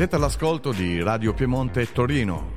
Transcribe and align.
Siete 0.00 0.16
all'ascolto 0.16 0.72
di 0.72 1.02
Radio 1.02 1.34
Piemonte 1.34 1.92
Torino. 1.92 2.52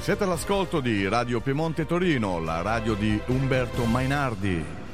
Siete 0.00 0.24
all'ascolto 0.24 0.80
di 0.80 1.06
Radio 1.06 1.40
Piemonte 1.40 1.86
Torino, 1.86 2.40
la 2.40 2.62
radio 2.62 2.94
di 2.94 3.20
Umberto 3.26 3.84
Mainardi. 3.84 4.85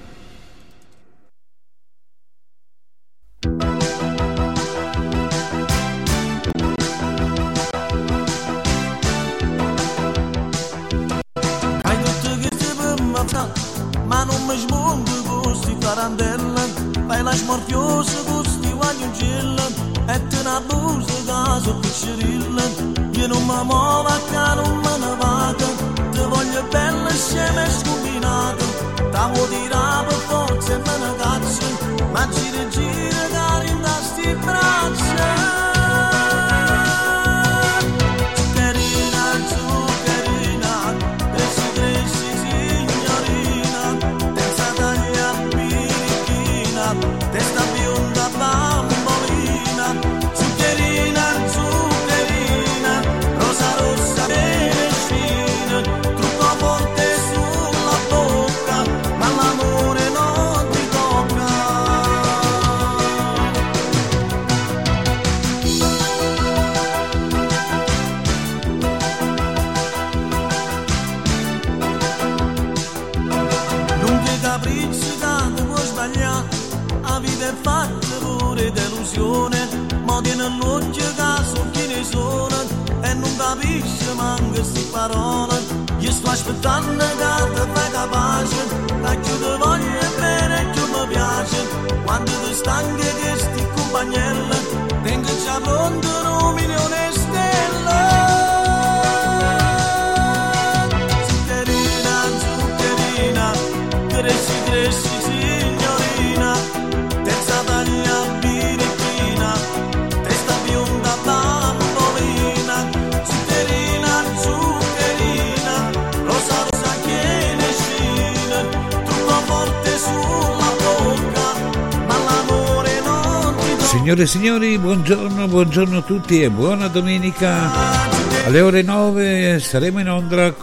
Signore 124.12 124.24
e 124.24 124.26
signori, 124.26 124.78
buongiorno, 124.78 125.48
buongiorno 125.48 125.96
a 125.96 126.02
tutti 126.02 126.42
e 126.42 126.50
buona 126.50 126.86
domenica. 126.88 128.44
Alle 128.44 128.60
ore 128.60 128.82
9 128.82 129.58
saremo 129.58 130.00
in 130.00 130.10
onda 130.10 130.54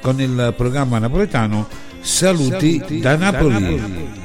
con 0.00 0.20
il 0.20 0.54
programma 0.56 1.00
napoletano 1.00 1.66
Saluti, 2.00 2.76
Saluti 2.78 3.00
da 3.00 3.16
Napoli. 3.16 3.52
Da 3.54 3.58
Napoli. 3.58 4.21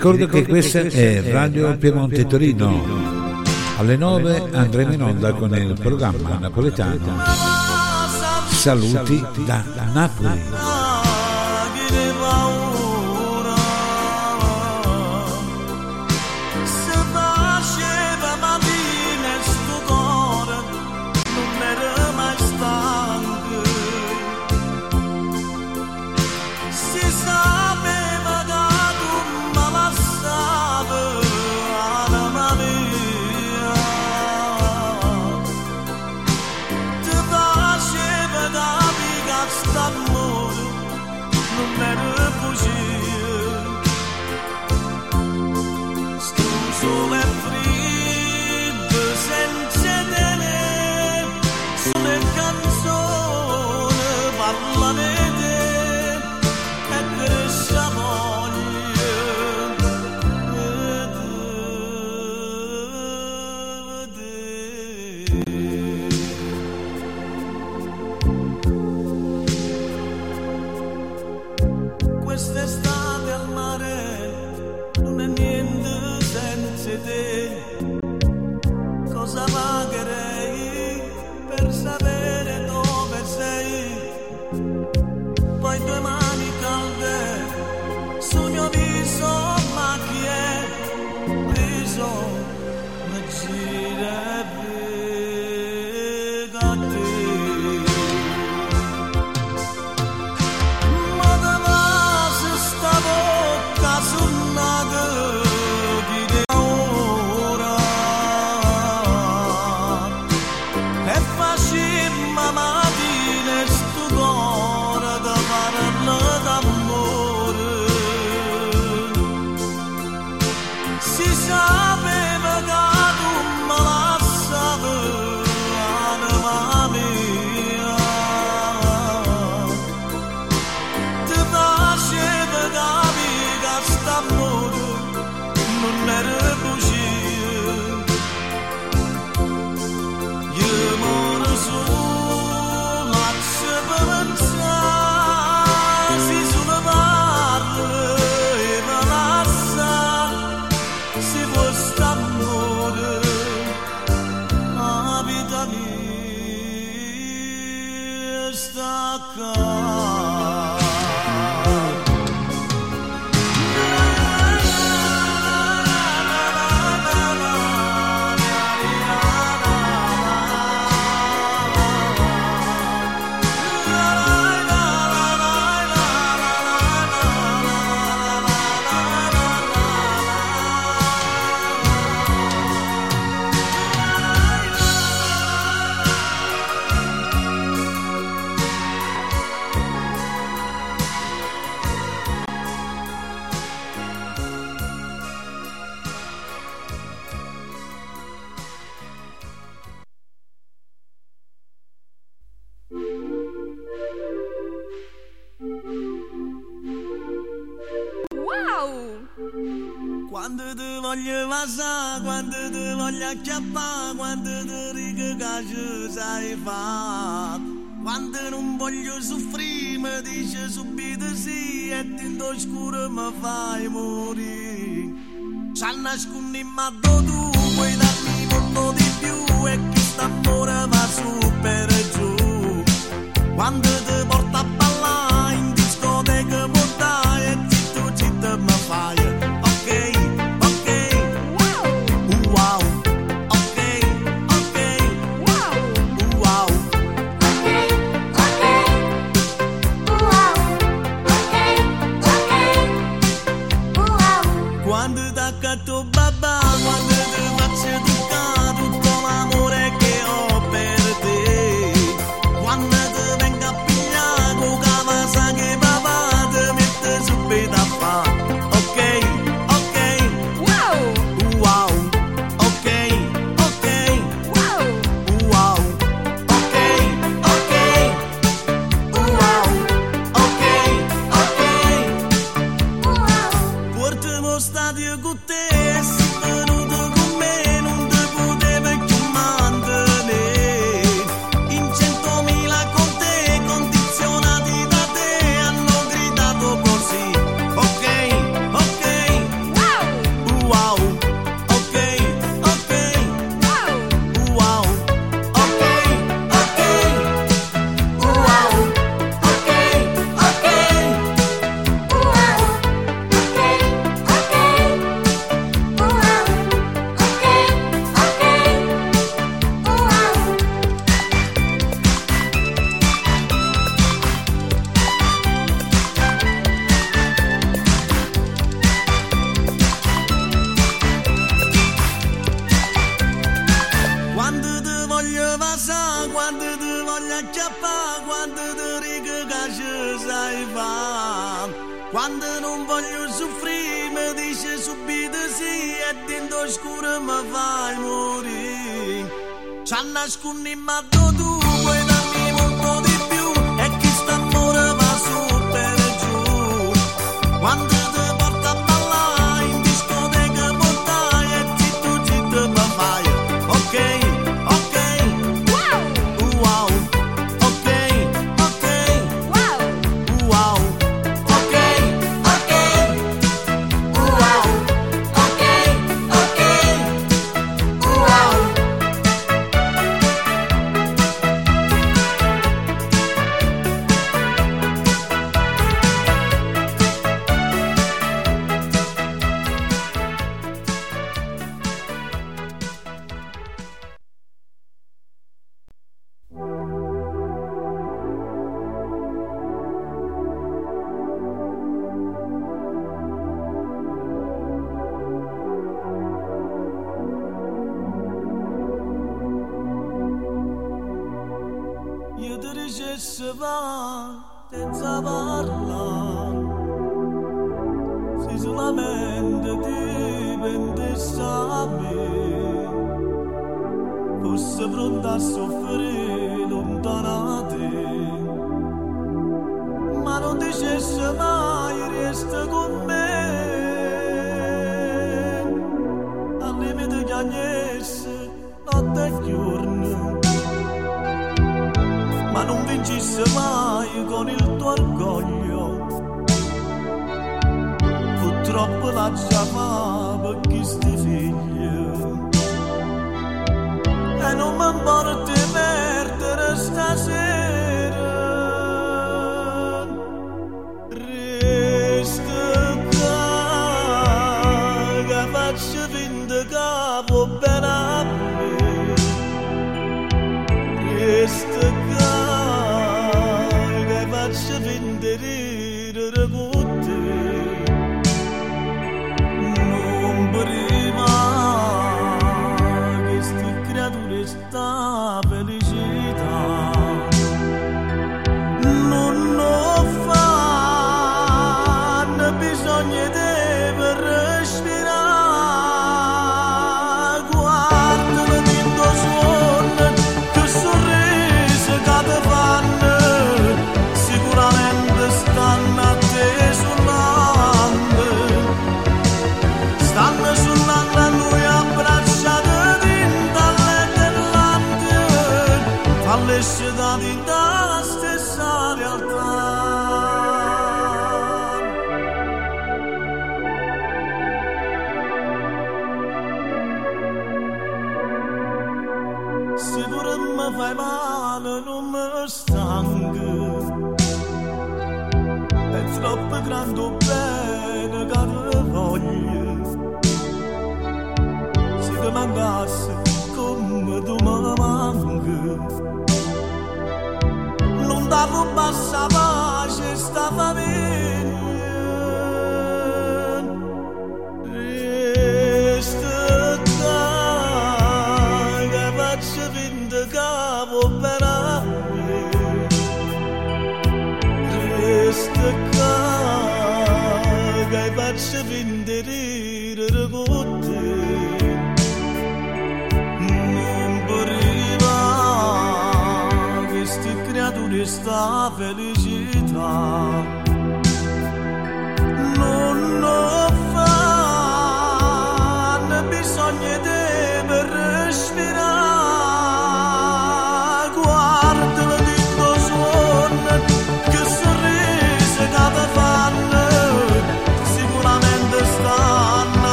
ricordo 0.00 0.26
che 0.28 0.46
questa 0.46 0.80
è 0.80 1.30
Radio 1.30 1.76
Piemonte 1.76 2.26
Torino. 2.26 3.42
Alle 3.76 3.98
9 3.98 4.48
andremo 4.50 4.92
in 4.94 5.02
onda 5.02 5.32
con 5.34 5.54
il 5.54 5.76
programma 5.78 6.38
napoletano. 6.38 7.22
Saluti 8.48 9.22
da 9.44 9.62
Napoli. 9.92 10.59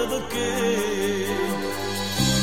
strada 0.00 0.06
perché 0.06 1.26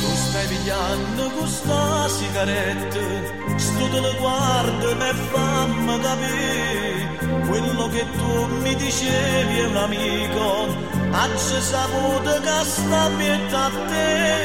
tu 0.00 0.14
stai 0.14 0.46
pigliando 0.46 1.30
questa 1.30 2.08
sigaretta 2.08 3.56
sto 3.56 3.88
te 3.88 4.00
la 4.00 4.12
guarda 4.18 5.08
e 5.08 5.14
fammi 5.30 6.00
capire 6.00 7.16
quello 7.46 7.88
che 7.88 8.04
tu 8.16 8.46
mi 8.62 8.74
dicevi 8.74 9.58
è 9.58 9.66
un 9.66 9.76
amico 9.76 10.66
ha 11.10 11.36
saputo 11.36 12.40
che 12.40 12.64
sta 12.64 13.04
a 13.04 13.70
te. 13.88 14.36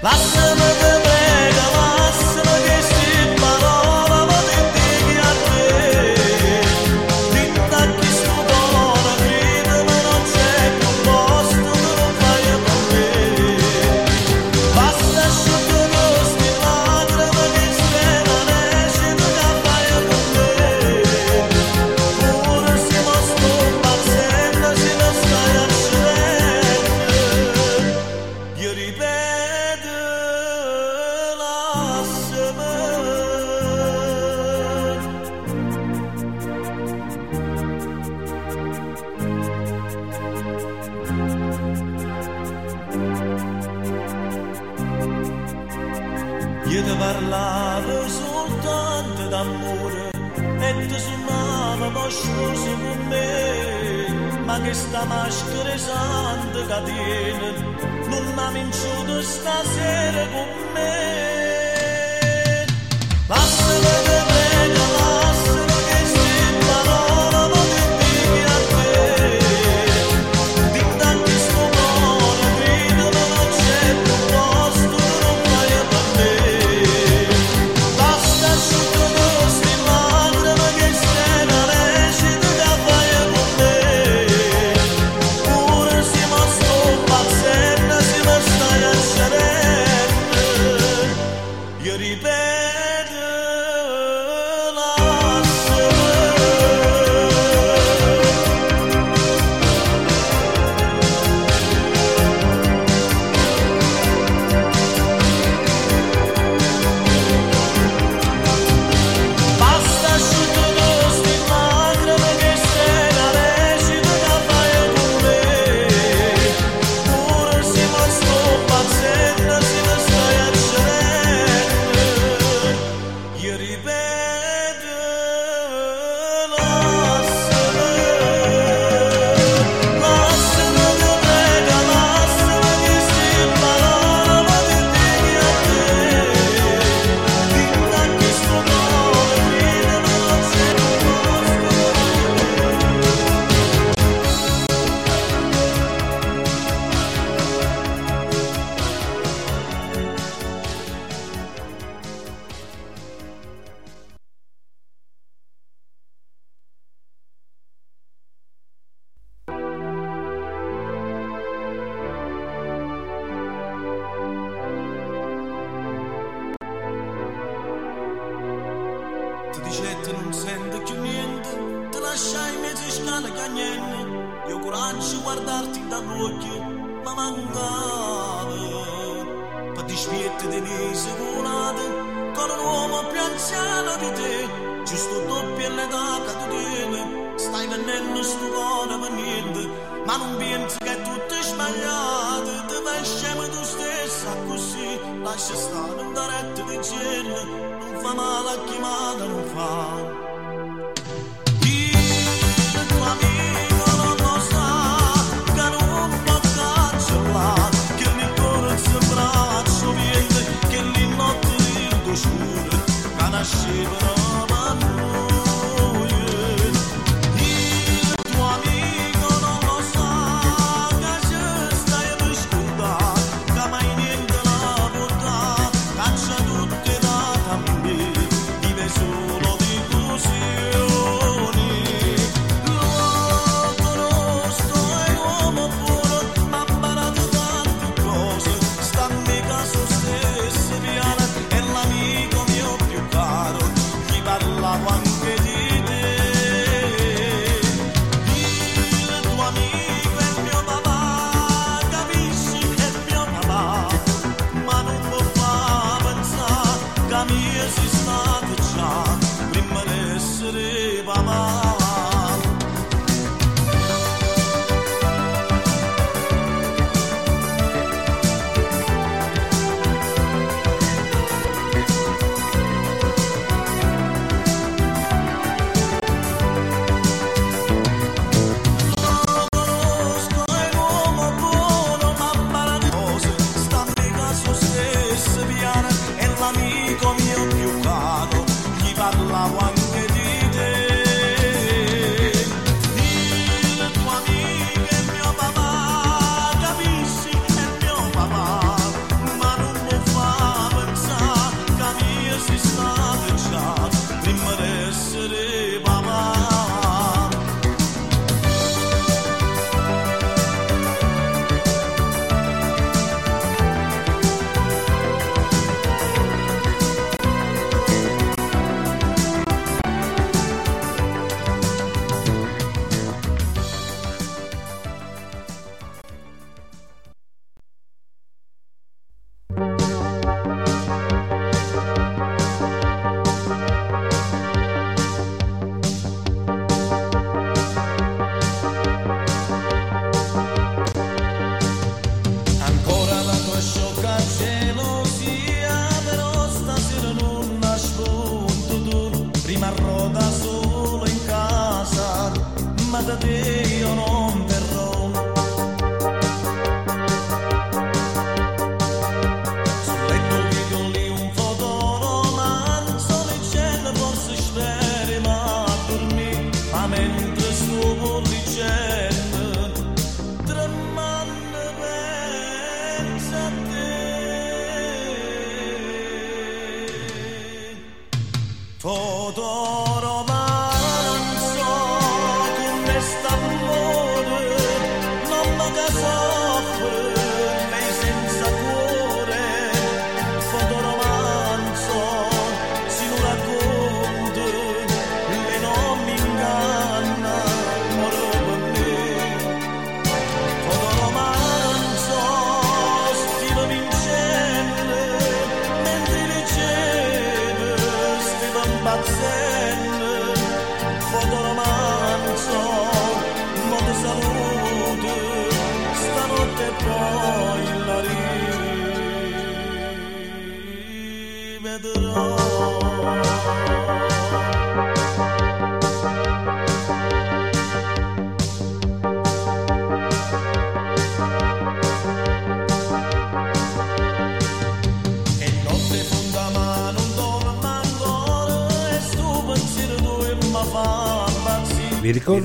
Lasciami 0.00 0.68
che 0.80 1.00
prega 1.02 1.66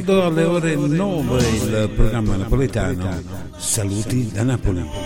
alle 0.07 0.43
ore 0.43 0.75
9 0.75 1.43
il 1.47 1.89
programma 1.95 2.35
napoletano 2.35 3.21
Saluti 3.57 4.31
da 4.31 4.43
Napoli. 4.43 5.04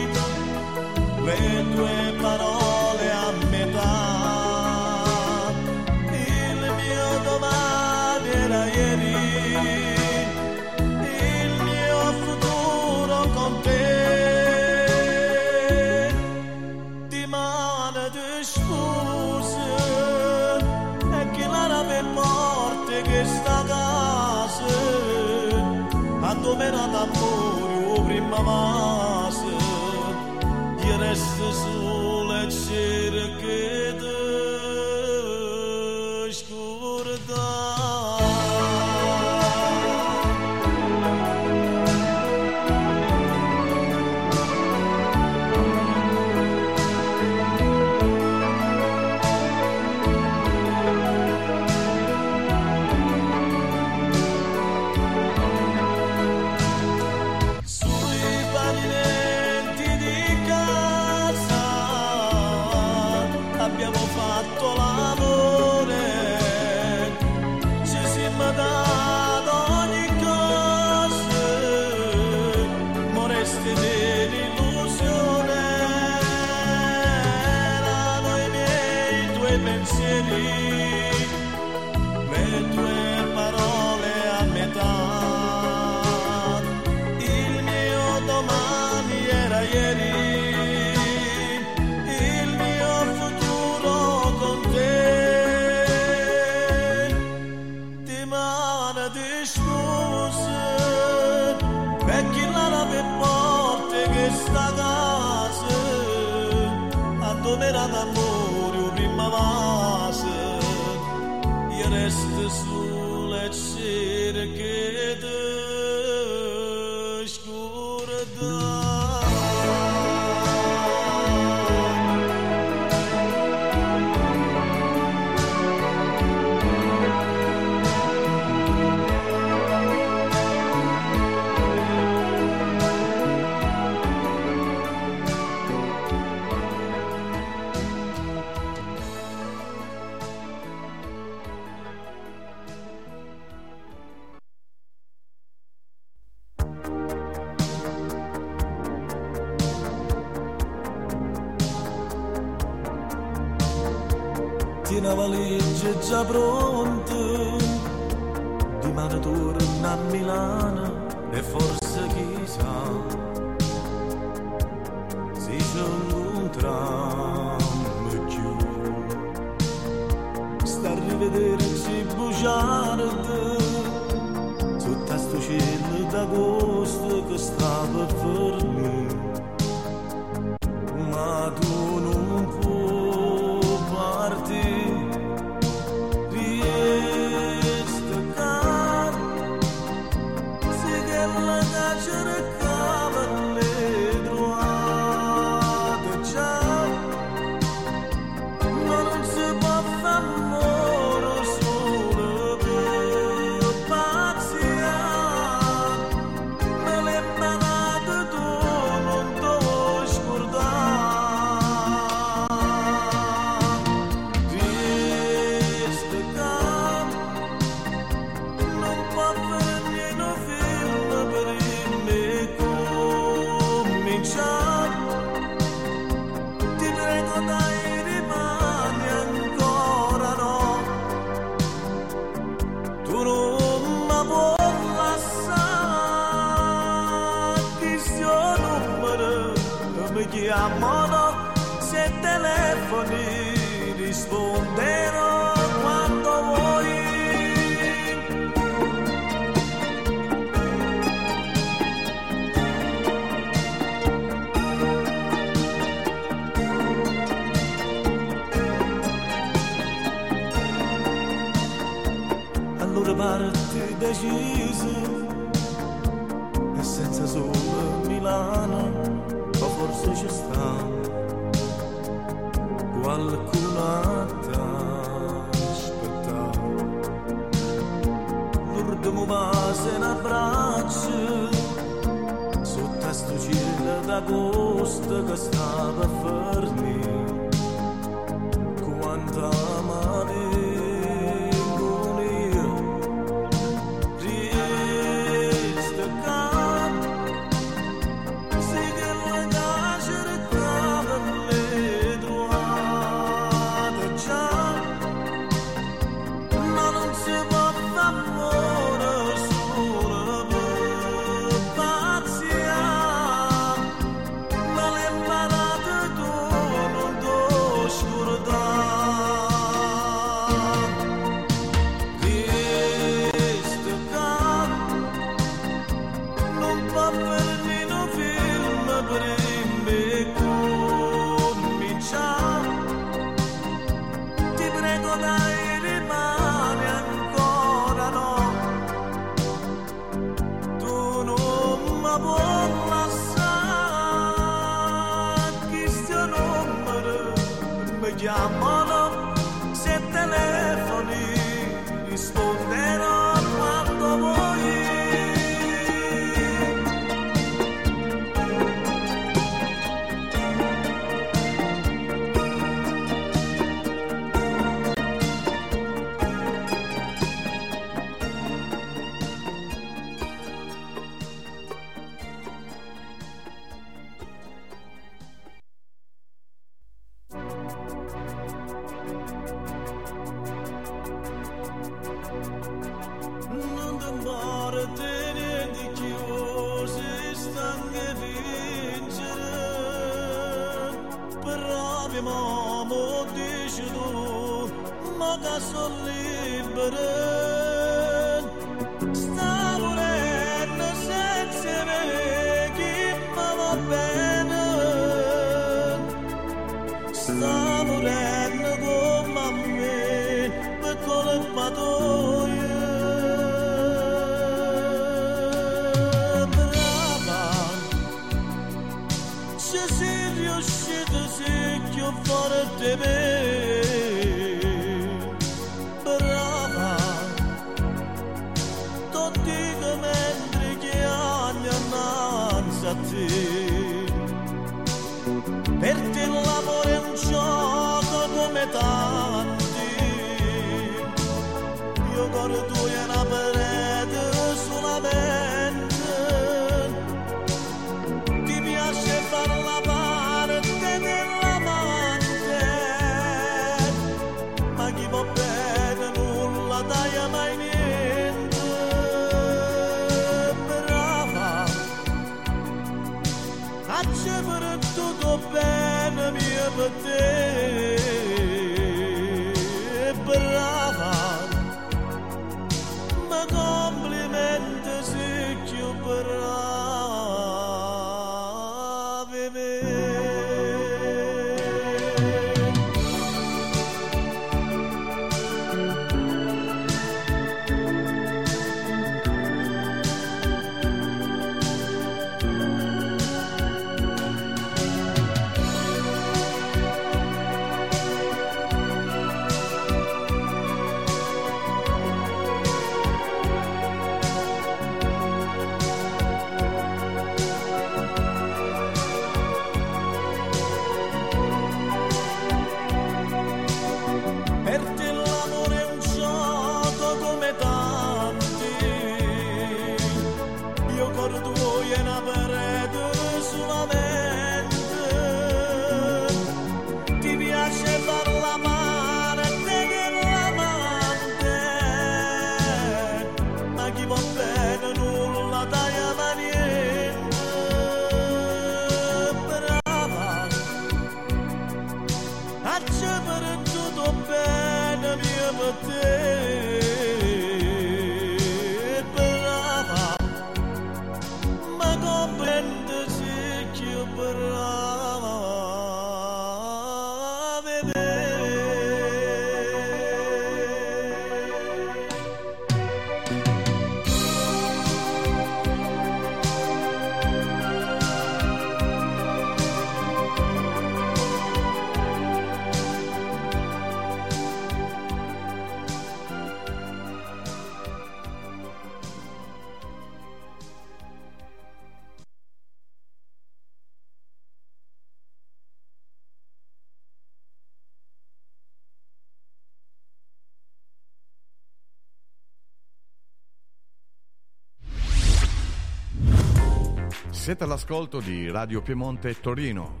Siete 597.44 597.64
all'ascolto 597.64 598.20
di 598.20 598.50
Radio 598.50 598.80
Piemonte 598.80 599.38
Torino. 599.38 600.00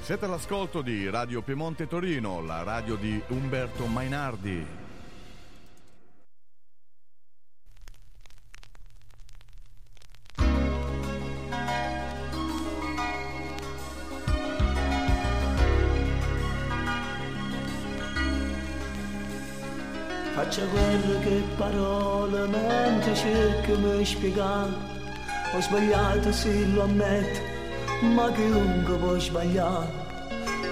Siete 0.00 0.24
all'ascolto 0.24 0.82
di 0.82 1.08
Radio 1.08 1.40
Piemonte 1.42 1.86
Torino, 1.86 2.42
la 2.42 2.64
radio 2.64 2.96
di 2.96 3.22
Umberto 3.28 3.86
Mainardi. 3.86 4.79
Spiegare. 24.10 24.72
Ho 25.52 25.60
sbagliato 25.60 26.32
se 26.32 26.66
lo 26.66 26.82
ammetto 26.82 27.40
Ma 28.14 28.30
chiunque 28.32 28.94
può 28.96 29.18
sbagliare? 29.18 29.98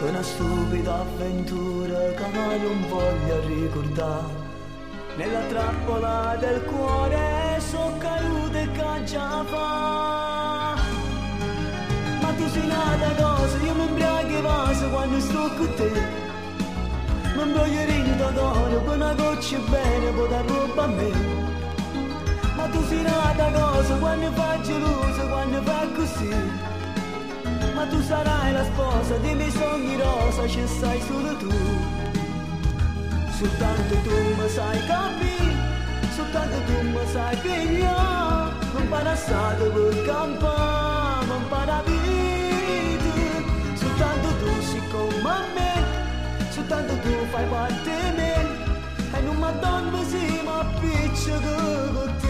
Una 0.00 0.22
stupida 0.22 1.00
avventura 1.00 1.98
che 2.18 2.28
non 2.32 2.86
voglio 2.88 3.40
ricordare. 3.46 4.46
Nella 5.16 5.40
trappola 5.48 6.36
del 6.38 6.62
cuore 6.64 7.58
so 7.58 7.92
caduto 7.98 8.56
e 8.56 8.70
che 8.70 9.06
fa. 9.06 10.76
Ma 12.22 12.30
tu 12.36 12.48
sei 12.48 12.66
nata 12.66 13.10
cosa, 13.22 13.56
io 13.58 13.74
mi 13.74 13.86
imbriaco 13.88 14.42
vaso 14.42 14.88
quando 14.90 15.20
sto 15.20 15.50
con 15.56 15.74
te. 15.74 15.90
Non 17.34 17.52
voglio 17.52 17.84
rinda 17.84 18.30
d'oro 18.30 18.80
per 18.80 18.96
una 18.96 19.14
goccia 19.14 19.58
bene 19.58 20.10
può 20.10 20.26
dar 20.26 20.44
roba 20.44 20.84
a 20.84 20.86
me 20.86 21.37
tu 22.72 22.84
sei 22.88 23.02
nata 23.02 23.50
cosa 23.50 23.94
quando 23.96 24.30
fai 24.32 24.62
gelosa 24.62 25.22
quando 25.32 25.62
fai 25.62 25.92
così. 25.94 26.34
Ma 27.74 27.86
tu 27.86 28.00
sarai 28.02 28.52
la 28.52 28.64
sposa 28.64 29.16
dei 29.18 29.34
miei 29.34 29.50
sogni 29.50 29.96
rosa 29.96 30.48
ci 30.48 30.66
sai 30.66 31.00
solo 31.08 31.36
tu. 31.36 31.52
Soltanto 33.38 33.94
tu 34.04 34.16
mi 34.38 34.48
sai 34.48 34.78
capire 34.86 35.76
soltanto 36.16 36.56
tu 36.66 36.76
mi 36.88 37.04
sai 37.12 37.36
pigliare. 37.36 38.56
Non 38.74 38.88
para 38.88 39.14
stato 39.16 39.64
per 39.74 40.04
campare 40.04 41.26
non 41.26 41.42
para 41.48 41.82
vita 41.86 43.12
soltanto 43.74 44.28
tu 44.40 44.50
sei 44.68 44.82
come 44.90 45.36
me 45.54 45.72
soltanto 46.50 46.92
tu 47.04 47.12
fai 47.30 47.46
parte 47.46 47.90
di 48.02 48.16
me. 48.16 48.34
E 49.16 49.20
non 49.22 49.36
mi 49.36 49.50
donne 49.60 50.04
si 50.10 50.40
ma 50.44 50.58
appiccica 50.60 51.56
con 51.94 52.14
te 52.20 52.27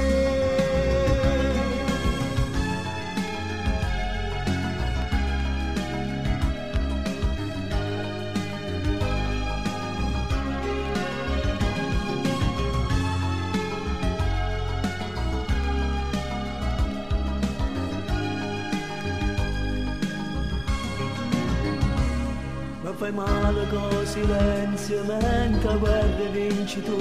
fai 22.99 23.13
male 23.13 23.65
con 23.69 24.05
silenzio 24.05 25.05
mentre 25.05 25.79
guerra 25.79 26.31
vinci 26.33 26.83
tu. 26.83 26.99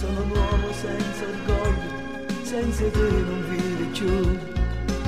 Sono 0.00 0.22
un 0.22 0.30
uomo 0.30 0.72
senza 0.72 1.24
orgoglio, 1.24 2.42
senza 2.42 2.84
te 2.84 3.10
non 3.28 3.44
vivi 3.48 3.84
più 3.86 4.38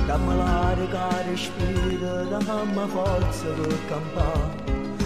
Dammi 0.05 0.35
l'aria 0.35 0.85
che 0.85 1.29
respira, 1.29 2.23
dammi 2.23 2.89
forza 2.89 3.45
per 3.45 3.77
campare 3.87 4.49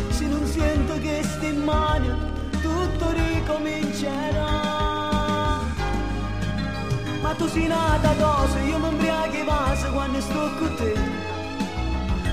Se 0.10 0.26
non 0.26 0.46
sento 0.46 1.00
che 1.00 1.22
sti 1.24 1.46
in 1.46 1.64
mano, 1.64 2.18
tutto 2.62 3.12
ricomincerà. 3.12 4.64
Ma 7.22 7.34
tu 7.38 7.48
sei 7.48 7.68
nata 7.68 8.14
cosa, 8.20 8.60
io 8.60 8.80
mi 8.80 8.88
imbriaco 8.90 9.36
i 9.36 9.44
vasi 9.46 9.90
quando 9.92 10.20
sto 10.20 10.50
con 10.58 10.76
te 10.76 11.25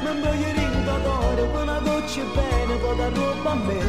non 0.02 0.20
voglio 0.20 1.46
per 1.50 1.62
una 1.62 1.78
goccia 1.80 2.22
bene 2.34 2.78
dar 2.96 3.12
roba 3.12 3.50
a 3.50 3.54
me. 3.54 3.80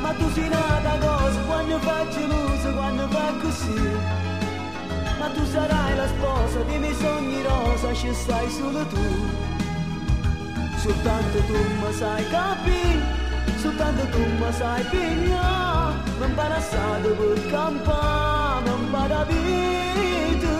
Ma 0.00 0.12
tu 0.14 0.30
sei 0.32 0.48
nata 0.48 0.98
cosa 0.98 1.40
quando 1.46 1.78
fai 1.78 2.10
gelosa 2.10 2.70
quando 2.72 3.08
fai 3.08 3.38
così. 3.40 3.80
Ma 5.18 5.26
tu 5.34 5.44
sarai 5.44 5.96
la 5.96 6.06
sposa 6.06 6.60
dei 6.62 6.78
miei 6.78 6.94
sogni 6.94 7.42
rosa 7.42 7.92
ci 7.94 8.12
stai 8.14 8.50
solo 8.50 8.86
tu. 8.86 9.04
Soltanto 10.78 11.38
tu 11.46 11.58
mi 11.80 11.92
sai 11.92 12.28
capire 12.28 13.28
soltanto 13.60 14.06
tu 14.08 14.18
mi 14.18 14.52
sai 14.52 14.82
pigliare 14.84 15.94
non 16.18 16.34
passato 16.34 17.08
per 17.18 17.46
campare 17.50 18.64
non 18.64 18.90
para 18.90 19.24
vita 19.24 20.56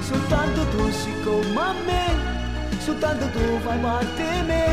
soltanto 0.00 0.66
tu 0.68 0.90
sei 0.90 1.22
come 1.22 1.60
a 1.60 1.72
me 1.84 2.27
soltanto 2.88 3.26
tu 3.32 3.58
fai 3.64 3.78
parte 3.80 4.22
di 4.32 4.46
me 4.46 4.64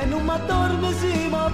e 0.00 0.04
non 0.06 0.22
mi 0.22 0.30
addorme 0.30 0.92
si 1.00 1.28
ma 1.28 1.50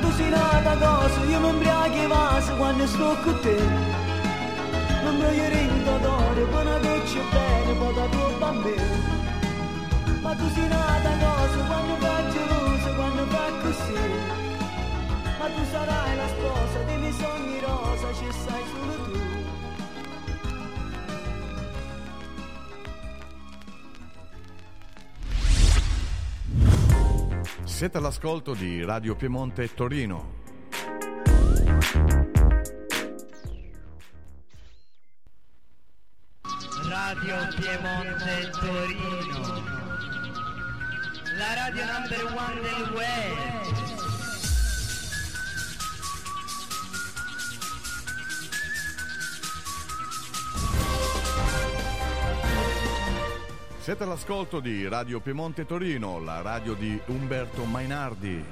tu 0.00 0.10
sei 0.16 0.30
nata 0.30 0.76
cosa 0.82 1.20
io 1.24 1.40
mi 1.40 1.48
imbriaco 1.48 1.96
i 2.04 2.06
vasi 2.06 2.52
quando 2.56 2.86
sto 2.86 3.16
con 3.24 3.40
te. 3.40 3.56
Non 5.02 5.18
voglio 5.20 5.48
rinda 5.48 5.96
d'oro 6.04 6.42
una 6.60 6.78
goccia 6.78 7.22
bene 7.32 7.72
poi 7.78 7.94
da 7.94 8.06
roba 8.12 8.48
a 8.48 9.17
me 10.38 10.44
ma 10.44 10.44
tu 10.44 10.48
sei 10.54 10.68
nata 10.68 11.10
cosa 11.18 11.64
quando 11.66 11.96
fai 11.96 12.30
gelosa, 12.30 12.94
quando 12.94 13.26
fai 13.26 13.60
così. 13.62 13.92
Ma 15.38 15.46
tu 15.46 15.64
sarai 15.70 16.16
la 16.16 16.28
sposa 16.28 16.82
dei 16.84 16.98
miei 16.98 17.12
sogni 17.12 17.60
rosa, 17.60 18.12
ci 18.14 18.32
sai 18.32 18.62
solo 18.72 18.94
tu. 19.04 19.16
Siete 27.64 27.98
all'ascolto 27.98 28.54
di 28.54 28.84
Radio 28.84 29.14
Piemonte 29.14 29.72
Torino. 29.72 30.36
Radio 36.88 37.36
Piemonte 37.56 38.50
Torino, 38.50 39.57
la 41.38 41.54
radio 41.54 41.84
number 41.84 42.24
one 42.34 42.60
del 42.60 42.92
web. 42.94 43.66
Siete 53.78 54.02
all'ascolto 54.02 54.58
di 54.58 54.88
Radio 54.88 55.20
Piemonte 55.20 55.64
Torino, 55.64 56.18
la 56.18 56.42
radio 56.42 56.74
di 56.74 57.00
Umberto 57.06 57.64
Mainardi. 57.64 58.44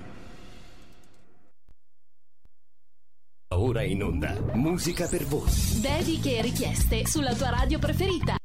Ora 3.48 3.82
in 3.82 4.02
onda, 4.02 4.32
musica 4.54 5.08
per 5.08 5.24
voi. 5.24 5.50
Dediche 5.80 6.38
e 6.38 6.42
richieste 6.42 7.04
sulla 7.04 7.34
tua 7.34 7.50
radio 7.50 7.80
preferita. 7.80 8.36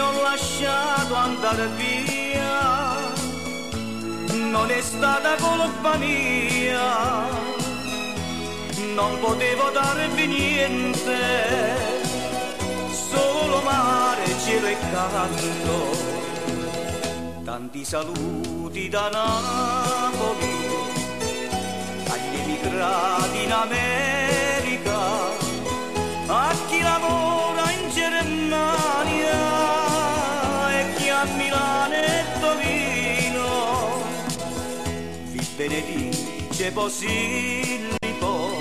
Ho 0.00 0.22
lasciato 0.22 1.14
andare 1.14 1.66
via, 1.76 2.96
non 4.50 4.70
è 4.70 4.80
stata 4.80 5.34
colpa 5.36 5.96
mia, 5.96 7.26
non 8.94 9.18
potevo 9.20 9.70
darvi 9.70 10.26
niente, 10.26 11.18
solo 12.90 13.60
mare, 13.62 14.24
cielo 14.44 14.66
e 14.66 14.76
canto, 14.92 15.96
tanti 17.44 17.84
saluti 17.84 18.88
da 18.88 19.08
Napoli, 19.10 20.56
agli 22.08 22.36
emigrati 22.40 23.42
in 23.42 23.52
America, 23.52 24.98
a 26.26 26.54
chi 26.68 26.80
lavora 26.82 27.70
in 27.70 27.90
Germania 27.90 28.77
a 31.18 31.24
Milano 31.24 31.94
e 31.94 32.24
Torino. 32.38 34.02
Vi 35.32 35.40
benedice 35.56 36.70
Posillipo 36.70 38.52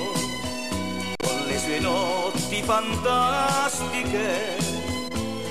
con 1.17 1.45
le 1.45 1.59
sue 1.59 1.79
notti 1.79 2.63
fantastiche 2.63 4.57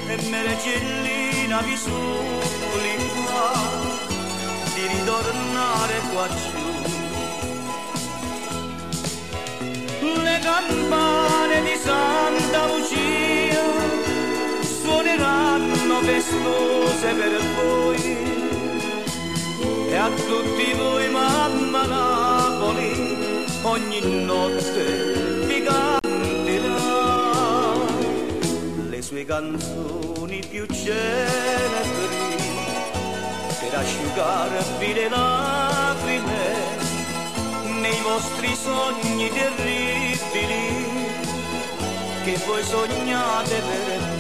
e 0.09 0.17
Meregellina 0.31 1.61
vi 1.61 1.77
supplica 1.77 3.53
di 4.75 4.87
ritornare 4.89 6.01
qua 6.13 6.29
giù. 6.29 6.65
Le 10.23 10.39
campane 10.41 11.63
di 11.63 11.77
Santa 11.81 12.67
Lucia 12.67 12.86
suoneranno 15.17 16.01
festose 16.03 17.15
per 17.15 17.41
voi 17.55 18.17
e 19.89 19.97
a 19.97 20.09
tutti 20.09 20.73
voi 20.77 21.11
mamma 21.11 21.87
Napoli 21.87 23.17
ogni 23.63 24.25
notte 24.25 25.45
vi 25.47 25.63
canterà 25.63 26.75
le 28.89 29.03
sue 29.03 29.25
canzoni 29.25 30.43
più 30.49 30.67
celebri 30.67 32.25
per 33.61 33.75
asciugarvi 33.75 34.93
le 34.93 35.09
lacrime 35.09 36.75
nei 37.81 38.01
vostri 38.03 38.55
sogni 38.55 39.31
terribili 39.31 40.95
che 42.25 42.37
voi 42.45 42.63
sognate 42.65 43.55
per 43.55 44.01
me. 44.01 44.16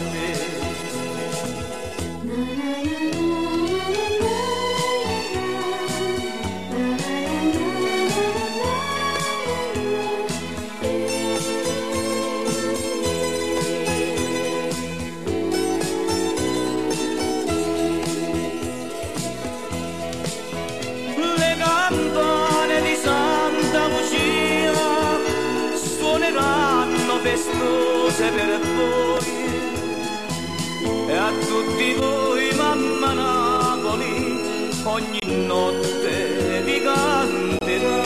Notte 35.37 36.63
vi 36.65 36.81
canterà 36.83 38.05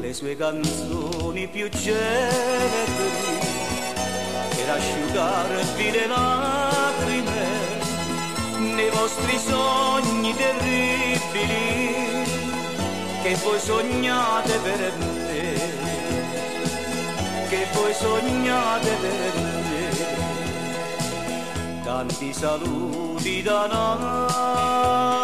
le 0.00 0.12
sue 0.12 0.36
canzoni 0.36 1.46
più 1.48 1.68
celebri 1.68 3.38
per 4.56 4.70
asciugarvi 4.70 5.90
le 5.90 6.06
lacrime 6.06 7.48
nei 8.74 8.90
vostri 8.90 9.38
sogni 9.38 10.34
terribili 10.34 11.90
che 13.22 13.34
voi 13.42 13.58
sognate 13.58 14.58
per 14.62 14.92
me, 14.98 15.54
che 17.48 17.66
voi 17.74 17.92
sognate 17.92 18.90
per 19.00 19.34
me. 19.34 19.88
Tanti 21.82 22.32
saluti 22.32 23.09
da 23.42 23.68
Napoli. 23.68 25.19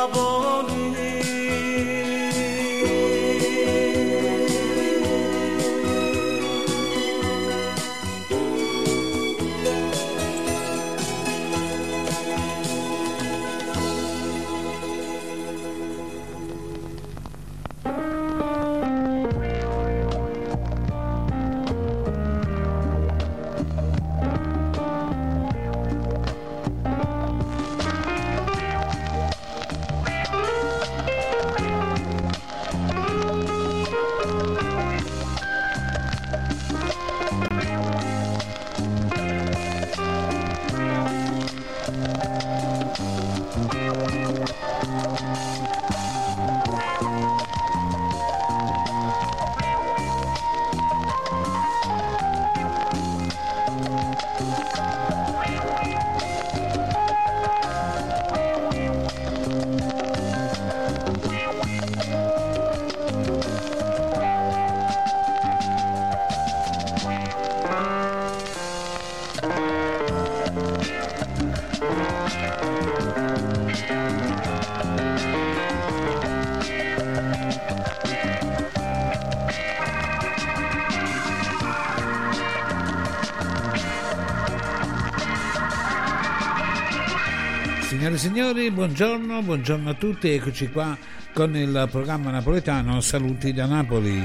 Buongiorno, 89.37 89.43
buongiorno 89.43 89.91
a 89.91 89.95
tutti, 89.95 90.31
eccoci 90.31 90.71
qua 90.71 90.97
con 91.33 91.55
il 91.57 91.89
programma 91.91 92.31
napoletano 92.31 93.01
Saluti 93.01 93.53
da 93.53 93.67
Napoli. 93.67 94.23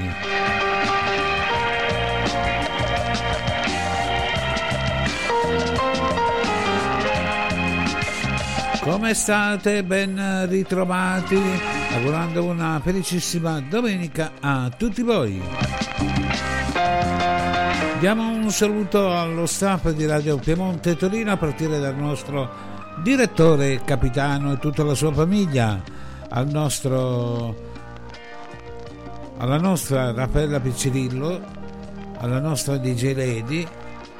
Come 8.80 9.14
state? 9.14 9.84
Ben 9.84 10.48
ritrovati, 10.48 11.38
augurando 11.94 12.44
una 12.44 12.80
felicissima 12.82 13.60
domenica 13.60 14.32
a 14.40 14.70
tutti 14.76 15.02
voi. 15.02 15.40
Diamo 18.00 18.30
un 18.30 18.50
saluto 18.50 19.16
allo 19.16 19.46
staff 19.46 19.90
di 19.90 20.06
Radio 20.06 20.36
Piemonte 20.38 20.96
Torino 20.96 21.32
a 21.32 21.36
partire 21.36 21.78
dal 21.78 21.96
nostro 21.96 22.71
direttore 22.98 23.82
capitano 23.84 24.52
e 24.52 24.58
tutta 24.58 24.84
la 24.84 24.94
sua 24.94 25.12
famiglia, 25.12 25.80
al 26.28 26.48
nostro 26.48 27.70
alla 29.38 29.58
nostra 29.58 30.12
Raffaella 30.12 30.60
Piccirillo, 30.60 31.40
alla 32.18 32.38
nostra 32.38 32.76
DJ 32.76 33.14
Lady, 33.14 33.66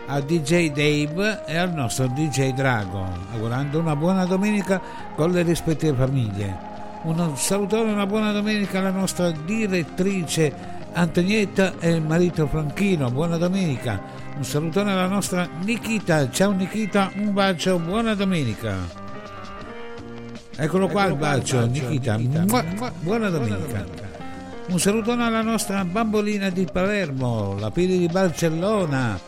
a 0.07 0.20
DJ 0.20 0.73
Dave 0.73 1.45
e 1.47 1.57
al 1.57 1.73
nostro 1.73 2.09
DJ 2.09 2.53
Drago, 2.55 3.07
augurando 3.33 3.79
una 3.79 3.95
buona 3.95 4.25
domenica 4.25 4.81
con 5.14 5.31
le 5.31 5.43
rispettive 5.43 5.97
famiglie. 5.97 6.70
Un 7.03 7.37
salutone 7.37 7.91
e 7.91 7.93
una 7.93 8.07
buona 8.07 8.33
domenica 8.33 8.79
alla 8.79 8.91
nostra 8.91 9.31
direttrice 9.31 10.81
Antonietta 10.93 11.75
e 11.79 11.91
il 11.91 12.03
marito 12.03 12.47
Franchino, 12.47 13.11
buona 13.11 13.37
domenica. 13.37 14.22
Un 14.37 14.45
salutone 14.45 14.93
alla 14.93 15.07
nostra 15.07 15.49
Nikita. 15.62 16.30
Ciao 16.30 16.53
Nikita, 16.53 17.12
un 17.16 17.33
bacio, 17.33 17.78
buona 17.78 18.14
domenica. 18.14 18.76
Eccolo 20.57 20.89
qua 20.89 21.07
Eccolo 21.07 21.14
il 21.14 21.20
bacio, 21.20 21.57
bacio 21.59 21.66
Nikita. 21.66 22.16
Nikita. 22.16 22.45
Mua, 22.47 22.64
mua, 22.76 22.93
buona 23.01 23.28
domenica. 23.28 23.87
Un 24.68 24.78
salutone 24.78 25.24
alla 25.24 25.43
nostra 25.43 25.85
bambolina 25.85 26.49
di 26.51 26.66
Palermo, 26.70 27.57
la 27.59 27.70
Pili 27.70 27.99
di 27.99 28.07
Barcellona, 28.07 29.18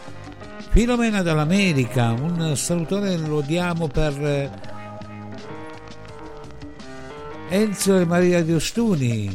Filomena 0.70 1.22
dall'America. 1.22 2.12
Un 2.12 2.56
salutone 2.56 3.16
lo 3.16 3.40
diamo 3.40 3.88
per 3.88 4.24
eh, 4.24 4.50
Enzo 7.50 7.98
e 7.98 8.04
Maria 8.04 8.42
di 8.42 8.52
Ostuni, 8.52 9.30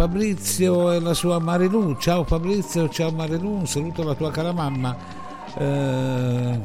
Fabrizio 0.00 0.92
e 0.92 0.98
la 0.98 1.12
sua 1.12 1.38
Marilu. 1.38 1.94
Ciao 1.96 2.24
Fabrizio, 2.24 2.88
ciao 2.88 3.10
Marilu, 3.10 3.50
un 3.50 3.66
saluto 3.66 4.00
alla 4.00 4.14
tua 4.14 4.30
cara 4.30 4.50
mamma, 4.50 4.96
eh, 5.58 6.60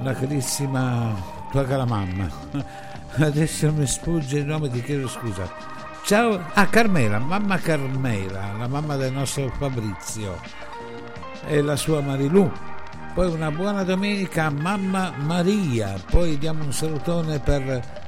la 0.00 0.12
carissima 0.12 1.12
tua 1.50 1.64
cara 1.64 1.84
mamma. 1.84 2.30
Adesso 3.18 3.72
mi 3.72 3.84
sfugge 3.84 4.38
il 4.38 4.46
nome, 4.46 4.70
ti 4.70 4.80
chiedo 4.80 5.08
scusa. 5.08 5.50
Ciao 6.04 6.34
a 6.34 6.50
ah, 6.52 6.66
Carmela, 6.68 7.18
mamma 7.18 7.58
Carmela, 7.58 8.52
la 8.60 8.68
mamma 8.68 8.94
del 8.94 9.12
nostro 9.12 9.50
Fabrizio 9.58 10.38
e 11.48 11.60
la 11.62 11.74
sua 11.74 12.00
Marilu. 12.00 12.48
Poi 13.12 13.26
una 13.26 13.50
buona 13.50 13.82
domenica 13.82 14.44
a 14.44 14.50
mamma 14.50 15.12
Maria, 15.16 15.96
poi 16.08 16.38
diamo 16.38 16.62
un 16.62 16.72
salutone 16.72 17.40
per 17.40 18.03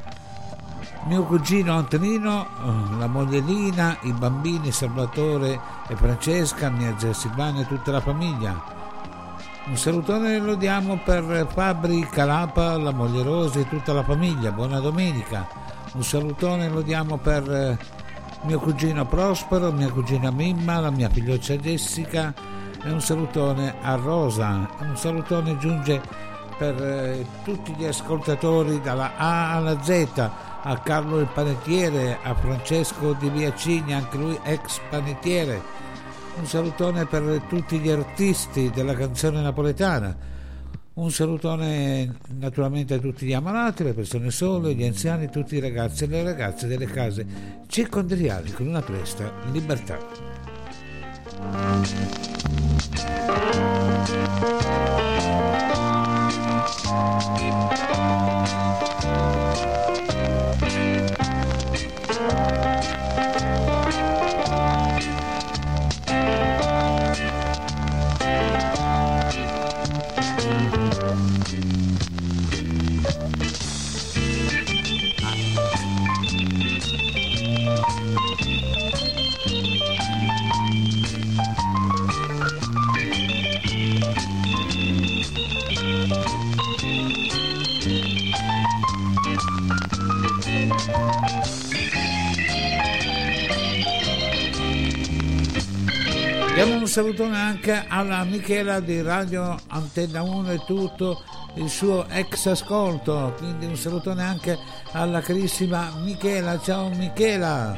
mio 1.06 1.22
cugino 1.22 1.76
Antonino, 1.76 2.46
eh, 2.46 2.98
la 2.98 3.06
moglie 3.06 3.38
Lina, 3.40 3.96
i 4.02 4.12
bambini 4.12 4.72
Salvatore 4.72 5.58
e 5.86 5.94
Francesca, 5.94 6.68
mia 6.68 6.94
zia 6.98 7.12
Silvana 7.12 7.60
e 7.60 7.66
tutta 7.66 7.92
la 7.92 8.00
famiglia. 8.00 8.60
Un 9.66 9.76
salutone 9.76 10.38
lo 10.38 10.54
diamo 10.56 10.98
per 11.04 11.46
Fabri 11.52 12.06
Calapa, 12.08 12.76
la 12.76 12.92
moglie 12.92 13.22
Rosa 13.22 13.60
e 13.60 13.68
tutta 13.68 13.92
la 13.92 14.02
famiglia. 14.02 14.50
Buona 14.50 14.80
domenica. 14.80 15.46
Un 15.92 16.02
salutone 16.02 16.68
lo 16.68 16.82
diamo 16.82 17.18
per 17.18 17.50
eh, 17.50 17.78
mio 18.42 18.58
cugino 18.58 19.06
Prospero, 19.06 19.70
mia 19.72 19.90
cugina 19.90 20.30
Mimma, 20.30 20.80
la 20.80 20.90
mia 20.90 21.08
figlioccia 21.08 21.54
Jessica 21.54 22.34
e 22.82 22.90
un 22.90 23.00
salutone 23.00 23.76
a 23.80 23.94
Rosa. 23.94 24.68
Un 24.80 24.96
salutone 24.96 25.56
giunge 25.58 26.00
per 26.58 26.82
eh, 26.82 27.26
tutti 27.44 27.74
gli 27.74 27.84
ascoltatori 27.84 28.80
dalla 28.80 29.16
A 29.16 29.52
alla 29.52 29.80
Z 29.82 30.30
a 30.68 30.78
Carlo 30.80 31.20
il 31.20 31.28
panettiere, 31.32 32.18
a 32.20 32.34
Francesco 32.34 33.12
di 33.12 33.28
Viacini, 33.30 33.94
anche 33.94 34.16
lui 34.16 34.36
ex 34.42 34.80
panettiere. 34.90 35.62
Un 36.38 36.46
salutone 36.46 37.06
per 37.06 37.44
tutti 37.48 37.78
gli 37.78 37.88
artisti 37.88 38.70
della 38.74 38.94
canzone 38.94 39.40
napoletana. 39.42 40.34
Un 40.94 41.10
salutone 41.12 42.16
naturalmente 42.38 42.94
a 42.94 42.98
tutti 42.98 43.26
gli 43.26 43.32
ammalati, 43.32 43.84
le 43.84 43.92
persone 43.92 44.32
sole, 44.32 44.74
gli 44.74 44.84
anziani, 44.84 45.30
tutti 45.30 45.54
i 45.54 45.60
ragazzi 45.60 46.02
e 46.02 46.08
le 46.08 46.24
ragazze 46.24 46.66
delle 46.66 46.86
case 46.86 47.24
circondariali 47.68 48.52
con 48.52 48.66
una 48.66 48.82
presta 48.82 49.32
libertà. 49.52 49.98
Diamo 57.36 57.95
salutone 96.96 97.38
anche 97.38 97.84
alla 97.88 98.24
Michela 98.24 98.80
di 98.80 99.02
Radio 99.02 99.54
Antenna 99.66 100.22
1 100.22 100.50
e 100.52 100.64
tutto 100.64 101.22
il 101.56 101.68
suo 101.68 102.06
ex 102.08 102.46
ascolto, 102.46 103.34
quindi 103.36 103.66
un 103.66 103.76
salutone 103.76 104.22
anche 104.22 104.56
alla 104.92 105.20
carissima 105.20 105.92
Michela. 106.02 106.58
Ciao 106.58 106.88
Michela! 106.88 107.76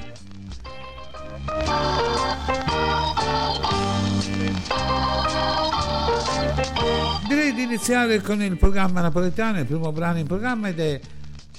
Direi 7.27 7.55
di 7.55 7.63
iniziare 7.63 8.21
con 8.21 8.41
il 8.41 8.57
programma 8.57 9.01
napoletano, 9.01 9.59
il 9.59 9.67
primo 9.67 9.91
brano 9.91 10.19
in 10.19 10.29
programma 10.29 10.69
ed 10.69 10.79
è 10.79 11.01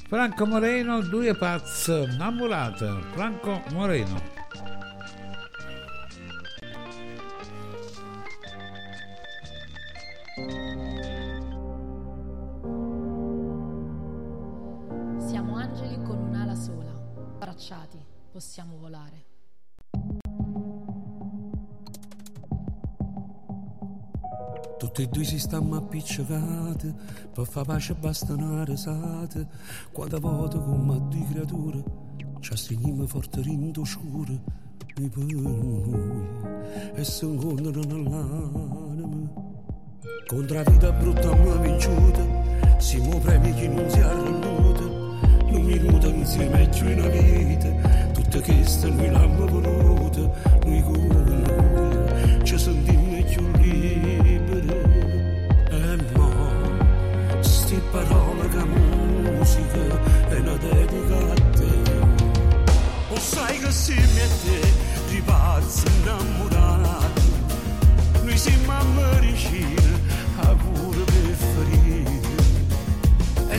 Franco 0.08 0.46
Moreno, 0.46 1.02
Due 1.02 1.36
Paz, 1.36 1.90
Namulat, 1.90 3.02
Franco 3.12 3.62
Moreno. 3.74 4.39
Possiamo 18.32 18.78
volare. 18.78 19.26
Tutti 24.78 25.02
e 25.02 25.08
due 25.08 25.24
si 25.26 25.38
stanno 25.38 25.76
appiccicati, 25.76 26.94
per 27.34 27.46
far 27.46 27.66
pace 27.66 27.96
basta 27.96 28.34
una 28.34 28.64
risata, 28.64 29.46
quando 29.92 30.20
volte 30.22 30.58
come 30.58 31.06
due 31.10 31.28
creature, 31.30 31.84
ci 32.40 32.54
assegniamo 32.54 33.06
forte 33.06 33.42
rinto 33.42 33.84
scuro, 33.84 34.40
e 34.96 35.10
per 35.10 35.26
noi, 35.26 36.28
e 36.96 37.04
si 37.04 37.26
incontrano 37.26 37.82
nell'anima. 37.82 39.32
Contro 40.28 40.56
la 40.56 40.64
vita 40.64 40.92
brutta 40.94 41.36
ma 41.36 41.56
vinciuta, 41.56 42.80
siamo 42.80 43.20
premi 43.20 43.54
che 43.54 43.68
non 43.68 43.90
si 43.90 44.00
un 45.56 45.64
minuto 45.64 46.08
insieme 46.10 46.62
è 46.62 46.70
più 46.70 46.92
una 46.92 47.08
vita, 47.08 47.70
tutte 48.14 48.42
queste 48.42 48.90
noi 48.90 49.10
l'abbiamo 49.12 49.46
voluta, 49.48 50.22
noi 50.66 50.84
con 50.84 51.08
noi 51.08 52.46
ci 52.46 52.58
sentiamo 52.58 53.00
più 53.24 53.52
liberi. 53.62 54.74
E 55.70 55.98
mo, 56.16 57.42
sti 57.42 57.82
parole 57.92 58.50
che 58.50 58.64
musica 58.64 60.30
è 60.30 60.40
una 60.40 60.58
dedica 60.58 61.18
a 61.18 61.34
te. 61.56 61.74
O 63.10 63.20
sai 63.20 63.60
che 63.60 63.72
si 63.72 63.94
mette 63.94 64.72
di 65.10 65.22
pazzi 65.22 65.86
innamorati, 66.02 67.32
noi 68.24 68.38
siamo 68.38 68.72
a 68.72 68.84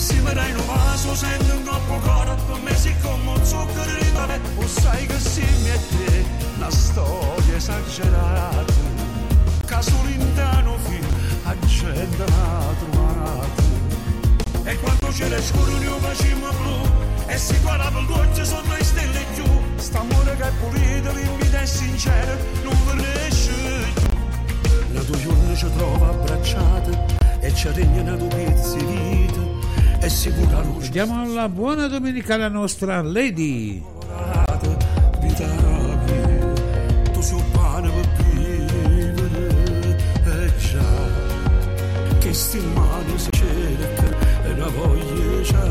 E 0.00 0.02
se 0.02 0.14
mi 0.14 0.32
dai 0.32 0.50
un 0.52 0.64
vaso 0.64 1.14
sento 1.14 1.56
un 1.56 1.62
colpo 1.62 1.98
cuore 1.98 2.34
per 2.46 2.58
me 2.62 2.74
si 2.74 2.90
come 3.02 3.32
un 3.36 3.44
zucchero 3.44 3.98
di 4.00 4.10
mare 4.12 4.40
O 4.56 4.66
sai 4.66 5.04
che 5.04 5.18
si 5.18 5.44
mette 5.62 6.24
una 6.56 6.70
storia 6.70 7.56
esagerata. 7.56 8.72
Che 9.66 9.82
solintano 9.82 10.78
fino 10.84 11.06
a 11.42 11.54
gente 11.66 12.16
l'ha 12.16 12.74
trovata 12.78 13.62
E 14.64 14.78
quando 14.78 15.08
c'è 15.08 15.28
le 15.28 15.42
scuro 15.42 15.70
noi 15.70 16.00
facciamo 16.00 16.48
blu. 16.48 16.90
E 17.26 17.36
si 17.36 17.58
guarda 17.60 17.90
per 17.90 18.06
gocce 18.06 18.44
sotto 18.46 18.72
le 18.72 18.82
stelle 18.82 19.24
giù. 19.34 19.44
St'amore 19.76 20.34
che 20.34 20.48
è 20.48 20.52
pulito, 20.60 21.12
limpido 21.12 21.58
e 21.58 21.66
sincero 21.66 22.38
Non 22.62 22.74
finisce 22.86 23.52
più 23.92 24.94
La 24.94 25.02
tua 25.02 25.18
giorno 25.18 25.54
ci 25.54 25.70
trova 25.76 26.08
abbracciata 26.08 27.04
E 27.40 27.54
ci 27.54 27.68
regna 27.72 28.00
una 28.00 28.16
tua 28.16 28.28
pezzi 28.28 28.78
vita 28.78 29.39
è 30.00 30.08
sicura 30.08 30.62
luce. 30.62 30.90
Diamo 30.90 31.30
la 31.32 31.48
buona 31.48 31.86
domenica 31.86 32.34
alla 32.34 32.48
nostra 32.48 33.02
Lady. 33.02 33.84
Tu 37.12 37.20
sei 37.20 37.42
pane 37.52 37.90
per 37.90 38.08
vivere, 38.32 39.96
e 40.24 40.52
già, 40.58 42.18
che 42.18 42.32
sti 42.32 42.60
mani 42.74 43.18
si 43.18 43.28
cerca 43.30 44.04
e 44.44 44.56
la 44.56 44.68
voglia 44.68 45.42
c'è. 45.42 45.68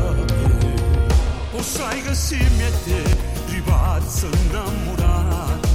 O 1.52 1.62
sai 1.62 2.00
che 2.02 2.14
si 2.14 2.38
mette 2.56 3.16
ripazzo 3.48 4.28
innamorato, 4.44 5.68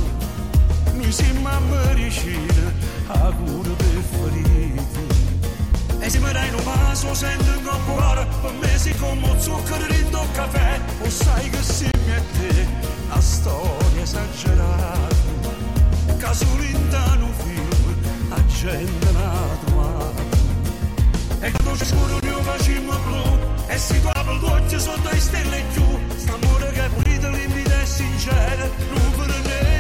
noi 0.94 1.12
siamo 1.12 1.50
a 1.50 1.60
medicina, 1.60 2.72
a 3.08 3.34
cura 3.34 3.74
per 3.76 4.04
ferire. 6.10 6.96
so 6.96 7.14
sento 7.14 7.52
incorporare 7.52 8.28
per 8.42 8.54
mesi 8.62 8.94
come 8.96 9.40
zucchero 9.40 9.94
in 9.94 10.10
caffè. 10.34 10.80
O 11.02 11.10
sai 11.10 11.50
che 11.50 11.62
si 11.62 11.90
mette 12.06 12.68
la 13.08 13.20
storia 13.20 14.02
esagerata? 14.02 15.24
Caso 16.18 16.46
lontano 16.86 17.30
film 17.44 18.30
la 18.30 18.46
gente 18.46 19.08
trovato 19.66 20.24
e 21.40 21.52
quando 21.52 21.78
ci 21.78 21.86
scuro 21.86 22.20
ne 22.22 22.32
facciamo 22.42 22.98
blu 23.06 23.40
e 23.68 23.78
si 23.78 24.02
trova 24.02 24.32
il 24.32 24.40
doccio 24.40 24.80
sotto 24.80 25.10
le 25.10 25.20
stelle 25.20 25.64
giù 25.74 26.00
st'amore 26.16 26.72
che 26.72 26.90
pulito 26.96 27.30
limpida 27.30 27.82
e 27.82 27.86
sincera 27.86 28.70
non 28.94 29.12
per 29.16 29.42
nesce 29.44 29.75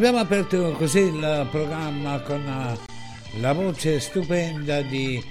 Abbiamo 0.00 0.20
aperto 0.20 0.72
così 0.78 1.00
il 1.00 1.46
programma 1.50 2.18
con 2.20 2.40
eh, 2.40 3.38
la 3.38 3.52
voce 3.52 4.00
stupenda 4.00 4.80
di 4.80 5.22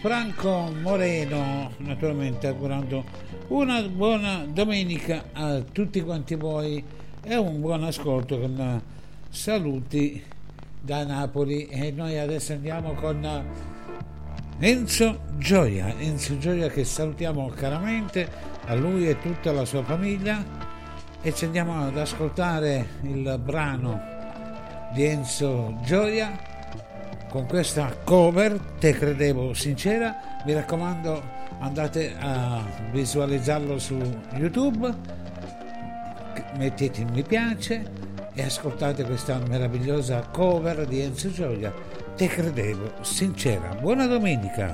Franco 0.00 0.74
Moreno, 0.82 1.70
naturalmente 1.76 2.48
augurando 2.48 3.04
una 3.46 3.80
buona 3.82 4.44
domenica 4.44 5.26
a 5.32 5.60
tutti 5.60 6.00
quanti 6.02 6.34
voi 6.34 6.82
e 7.22 7.36
un 7.36 7.60
buon 7.60 7.84
ascolto 7.84 8.40
con 8.40 8.58
eh, 8.58 8.82
saluti 9.30 10.20
da 10.80 11.04
Napoli. 11.04 11.68
E 11.68 11.92
noi 11.92 12.18
adesso 12.18 12.52
andiamo 12.52 12.94
con 12.94 13.24
eh, 13.24 13.44
Enzo 14.58 15.20
Gioia, 15.38 15.96
Enzo 16.00 16.36
Gioia 16.38 16.68
che 16.68 16.82
salutiamo 16.82 17.46
caramente 17.54 18.28
a 18.64 18.74
lui 18.74 19.08
e 19.08 19.20
tutta 19.20 19.52
la 19.52 19.64
sua 19.64 19.84
famiglia. 19.84 20.44
E 21.22 21.32
ci 21.32 21.44
andiamo 21.44 21.80
ad 21.80 21.96
ascoltare 21.96 22.88
il 23.02 23.40
brano 23.40 24.14
di 24.96 25.04
Enzo 25.04 25.76
Gioia 25.82 26.32
con 27.28 27.44
questa 27.46 27.94
cover 28.02 28.58
Te 28.78 28.92
credevo 28.92 29.52
sincera. 29.52 30.40
Mi 30.46 30.54
raccomando 30.54 31.22
andate 31.58 32.16
a 32.18 32.64
visualizzarlo 32.90 33.78
su 33.78 33.98
YouTube 34.36 34.94
mettete 36.56 37.04
mi 37.04 37.22
piace 37.22 37.84
e 38.32 38.42
ascoltate 38.42 39.04
questa 39.04 39.38
meravigliosa 39.46 40.28
cover 40.32 40.86
di 40.86 41.02
Enzo 41.02 41.30
Gioia. 41.30 41.74
Te 42.16 42.28
credevo 42.28 42.94
sincera. 43.02 43.74
Buona 43.74 44.06
domenica 44.06 44.64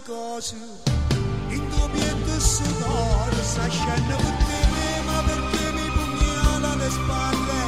cosa. 0.00 0.56
In 1.48 1.68
dubbietto 1.68 2.40
sudore 2.40 3.42
sta 3.42 3.68
scena 3.68 4.16
per 4.16 4.36
te 4.48 5.02
ma 5.04 5.22
perché 5.26 5.72
mi 5.72 5.90
pugnala 5.90 6.74
le 6.76 6.88
spalle 6.88 7.62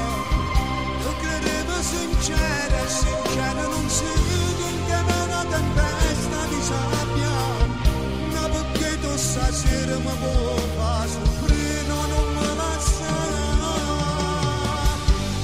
tu 1.02 1.10
credevo 1.20 1.82
sincera 1.82 2.88
sincera 2.88 3.66
non 3.68 3.88
si 3.88 4.04
vede 4.04 4.68
che 4.86 4.98
me 5.06 5.22
una 5.22 5.44
tempesta 5.44 6.40
di 6.48 6.60
sabbia. 6.62 7.36
Ma 8.32 8.48
perché 8.48 9.00
tu 9.00 9.16
stasera 9.16 9.96
mi 9.96 10.14
vuoi 10.20 10.68
fare 10.76 11.08
soffrire 11.08 11.86
non 11.88 12.26
me 12.36 12.54
la 12.56 12.72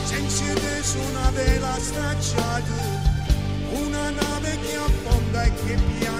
senza 0.04 0.54
te 0.54 0.82
su 0.82 0.98
una 0.98 1.30
vela 1.30 1.76
stracciata 1.78 3.08
una 3.72 4.10
nave 4.10 4.58
che 4.60 4.76
affonda 4.76 5.42
e 5.44 5.52
che 5.64 5.74
piano 5.98 6.19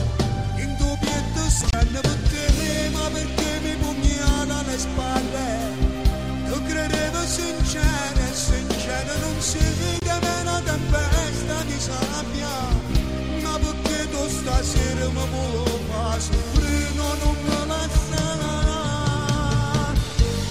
per 2.61 2.67
te 2.67 2.89
Ma 2.89 3.09
perché 3.09 3.59
mi 3.63 3.75
pugnala 3.75 4.59
alle 4.59 4.77
spalle 4.77 5.49
Tu 6.47 6.63
credevo 6.63 7.25
sincera 7.25 8.21
e 8.29 8.33
sincera 8.33 9.13
Non 9.21 9.39
si 9.39 9.59
vede 9.59 10.11
una 10.41 10.61
tempesta 10.63 11.63
di 11.65 11.79
sabbia 11.79 12.53
Ma 13.41 13.57
perché 13.57 14.09
tu 14.09 14.29
stasera 14.29 15.07
mi 15.07 15.27
vuoi 15.31 15.79
far 15.89 16.21
soffrire? 16.21 16.89
Non 16.95 17.35
me 17.45 17.65
la 17.67 17.83
sa 18.09 18.25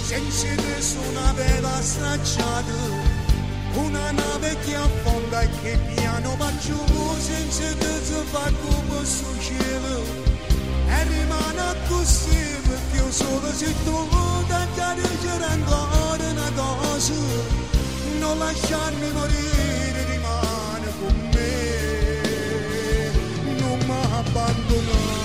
Senza 0.06 0.54
te 0.56 0.78
una 1.08 1.32
vela 1.32 1.80
stracciata 1.80 3.18
una 3.72 4.10
nave 4.10 4.56
che 4.64 4.74
affonda 4.74 5.42
e 5.42 5.48
che 5.62 5.78
piano 5.94 6.34
va 6.36 6.50
giù 6.58 6.76
senza 7.18 7.72
te 7.78 8.04
si 8.04 8.14
fa 8.30 8.50
come 8.62 9.04
sul 9.04 10.29
rimane 11.04 11.76
così 11.88 12.58
perché 12.66 13.10
solo 13.10 13.52
se 13.52 13.74
tu 13.84 14.08
da 14.48 14.66
chiarire 14.74 15.44
ancora 15.44 16.24
una 16.30 16.50
cosa 16.54 17.14
non 18.18 18.38
lasciarmi 18.38 19.10
morire 19.12 20.04
rimane 20.10 20.92
con 20.98 21.30
me 21.32 23.10
non 23.58 23.78
mi 23.86 25.19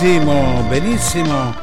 Benissimo, 0.00 0.62
benissimo. 0.66 1.54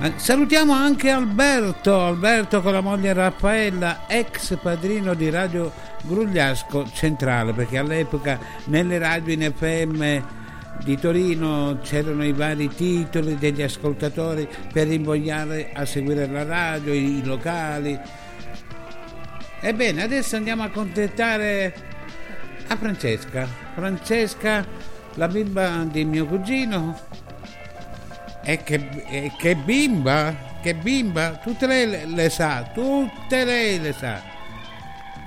Eh, 0.00 0.14
Salutiamo 0.16 0.72
anche 0.72 1.10
Alberto, 1.10 2.06
Alberto 2.06 2.60
con 2.60 2.72
la 2.72 2.80
moglie 2.80 3.12
Raffaella, 3.12 4.08
ex 4.08 4.58
padrino 4.60 5.14
di 5.14 5.30
Radio 5.30 5.70
Grugliasco 6.02 6.90
Centrale, 6.92 7.52
perché 7.52 7.78
all'epoca 7.78 8.36
nelle 8.64 8.98
radio 8.98 9.32
in 9.32 9.52
FM 9.56 10.24
di 10.82 10.98
Torino 10.98 11.78
c'erano 11.80 12.24
i 12.24 12.32
vari 12.32 12.66
titoli 12.66 13.36
degli 13.36 13.62
ascoltatori 13.62 14.48
per 14.72 14.90
invogliare 14.90 15.70
a 15.72 15.84
seguire 15.84 16.26
la 16.26 16.42
radio, 16.42 16.92
i, 16.92 17.22
locali. 17.24 17.96
Ebbene, 19.60 20.02
adesso 20.02 20.34
andiamo 20.34 20.64
a 20.64 20.68
contattare 20.68 21.74
a 22.66 22.76
Francesca. 22.76 23.46
Francesca, 23.72 24.66
la 25.14 25.28
bimba 25.28 25.84
di 25.88 26.04
mio 26.04 26.26
cugino. 26.26 27.30
E 28.44 28.62
che, 28.62 28.88
e 29.08 29.32
che 29.38 29.54
bimba, 29.54 30.34
che 30.60 30.74
bimba, 30.74 31.38
tutte 31.42 31.66
lei 31.66 31.86
le, 31.88 32.06
le 32.06 32.28
sa, 32.28 32.68
tutte 32.74 33.44
lei 33.44 33.80
le 33.80 33.92
sa. 33.92 34.20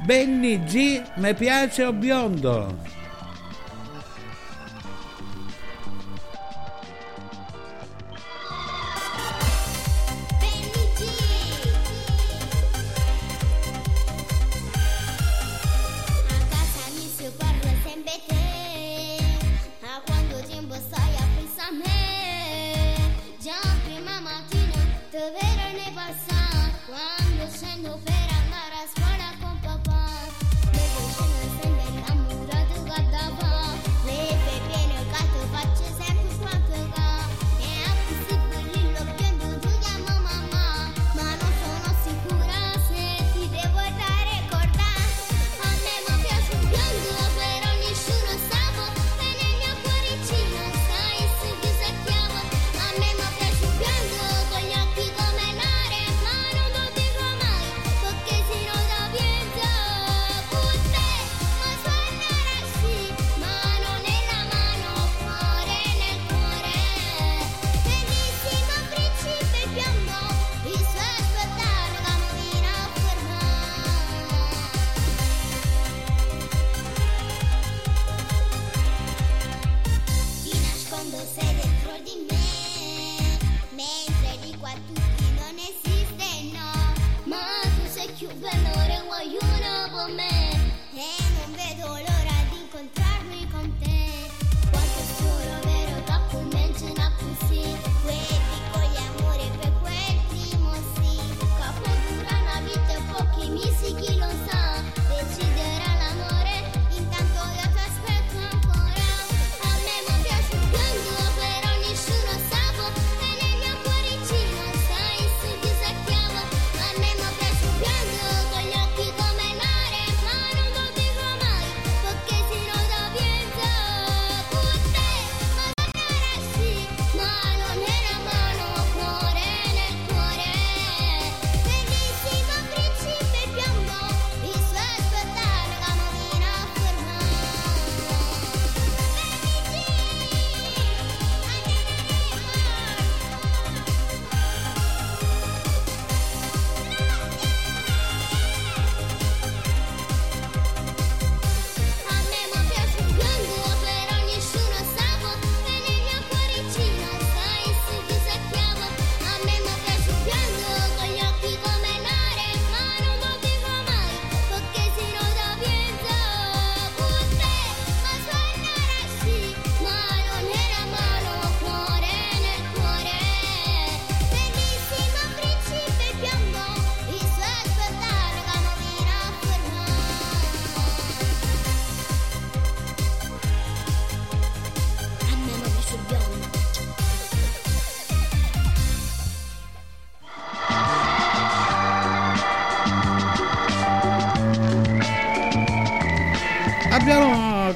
Benny 0.03 0.63
G, 0.63 1.01
mi 1.16 1.34
piace 1.34 1.84
o 1.84 1.93
biondo? 1.93 2.95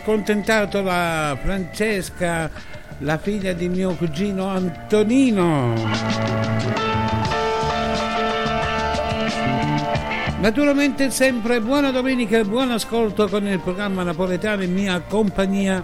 Accontentato 0.10 0.82
la 0.82 1.38
Francesca, 1.40 2.50
la 3.00 3.20
figlia 3.20 3.54
di 3.54 3.70
mio 3.70 3.94
cugino 3.94 4.48
Antonino. 4.48 5.76
Naturalmente 10.40 11.12
sempre 11.12 11.62
buona 11.62 11.92
domenica 11.92 12.40
e 12.40 12.44
buon 12.44 12.72
ascolto 12.72 13.28
con 13.28 13.46
il 13.46 13.60
programma 13.60 14.02
napoletano 14.02 14.64
in 14.64 14.74
mia 14.74 15.00
compagnia 15.02 15.84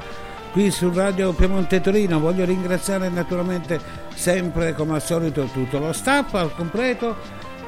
qui 0.51 0.71
su 0.71 0.91
Radio 0.91 1.31
Piemonte 1.33 1.79
Torino. 1.79 2.19
Voglio 2.19 2.45
ringraziare 2.45 3.09
naturalmente 3.09 3.79
sempre 4.15 4.73
come 4.73 4.95
al 4.95 5.03
solito 5.03 5.43
tutto 5.53 5.77
lo 5.77 5.93
staff 5.93 6.33
al 6.33 6.55
completo. 6.55 7.15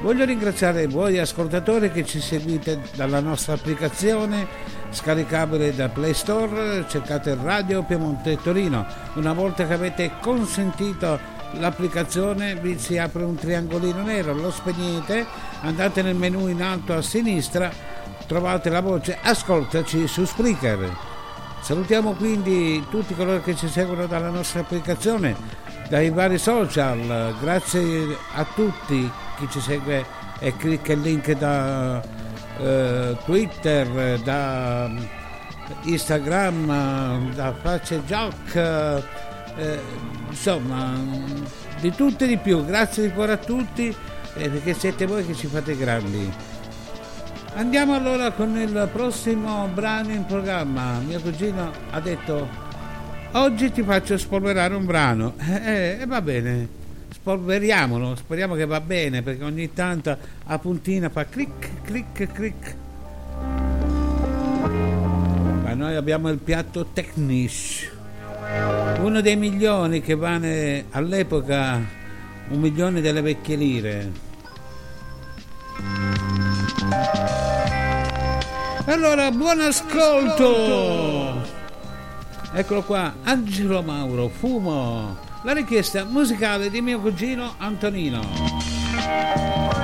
Voglio 0.00 0.24
ringraziare 0.24 0.88
voi 0.88 1.20
ascoltatori 1.20 1.92
che 1.92 2.04
ci 2.04 2.20
seguite 2.20 2.80
dalla 2.96 3.20
nostra 3.20 3.54
applicazione 3.54 4.67
scaricabile 4.90 5.74
da 5.74 5.88
Play 5.88 6.14
Store, 6.14 6.84
cercate 6.88 7.36
Radio 7.40 7.82
Piemonte 7.82 8.38
Torino. 8.42 8.86
Una 9.14 9.32
volta 9.32 9.66
che 9.66 9.72
avete 9.72 10.12
consentito 10.20 11.18
l'applicazione 11.52 12.54
vi 12.56 12.78
si 12.78 12.98
apre 12.98 13.24
un 13.24 13.34
triangolino 13.34 14.02
nero, 14.02 14.34
lo 14.34 14.50
spegnete, 14.50 15.26
andate 15.62 16.02
nel 16.02 16.14
menu 16.14 16.48
in 16.48 16.62
alto 16.62 16.94
a 16.94 17.02
sinistra, 17.02 17.70
trovate 18.26 18.70
la 18.70 18.80
voce 18.80 19.18
Ascoltaci 19.20 20.06
su 20.06 20.24
Spreaker. 20.24 20.96
Salutiamo 21.60 22.12
quindi 22.12 22.84
tutti 22.88 23.14
coloro 23.14 23.42
che 23.42 23.56
ci 23.56 23.68
seguono 23.68 24.06
dalla 24.06 24.30
nostra 24.30 24.60
applicazione, 24.60 25.36
dai 25.88 26.10
vari 26.10 26.38
social, 26.38 27.34
grazie 27.40 28.16
a 28.34 28.46
tutti 28.54 29.10
chi 29.38 29.48
ci 29.50 29.60
segue 29.60 30.04
e 30.38 30.56
clicca 30.56 30.92
il 30.92 31.00
link 31.00 31.32
da 31.32 32.00
eh, 32.58 33.16
Twitter, 33.24 34.18
da 34.20 34.90
Instagram, 35.82 37.34
da 37.34 37.54
Face 37.60 38.02
Joc, 38.04 38.54
eh, 38.54 39.80
insomma 40.28 40.94
di 41.80 41.92
tutto 41.92 42.24
e 42.24 42.26
di 42.26 42.36
più, 42.36 42.64
grazie 42.64 43.08
di 43.08 43.12
cuore 43.12 43.32
a 43.32 43.36
tutti 43.36 43.94
eh, 44.34 44.48
perché 44.48 44.74
siete 44.74 45.06
voi 45.06 45.24
che 45.26 45.34
ci 45.34 45.46
fate 45.46 45.76
grandi. 45.76 46.32
Andiamo 47.54 47.94
allora 47.94 48.30
con 48.30 48.56
il 48.56 48.88
prossimo 48.92 49.68
brano 49.72 50.12
in 50.12 50.24
programma. 50.26 50.98
Mio 51.00 51.20
cugino 51.20 51.72
ha 51.90 52.00
detto 52.00 52.48
oggi 53.32 53.72
ti 53.72 53.82
faccio 53.82 54.16
spolverare 54.16 54.74
un 54.74 54.84
brano. 54.84 55.34
E 55.38 55.52
eh, 55.98 55.98
eh, 56.00 56.06
va 56.06 56.22
bene, 56.22 56.68
spolveriamolo, 57.28 58.16
speriamo 58.16 58.54
che 58.54 58.64
va 58.64 58.80
bene 58.80 59.20
perché 59.20 59.44
ogni 59.44 59.74
tanto 59.74 60.16
a 60.46 60.58
puntina 60.58 61.10
fa 61.10 61.26
clic, 61.26 61.82
clic, 61.82 62.32
clic. 62.32 62.74
Ma 65.62 65.74
noi 65.74 65.94
abbiamo 65.94 66.30
il 66.30 66.38
piatto 66.38 66.86
Technisch, 66.86 67.92
uno 69.00 69.20
dei 69.20 69.36
milioni 69.36 70.00
che 70.00 70.14
vale 70.14 70.86
all'epoca 70.88 71.78
un 72.48 72.60
milione 72.60 73.02
delle 73.02 73.20
vecchie 73.20 73.56
lire. 73.56 74.10
Allora, 78.86 79.30
buon 79.32 79.60
ascolto! 79.60 81.46
Eccolo 82.54 82.82
qua, 82.84 83.16
Angelo 83.24 83.82
Mauro, 83.82 84.28
Fumo, 84.28 85.27
la 85.42 85.52
richiesta 85.52 86.04
musicale 86.04 86.70
di 86.70 86.80
mio 86.80 87.00
cugino 87.00 87.54
Antonino. 87.58 89.77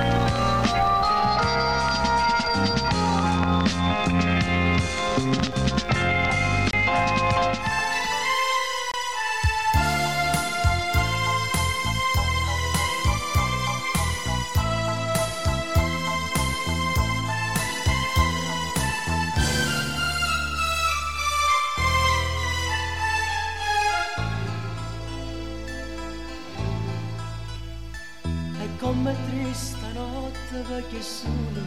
Notte 30.55 30.63
perché 30.67 31.01
solo 31.01 31.61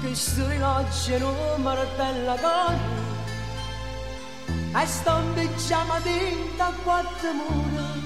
che 0.00 0.14
sui 0.14 0.58
noce 0.58 1.18
non 1.18 1.62
martella 1.62 2.34
corre 2.34 3.14
e 4.74 4.86
sto 4.86 5.18
in 5.18 5.32
pigiama 5.34 5.98
dentro 6.00 6.64
a 6.64 6.72
quattro 6.82 7.32
mura 7.32 8.04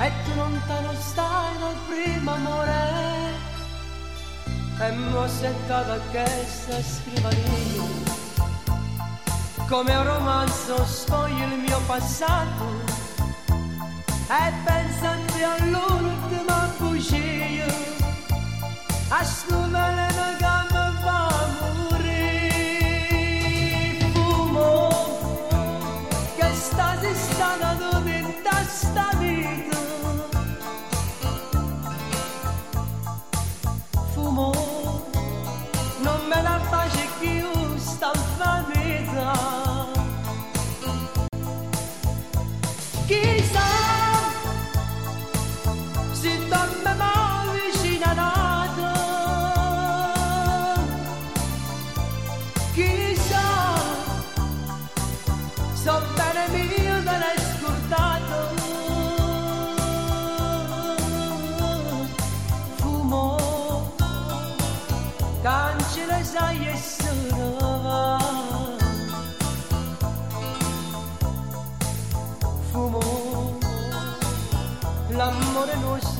e 0.00 0.12
tu 0.24 0.34
non 0.34 0.60
te 0.66 0.82
lo 0.82 0.94
stai 0.98 1.58
nel 1.58 1.76
primo 1.88 2.32
amore. 2.32 3.40
E 4.80 4.90
mi 4.90 5.14
ho 5.14 5.28
sentata 5.28 5.96
questa 6.10 6.82
scrivania 6.82 8.10
come 9.68 9.94
un 9.94 10.04
romanzo 10.04 10.84
sfoglia 10.84 11.44
il 11.44 11.58
mio 11.60 11.80
passato. 11.86 13.00
E 14.28 14.52
pensando 14.64 15.46
all'ultima 15.58 16.31
bugia 17.02 17.66
a 19.08 19.24
scumare 19.24 20.06
che 20.06 20.44
mi 20.46 20.61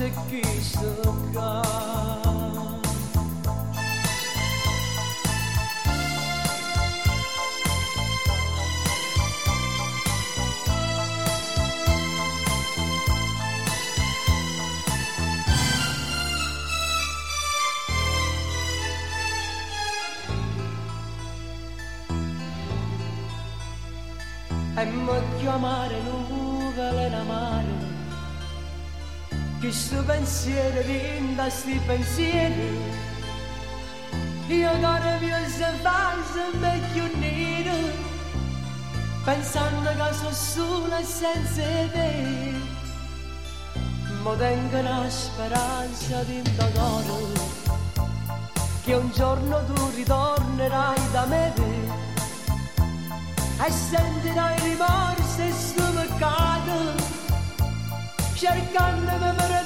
l'amore 0.03 0.33
non 0.33 0.33
si 0.33 0.41
chissà 0.73 1.93
e 24.75 24.85
mi 24.85 25.21
chiamare 25.39 26.02
pensiero 30.05 30.81
vinta 30.83 31.49
sti 31.49 31.79
pensieri. 31.85 32.77
Io 34.47 34.71
se 35.47 35.71
fa 35.81 36.15
sempre 36.33 36.79
più 36.91 37.03
nero 37.19 38.11
pensando 39.23 39.89
che 39.89 40.13
sono 40.13 40.31
sola 40.31 40.99
e 40.99 41.03
senza 41.03 41.61
te 41.91 42.81
ma 44.23 44.33
tengo 44.35 44.79
una 44.79 45.09
speranza 45.09 46.23
di 46.23 46.35
indagare 46.35 47.61
che 48.83 48.93
un 48.93 49.11
giorno 49.11 49.63
tu 49.65 49.89
ritornerai 49.95 51.11
da 51.11 51.25
me 51.25 51.53
e 53.65 53.71
sentirai 53.71 54.59
rimorso 54.59 55.41
e 55.41 55.51
sto 55.51 55.91
cercandomi 58.43 59.35
per 59.37 59.62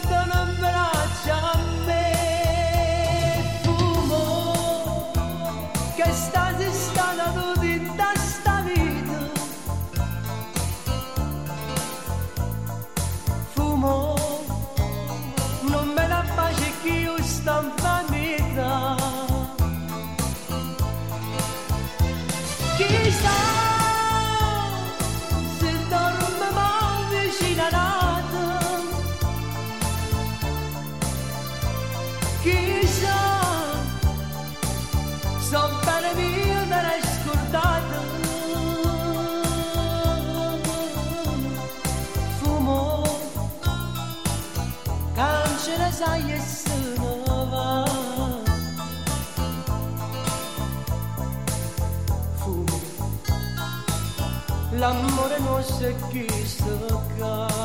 L'amore 55.57 55.71
nostro 55.71 55.87
è 55.87 57.56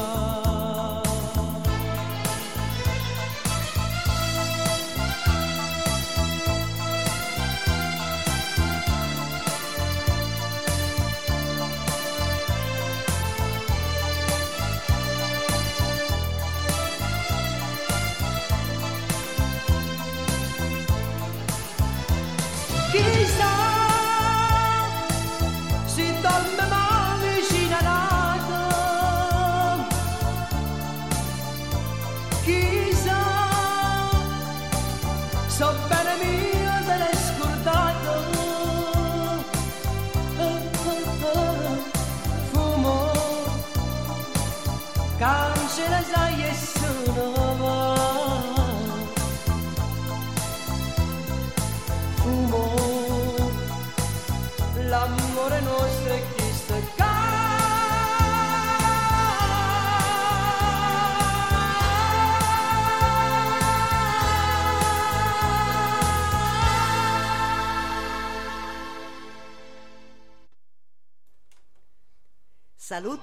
Salut 72.92 73.20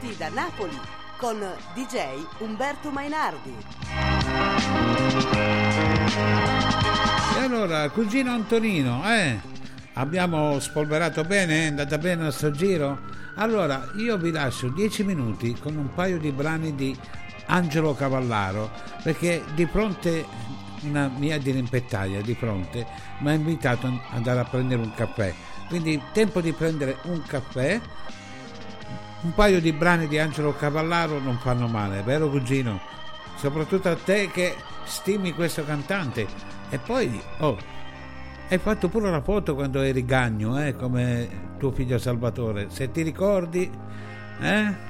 Ti 0.00 0.16
da 0.16 0.30
Napoli 0.30 0.80
con 1.18 1.38
DJ 1.74 2.24
Umberto 2.38 2.90
Mainardi. 2.90 3.54
E 7.36 7.38
allora, 7.38 7.86
cugino 7.90 8.32
Antonino, 8.32 9.02
eh? 9.04 9.38
Abbiamo 9.92 10.58
spolverato 10.58 11.22
bene? 11.24 11.64
È 11.64 11.66
andata 11.66 11.98
bene 11.98 12.14
il 12.14 12.20
nostro 12.20 12.50
giro? 12.50 13.00
Allora, 13.34 13.90
io 13.96 14.16
vi 14.16 14.30
lascio 14.30 14.68
10 14.68 15.04
minuti 15.04 15.54
con 15.60 15.76
un 15.76 15.92
paio 15.92 16.18
di 16.18 16.32
brani 16.32 16.74
di 16.74 16.98
Angelo 17.48 17.92
Cavallaro, 17.92 18.70
perché 19.02 19.44
di 19.54 19.66
fronte, 19.66 20.24
una 20.82 21.10
mia 21.16 21.38
dirimpettaia 21.38 22.20
di 22.20 22.34
fronte, 22.34 22.86
mi 23.18 23.30
ha 23.30 23.32
invitato 23.32 23.86
ad 23.86 23.98
andare 24.10 24.40
a 24.40 24.44
prendere 24.44 24.82
un 24.82 24.92
caffè. 24.94 25.34
Quindi 25.68 26.00
tempo 26.12 26.40
di 26.40 26.52
prendere 26.52 26.96
un 27.04 27.22
caffè, 27.22 27.80
un 29.22 29.34
paio 29.34 29.60
di 29.60 29.72
brani 29.72 30.08
di 30.08 30.18
Angelo 30.18 30.54
Cavallaro 30.54 31.18
non 31.18 31.38
fanno 31.38 31.66
male, 31.66 32.02
vero 32.02 32.30
cugino? 32.30 32.80
Soprattutto 33.36 33.88
a 33.88 33.96
te 33.96 34.30
che 34.30 34.54
stimi 34.84 35.32
questo 35.32 35.64
cantante. 35.64 36.26
E 36.70 36.78
poi, 36.78 37.20
oh, 37.38 37.56
hai 38.48 38.58
fatto 38.58 38.88
pure 38.88 39.10
la 39.10 39.20
foto 39.20 39.54
quando 39.54 39.82
eri 39.82 40.04
Gagno, 40.04 40.64
eh, 40.64 40.74
come 40.74 41.54
tuo 41.58 41.70
figlio 41.70 41.98
Salvatore. 41.98 42.70
Se 42.70 42.90
ti 42.90 43.02
ricordi, 43.02 43.70
eh? 44.40 44.86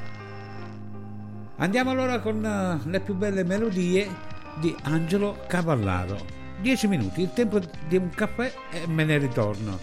Andiamo 1.56 1.90
allora 1.90 2.20
con 2.20 2.36
uh, 2.36 2.88
le 2.88 3.00
più 3.00 3.14
belle 3.14 3.42
melodie 3.42 4.08
di 4.58 4.74
Angelo 4.82 5.38
Cavallaro. 5.46 6.36
Dieci 6.60 6.86
minuti, 6.88 7.22
il 7.22 7.32
tempo 7.32 7.60
di 7.86 7.96
un 7.96 8.10
caffè 8.10 8.52
e 8.70 8.86
me 8.86 9.04
ne 9.04 9.18
ritorno. 9.18 9.78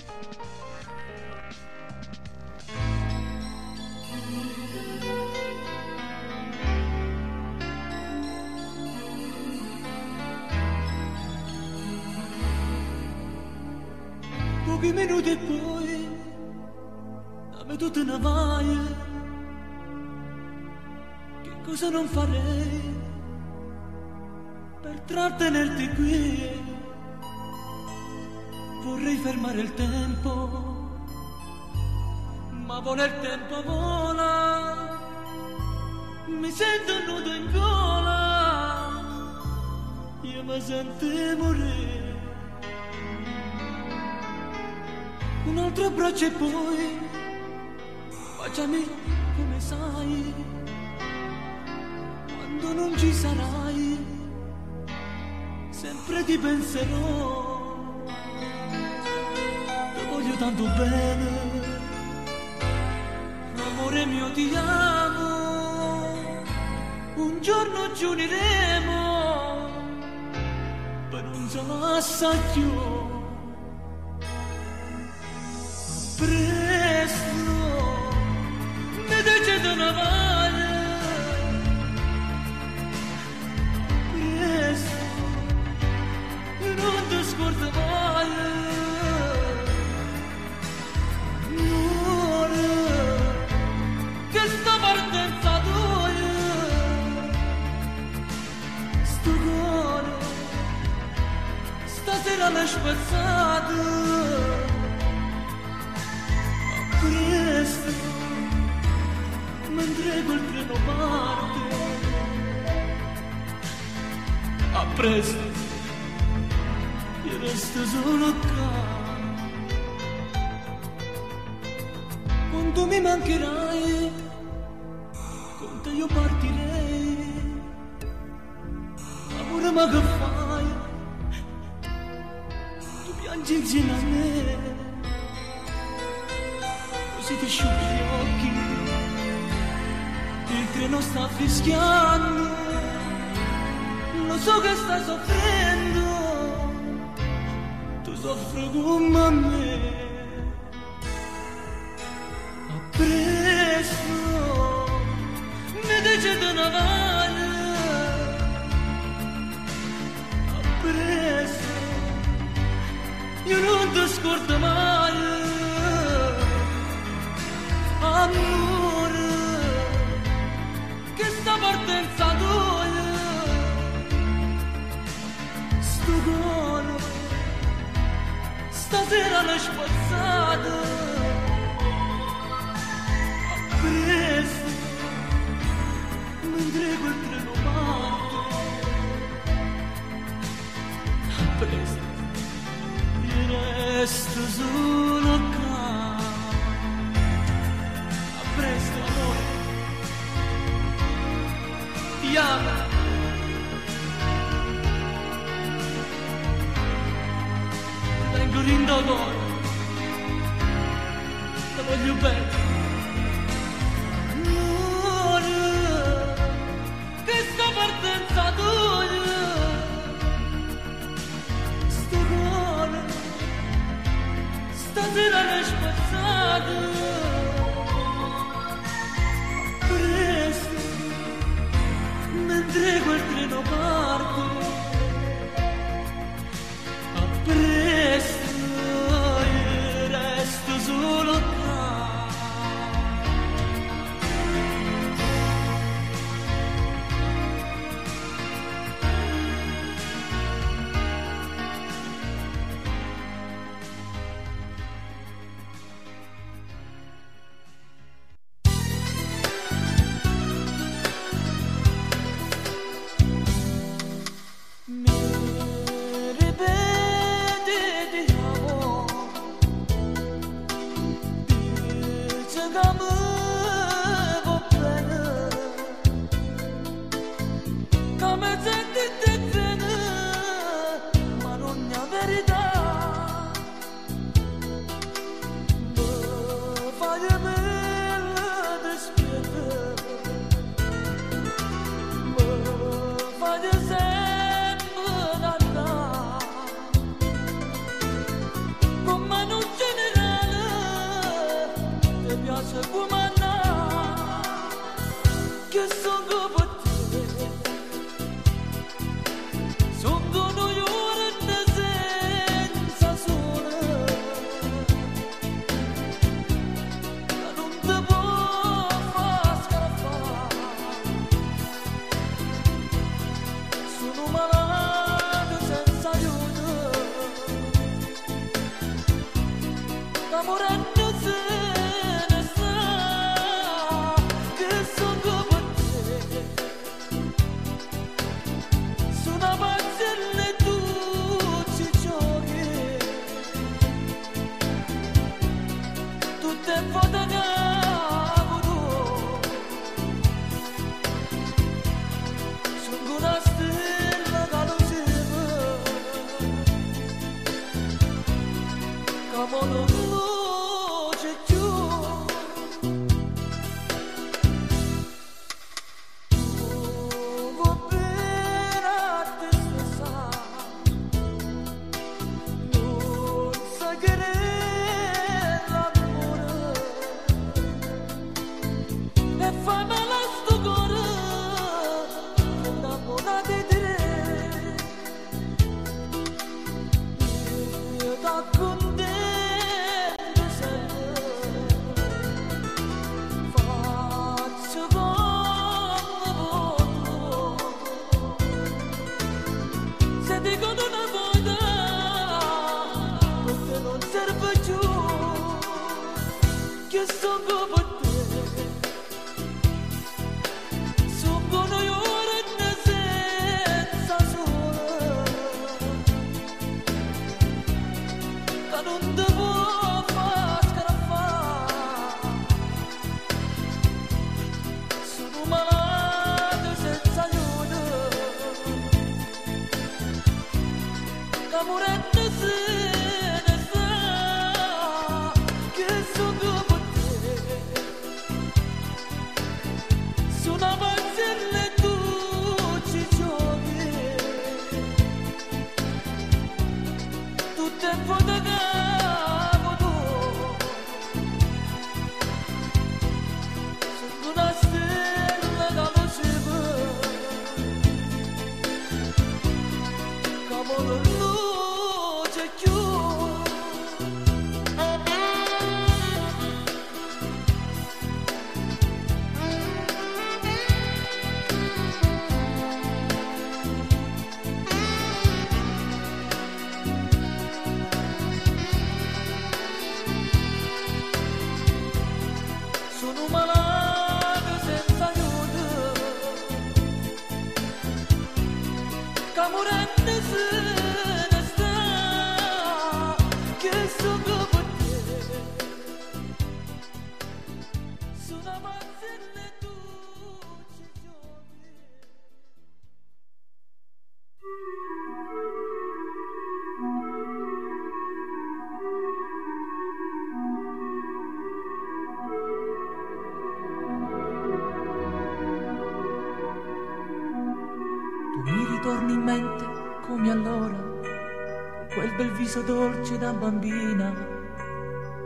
Dolce 523.15 523.17
da 523.17 523.31
bambina, 523.31 524.13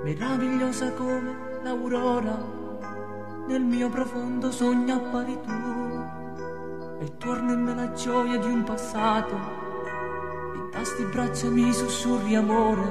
meravigliosa 0.03 0.91
come 0.93 1.59
l'aurora, 1.63 2.37
nel 3.47 3.61
mio 3.61 3.89
profondo 3.89 4.51
sogno 4.51 4.95
appari 4.95 5.37
tu, 5.41 6.03
e 6.99 7.17
torna 7.17 7.53
in 7.53 7.61
me 7.63 7.75
la 7.75 7.91
gioia 7.93 8.37
di 8.37 8.47
un 8.47 8.63
passato, 8.63 9.35
in 10.55 10.69
tasti 10.71 11.03
braccia 11.05 11.49
mi 11.49 11.71
sussurri 11.73 12.35
amore, 12.35 12.81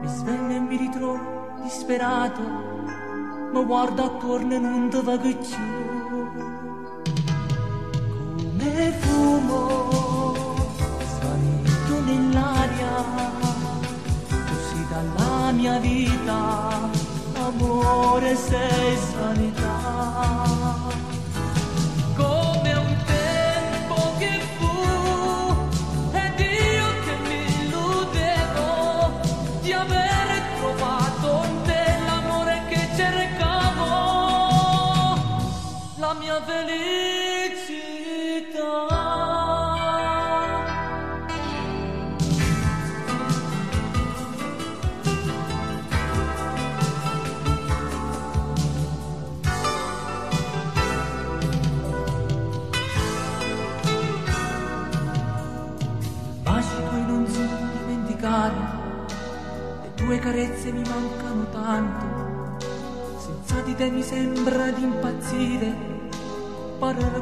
mi 0.00 0.08
sveglio 0.08 0.54
e 0.54 0.60
mi 0.60 0.76
ritrovo 0.76 1.56
disperato, 1.62 2.42
ma 3.52 3.62
guardo 3.62 4.04
attorno 4.04 4.54
e 4.54 4.58
non 4.58 4.88
ti 4.88 5.00
va 5.02 5.16
che 5.18 5.38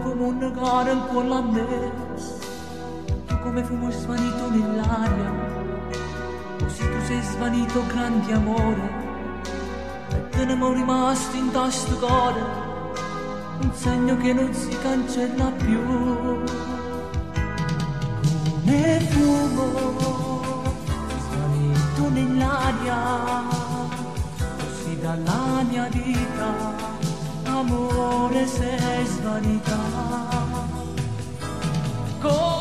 come 0.00 0.24
un 0.24 0.52
cane 0.54 0.90
ancora 0.90 1.36
a 1.36 1.42
me 1.42 1.92
tu 3.26 3.38
come 3.40 3.64
fumo 3.64 3.90
svanito 3.90 4.50
nell'aria 4.50 5.32
così 6.58 6.82
tu 6.82 7.04
sei 7.04 7.22
svanito 7.22 7.86
grande 7.86 8.32
amore. 8.32 9.04
E 10.10 10.28
te 10.30 10.44
ne 10.44 10.54
mo 10.54 10.72
rimasto 10.72 11.36
in 11.36 11.50
tasto 11.50 11.96
cuore 11.96 12.64
un 13.60 13.72
segno 13.72 14.16
che 14.16 14.32
non 14.32 14.52
si 14.52 14.76
cancella 14.78 15.50
più. 15.50 15.82
Come 18.64 19.00
fumo 19.10 20.62
svanito 21.28 22.08
nell'aria 22.10 23.42
così 24.58 24.98
dalla 25.00 25.62
mia 25.68 25.88
vita 25.88 26.85
amore 27.66 28.46
sei 28.46 29.06
svanità 29.06 29.78
come 32.20 32.55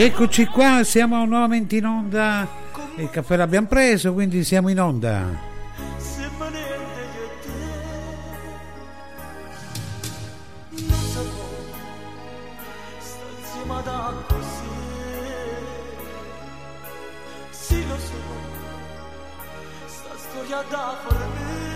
Eccoci 0.00 0.46
qua, 0.46 0.84
siamo 0.84 1.24
nuovamente 1.24 1.74
in 1.74 1.84
onda. 1.84 2.46
Il 2.98 3.10
caffè 3.10 3.34
l'abbiamo 3.34 3.66
preso, 3.66 4.12
quindi 4.12 4.44
siamo 4.44 4.68
in 4.68 4.80
onda. 4.80 5.26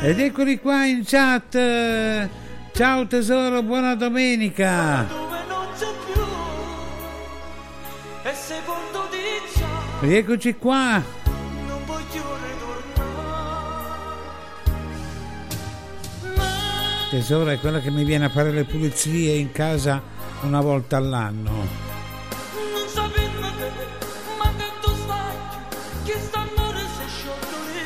Ed 0.00 0.20
eccoli 0.20 0.60
qua 0.60 0.84
in 0.84 1.02
chat. 1.04 2.28
Ciao 2.72 3.06
tesoro, 3.08 3.64
buona 3.64 3.96
domenica. 3.96 5.21
Eccoci 10.04 10.56
qua. 10.56 11.00
Non 11.64 11.84
voglio. 11.86 12.40
Tesoro 17.08 17.50
è 17.50 17.60
quella 17.60 17.78
che 17.78 17.90
mi 17.92 18.02
viene 18.02 18.24
a 18.24 18.28
fare 18.28 18.50
le 18.50 18.64
pulizie 18.64 19.34
in 19.34 19.52
casa 19.52 20.02
una 20.42 20.60
volta 20.60 20.96
all'anno. 20.96 21.52
Non 21.52 21.68
sapevo 22.88 23.40
ma 24.38 24.52
tanto 24.56 24.88
stai 25.04 25.36
che 26.04 26.18
st'amore 26.18 26.80
si 26.80 27.04
scioglie. 27.06 27.84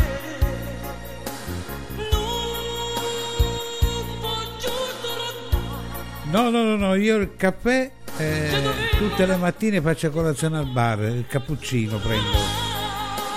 Non. 6.31 6.51
No, 6.51 6.51
no, 6.51 6.63
no, 6.63 6.77
no, 6.77 6.95
io 6.95 7.17
il 7.17 7.37
caffè 7.37 7.91
eh, 8.19 8.63
tutte 8.97 9.27
le 9.27 9.37
mattine 9.37 9.81
faccio 9.81 10.11
colazione 10.11 10.59
al 10.59 10.67
bar, 10.67 11.01
il 11.01 11.27
cappuccino 11.27 11.99
prendo, 11.99 12.39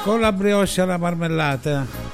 con 0.04 0.20
la 0.20 0.32
brioche 0.32 0.82
alla 0.82 0.98
marmellata. 0.98 2.09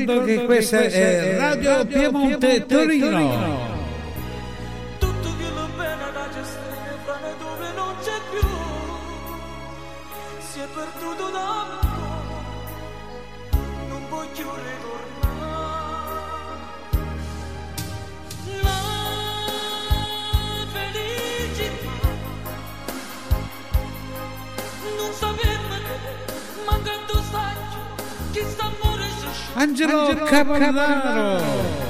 ricordo 0.00 0.24
che 0.24 0.44
questa 0.44 0.80
è 0.80 1.36
Radio 1.36 1.84
Piemonte 1.84 2.66
Torino. 2.66 3.69
Angelo, 29.56 30.08
Angelo 30.10 30.26
Capannaro. 30.26 30.72
Capannaro. 30.72 31.89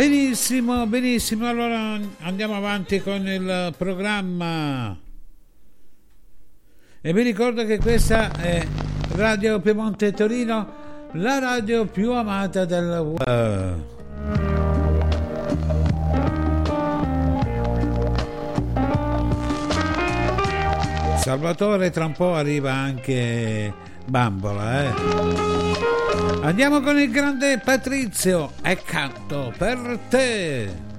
Benissimo, 0.00 0.86
benissimo. 0.86 1.46
Allora 1.46 2.00
andiamo 2.20 2.56
avanti 2.56 3.02
con 3.02 3.28
il 3.28 3.74
programma. 3.76 4.96
E 7.02 7.12
vi 7.12 7.20
ricordo 7.20 7.66
che 7.66 7.76
questa 7.76 8.32
è 8.32 8.66
Radio 9.16 9.60
Piemonte 9.60 10.12
Torino, 10.12 10.72
la 11.12 11.38
radio 11.38 11.84
più 11.84 12.12
amata 12.12 12.64
del 12.64 13.14
web. 13.18 13.82
Salvatore 21.18 21.90
tra 21.90 22.06
un 22.06 22.12
po' 22.12 22.32
arriva 22.32 22.72
anche 22.72 23.70
Bambola, 24.06 24.82
eh. 24.82 25.49
Andiamo 26.38 26.80
con 26.80 26.98
il 26.98 27.10
grande 27.10 27.58
Patrizio 27.58 28.52
e 28.62 28.80
canto 28.82 29.52
per 29.58 29.98
te. 30.08 30.89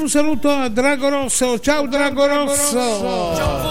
Un 0.00 0.08
saluto 0.08 0.50
a 0.50 0.68
Drago 0.68 1.08
Rosso. 1.08 1.58
Ciao 1.60 1.86
Drago 1.86 2.26
Rosso. 2.26 3.68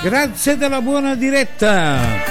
Grazie 0.00 0.56
della 0.56 0.80
buona 0.80 1.14
diretta. 1.16 2.27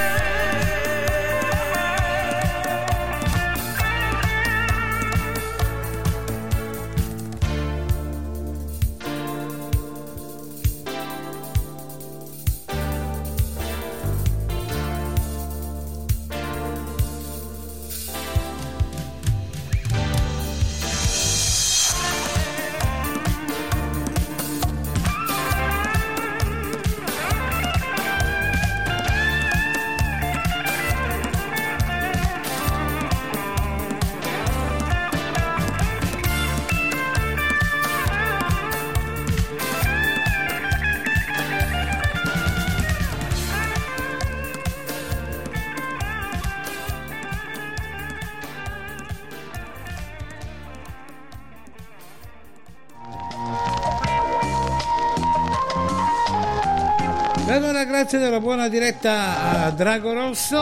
Drago 59.78 60.12
Rosso, 60.12 60.60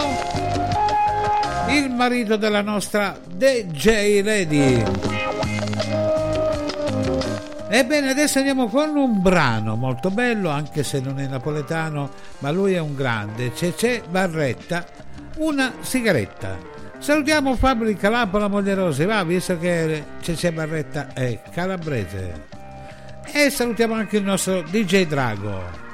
il 1.69 1.89
marito 1.89 2.35
della 2.35 2.61
nostra 2.61 3.17
DJ 3.25 4.21
Lady. 4.21 4.83
Ebbene, 7.69 8.09
adesso 8.09 8.39
andiamo 8.39 8.67
con 8.67 8.93
un 8.97 9.21
brano 9.21 9.77
molto 9.77 10.11
bello, 10.11 10.49
anche 10.49 10.83
se 10.83 10.99
non 10.99 11.17
è 11.21 11.27
napoletano, 11.27 12.09
ma 12.39 12.51
lui 12.51 12.73
è 12.73 12.79
un 12.79 12.93
grande. 12.93 13.55
Cecè 13.55 14.01
Barretta, 14.09 14.85
una 15.37 15.71
sigaretta. 15.79 16.57
Salutiamo 16.97 17.55
Fabio 17.55 17.85
di 17.85 17.95
Calapola 17.95 18.49
Moglierose, 18.49 19.05
va, 19.05 19.23
visto 19.23 19.57
che 19.57 20.03
Cecè 20.19 20.51
Barretta 20.51 21.13
è 21.13 21.39
calabrese. 21.53 22.47
E 23.31 23.49
salutiamo 23.49 23.93
anche 23.93 24.17
il 24.17 24.23
nostro 24.23 24.61
DJ 24.61 25.05
Drago. 25.05 25.84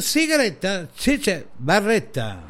Sigaretta? 0.00 0.88
Sì, 0.94 1.18
c'è, 1.18 1.44
barretta. 1.56 2.43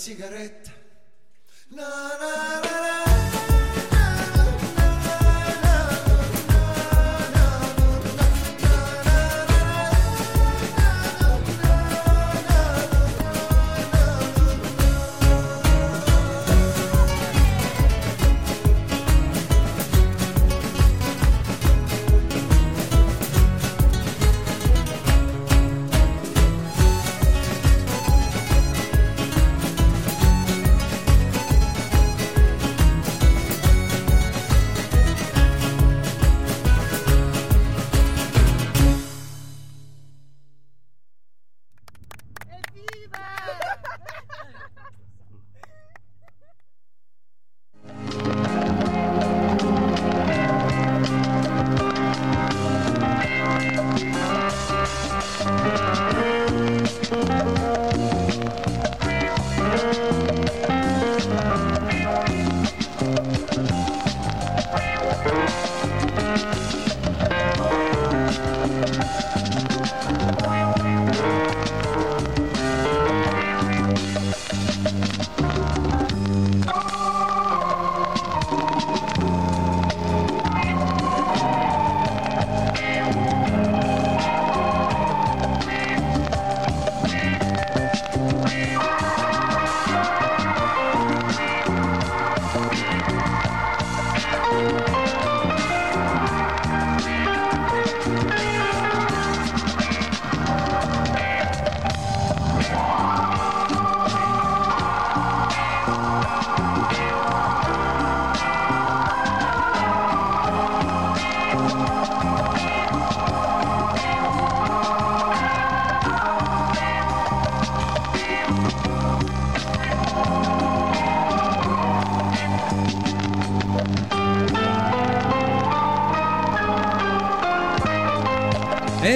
sigaret 0.00 0.59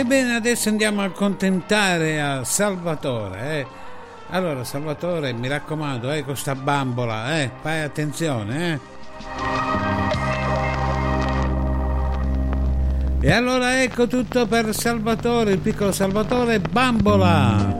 Ebbene, 0.05 0.35
adesso 0.35 0.69
andiamo 0.69 1.03
a 1.03 1.09
contentare 1.09 2.21
a 2.21 2.45
Salvatore. 2.45 3.61
Eh. 3.61 3.67
Allora, 4.33 4.63
Salvatore, 4.63 5.33
mi 5.33 5.49
raccomando, 5.49 6.13
eh, 6.13 6.23
con 6.23 6.37
bambola, 6.63 7.41
eh, 7.41 7.51
fai 7.63 7.81
attenzione. 7.81 8.81
Eh. 13.21 13.27
E 13.27 13.33
allora 13.33 13.81
ecco 13.81 14.07
tutto 14.07 14.47
per 14.47 14.75
Salvatore, 14.75 15.53
il 15.53 15.61
piccolo 15.61 15.91
Salvatore 15.91 16.61
Bambola. 16.61 17.75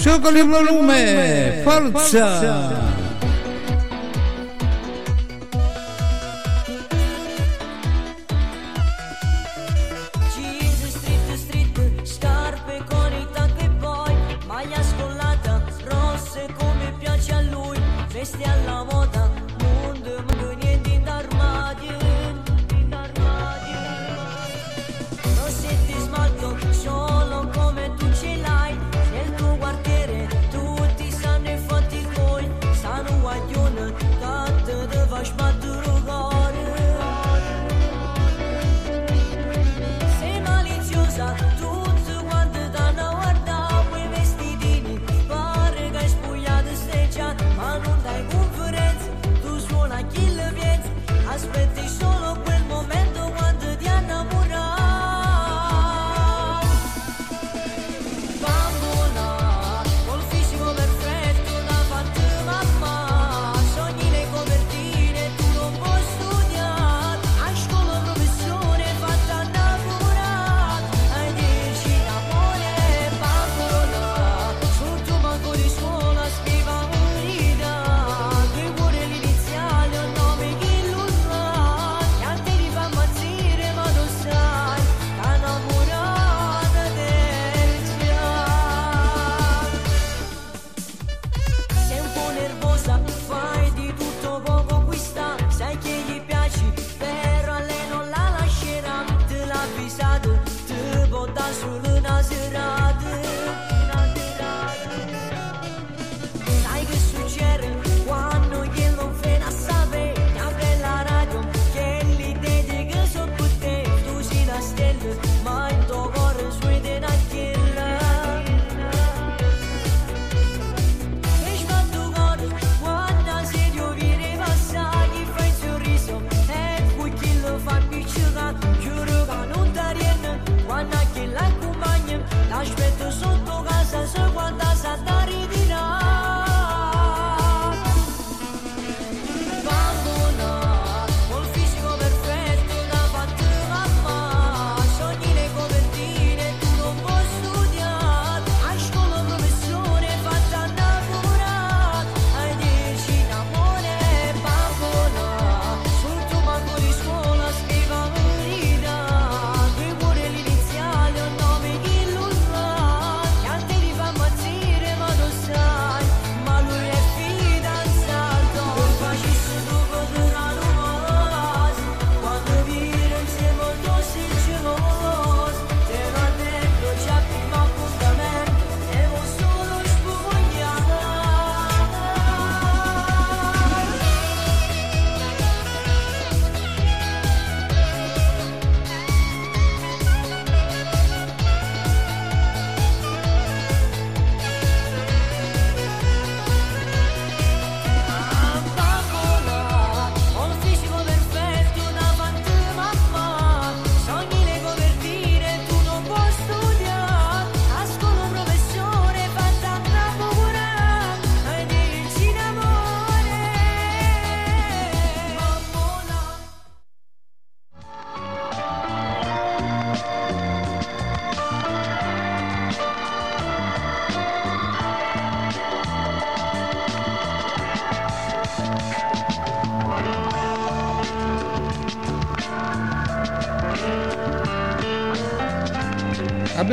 Circoli 0.00 0.42
volume, 0.42 1.60
forza. 1.62 2.89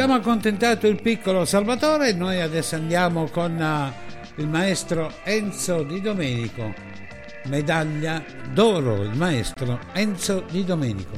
abbiamo 0.08 0.24
accontentato 0.24 0.88
il 0.88 1.02
piccolo 1.02 1.44
Salvatore, 1.44 2.14
noi 2.14 2.40
adesso 2.40 2.76
andiamo 2.76 3.28
con 3.28 3.60
eh, 3.60 4.42
il 4.42 4.48
maestro 4.48 5.12
Enzo 5.24 5.84
Di 5.84 6.00
Domenico, 6.00 6.74
medaglia 7.48 8.24
d'oro 8.54 9.04
il 9.04 9.18
maestro 9.18 9.78
Enzo 9.92 10.46
Di 10.50 10.64
Domenico. 10.64 11.17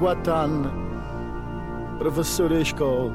Guatan, 0.00 0.64
professoreshko, 1.98 3.12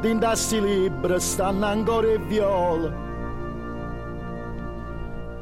din 0.00 0.18
da 0.18 0.32
libra 0.50 1.20
stanno 1.20 1.66
ancora 1.66 2.06
e 2.06 2.18
viola. 2.18 2.90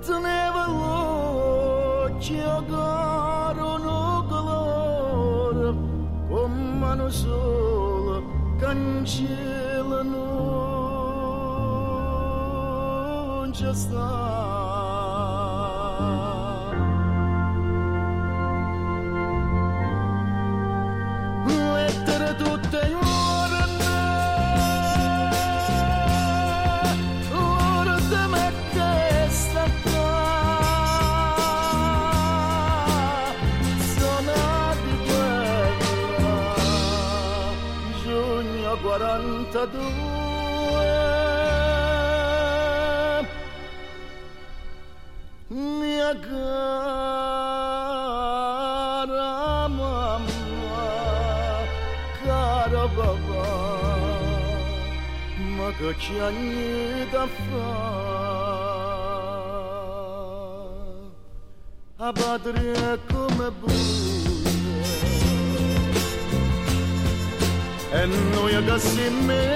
Teneva 0.05 0.67
luce 0.67 2.43
agora 2.43 3.79
no 3.79 4.27
calor, 4.29 5.77
con 6.29 6.51
mano 6.81 7.09
sola, 7.09 8.21
cancella 8.59 10.03
non 10.03 10.21
c'è 13.53 13.73
sta. 13.73 14.35
Noi 68.77 69.54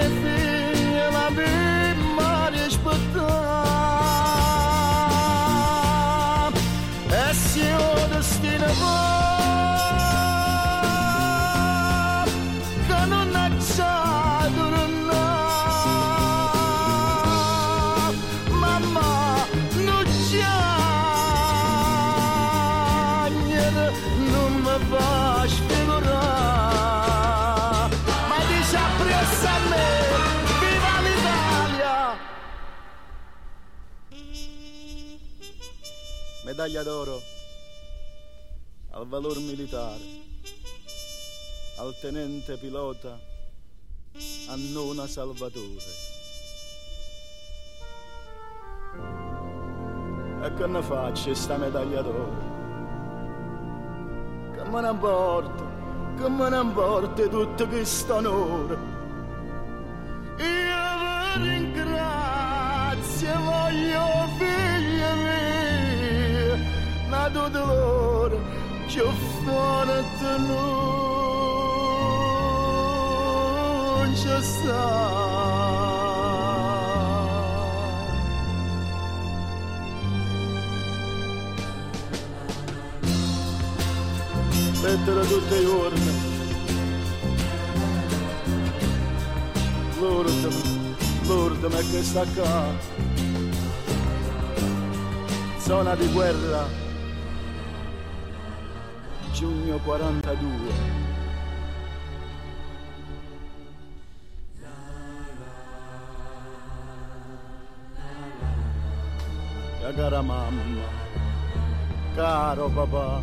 medaglia 36.68 36.82
d'oro 36.82 37.22
al 38.90 39.06
valor 39.08 39.38
militare 39.38 40.02
al 41.78 41.94
tenente 41.98 42.56
pilota 42.58 43.18
Annona 44.48 45.06
Salvatore. 45.06 46.06
E 50.42 50.54
che 50.54 50.66
ne 50.66 50.82
faccio 50.82 51.34
sta 51.34 51.56
medaglia 51.56 52.02
d'oro? 52.02 52.56
Che 54.52 54.64
me 54.64 54.80
ne 54.80 54.90
importa 54.90 55.64
che 56.16 56.28
me 56.28 56.50
ne 56.50 56.60
importa 56.60 57.28
tutto 57.28 57.66
questo 57.66 58.14
onore 58.14 58.97
nato 67.28 67.48
dolore 67.48 68.38
ci 68.86 69.00
ho 69.00 69.10
fatto 69.44 70.38
non 70.38 70.56
ci 74.14 74.28
sta 74.40 75.36
Lettere 84.80 85.26
tutte 85.26 85.54
le 85.54 85.62
giorni 85.62 86.36
Lourdami, 90.00 90.94
lourdami 91.26 91.90
che 91.90 92.02
sta 92.04 92.24
qua. 92.32 92.72
Zona 95.58 95.96
di 95.96 96.06
guerra 96.12 96.87
Giugno 99.38 99.78
42 99.78 100.48
La 109.80 109.92
cara 109.94 110.22
mamma 110.22 110.88
Caro 112.16 112.68
papà 112.68 113.22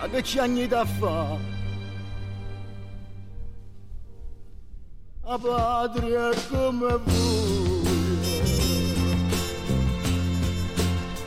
Ma 0.00 0.08
che 0.08 0.22
ci 0.24 0.40
anni 0.40 0.66
da 0.66 0.84
fa? 0.84 1.36
A 5.26 5.38
patria 5.38 6.30
come 6.50 6.96
voi 7.04 7.82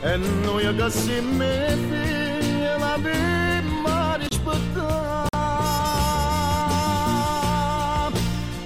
E 0.02 0.16
noi 0.44 0.76
che 0.76 0.90
si 0.90 1.20
mette 1.20 2.25
la 2.96 3.02
prima 3.02 4.16
rispettare 4.16 5.28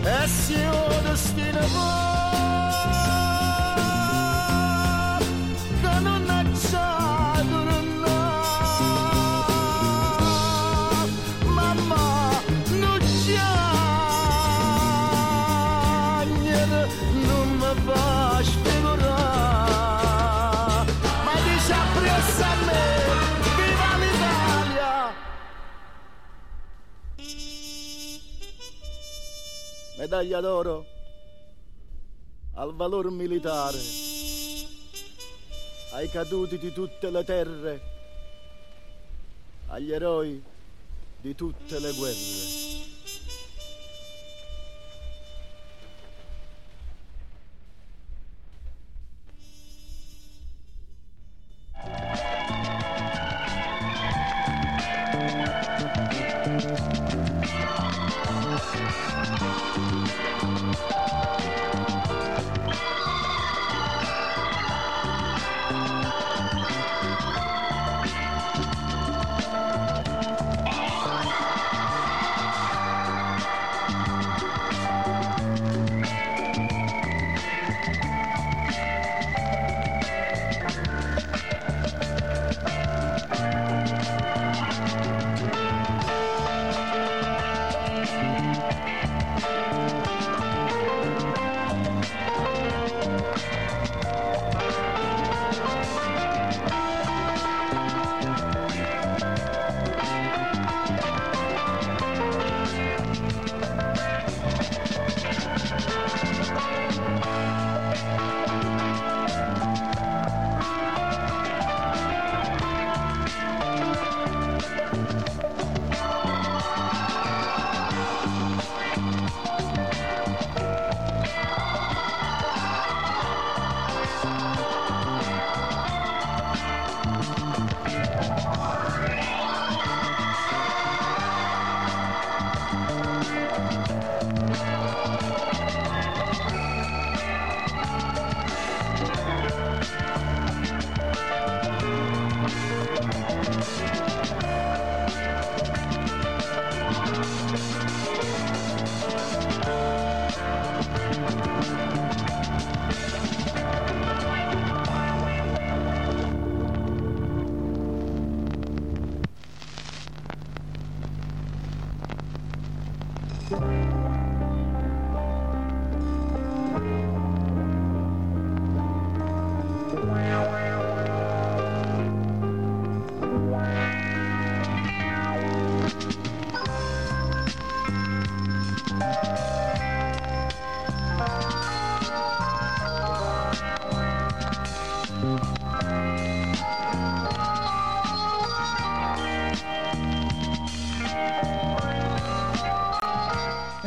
E 0.02 0.26
se 0.28 0.54
il 0.54 1.16
medaglia 30.10 30.40
d'oro 30.40 30.84
al 32.54 32.74
valor 32.74 33.12
militare 33.12 33.78
ai 35.92 36.10
caduti 36.10 36.58
di 36.58 36.72
tutte 36.72 37.10
le 37.10 37.22
terre 37.22 37.80
agli 39.68 39.92
eroi 39.92 40.42
di 41.20 41.34
tutte 41.36 41.78
le 41.78 41.92
guerre. 41.92 42.59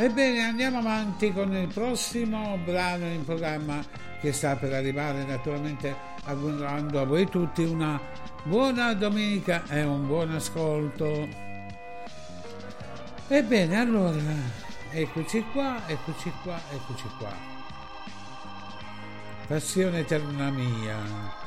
Ebbene, 0.04 0.42
andiamo 0.42 0.80
avanti 0.80 1.32
con 1.32 1.50
il 1.54 1.68
prossimo 1.68 2.58
brano 2.62 3.06
in 3.06 3.24
programma 3.24 3.82
che 4.20 4.34
sta 4.34 4.54
per 4.54 4.74
arrivare 4.74 5.24
naturalmente 5.24 5.96
augurando 6.24 7.00
a 7.00 7.06
voi 7.06 7.26
tutti 7.26 7.62
una 7.62 7.98
buona 8.42 8.92
domenica 8.92 9.64
e 9.66 9.82
un 9.82 10.06
buon 10.06 10.32
ascolto. 10.32 11.26
Ebbene, 13.28 13.80
allora, 13.80 14.20
eccoci 14.90 15.42
qua, 15.50 15.80
eccoci 15.86 16.30
qua, 16.42 16.60
eccoci 16.70 17.08
qua. 17.16 17.32
Passione 19.46 20.00
eterna 20.00 20.50
mia. 20.50 21.43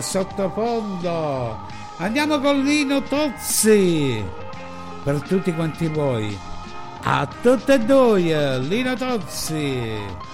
sottofondo. 0.00 1.58
Andiamo 1.98 2.40
con 2.40 2.62
Lino 2.62 3.02
Tozzi 3.02 4.24
per 5.02 5.20
tutti 5.22 5.52
quanti 5.52 5.88
voi. 5.88 6.38
A 7.04 7.28
tutte 7.42 7.74
e 7.74 7.78
due, 7.80 8.58
Lino 8.60 8.94
Tozzi. 8.94 10.30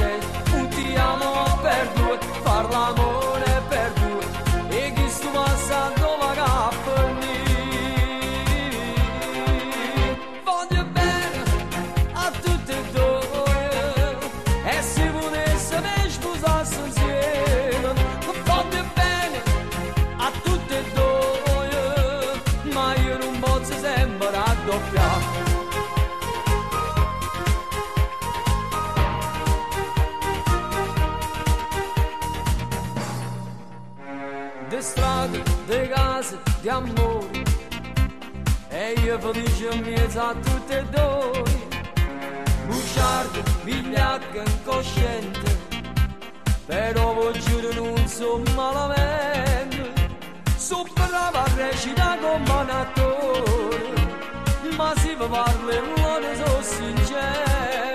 say 0.00 0.29
di 36.60 36.68
amore 36.68 37.42
e 38.68 38.92
io 39.04 39.18
felice 39.18 39.74
mezzo 39.82 40.20
a 40.20 40.34
tutte 40.34 40.78
e 40.78 40.84
due. 40.84 41.42
Bugiardo, 42.66 43.42
vigliacca, 43.64 44.42
incosciente. 44.42 45.58
Però 46.66 47.14
voglio 47.14 47.38
giuro 47.40 47.72
non 47.72 48.06
so 48.06 48.42
malamente. 48.54 50.08
So 50.56 50.86
brava 50.94 51.44
a 51.44 51.54
recitare 51.56 52.20
come 52.20 52.60
un 52.60 52.70
attore 52.70 53.80
ma 54.76 54.94
se 54.96 55.14
vi 55.14 55.26
parlo 55.26 55.72
non 55.96 56.22
so 56.36 56.62
sincero 56.62 57.89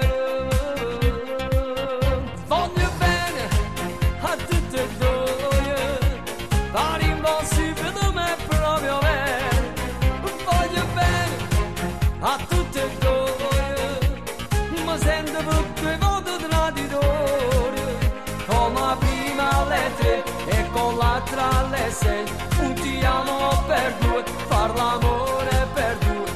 sei 22.05 22.23
un 22.59 22.73
ti 22.75 23.03
amo 23.03 23.63
per 23.67 23.93
due 24.01 24.23
far 24.47 24.71
l'amore 24.79 25.67
per 25.73 25.97
due 26.05 26.29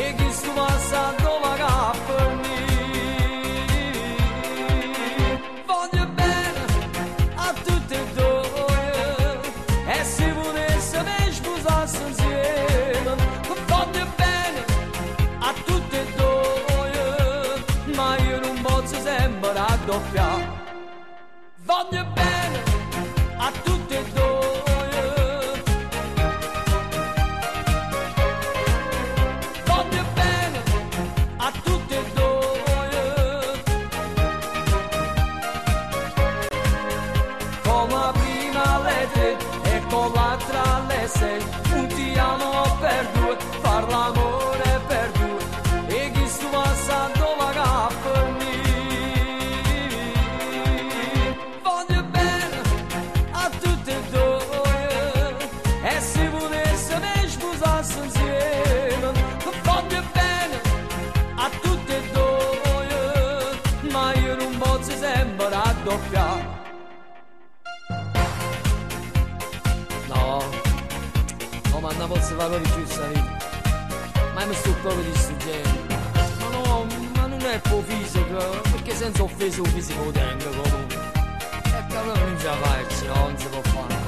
e 0.00 0.14
chi 0.16 0.30
sto 0.38 0.52
passando 0.52 1.28
la 1.44 1.54
cappa 1.64 2.20
voglio 5.70 6.06
bene 6.20 6.62
a 7.46 7.48
tutte 7.66 7.94
e 8.02 8.04
due 8.18 8.82
e 9.94 10.04
se 10.04 10.32
volesse 10.32 11.02
me 11.08 11.18
sposarsi 11.38 12.02
insieme. 12.08 13.12
Voglio 13.72 14.06
bene 14.22 14.60
a 15.38 15.52
tutte 15.66 15.96
e 16.02 16.06
due 16.20 17.94
ma 17.94 18.16
io 18.28 18.40
non 18.40 18.56
posso 18.62 18.96
sempre 19.00 19.52
raddoppiare 19.52 20.41
non 72.48 72.62
di 72.62 72.68
più 72.70 72.86
sta 72.86 73.06
vita 73.06 73.36
ma 74.34 74.44
mi 74.44 74.54
sto 74.54 74.72
proprio 74.82 75.02
distruggendo 75.02 75.94
ma 76.40 76.48
no 76.48 76.86
ma 77.14 77.26
non 77.26 77.40
è 77.40 77.60
po' 77.60 77.82
fisico 77.86 78.60
perché 78.72 78.94
senza 78.94 79.22
offesa 79.22 79.60
un 79.60 79.66
fisico 79.68 80.10
tengo 80.10 80.50
comunque. 80.62 81.10
E 81.64 81.84
però 81.88 82.04
non 82.04 82.36
ce 82.38 82.46
la 82.46 82.56
farci 82.56 83.06
no 83.06 83.14
non 83.14 83.38
si 83.38 83.46
può 83.46 83.60
fare. 83.62 84.00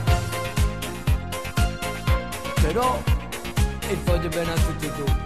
Però 2.63 3.03
e 3.89 3.97
voglio 4.05 4.29
bene 4.29 4.53
a 4.53 4.55
tutti 4.55 4.87
e 4.87 4.93
due 4.97 5.24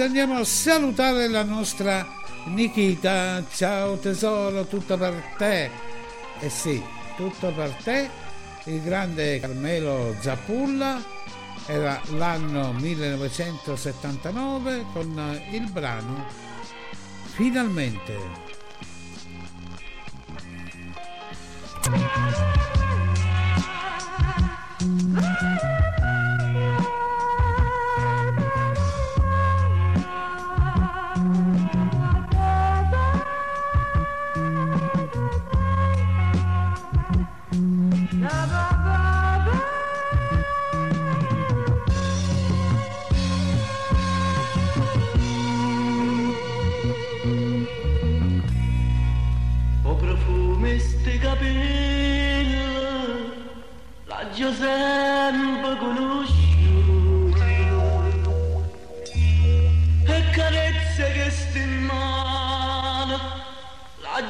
adesso 0.00 0.04
andiamo 0.04 0.38
a 0.38 0.44
salutare 0.44 1.28
la 1.28 1.42
nostra 1.42 2.06
Nikita. 2.46 3.44
Ciao 3.52 3.98
tesoro, 3.98 4.64
tutto 4.64 4.96
per 4.96 5.34
te. 5.36 5.68
Eh 6.38 6.48
sì, 6.48 6.82
tutto 7.16 7.52
per 7.52 7.68
te. 7.82 8.08
Il 8.64 8.80
grande 8.82 9.38
Carmelo 9.40 10.16
Zappulla. 10.20 11.02
Era 11.66 12.00
l'anno 12.12 12.72
1979 12.72 14.86
con 14.92 15.42
il 15.50 15.70
brano 15.70 16.24
Finalmente. 17.34 18.59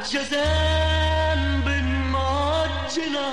L'ho 0.00 0.06
sempre 0.06 1.76
immaginato 1.76 3.28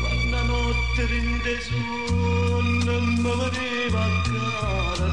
Quando 0.00 0.42
notte 0.44 1.04
rinde 1.04 1.60
sonno 1.60 3.00
mi 3.00 3.20
vedeva 3.20 4.04
accarezzare 4.04 5.12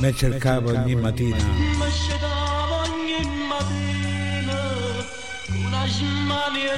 Me 0.00 0.14
cercavo 0.14 0.70
ogni 0.70 0.94
mattina. 0.94 1.36
mi 1.36 1.90
scetava 1.90 2.76
ogni 2.84 3.26
mattina 3.48 4.58
una 5.48 5.84
smania 5.88 6.76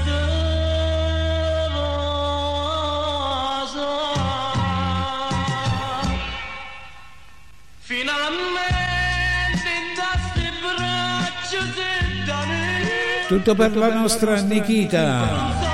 Tutto 13.29 13.55
per 13.55 13.75
la 13.77 13.95
nostra 13.95 14.41
Nikita. 14.43 15.72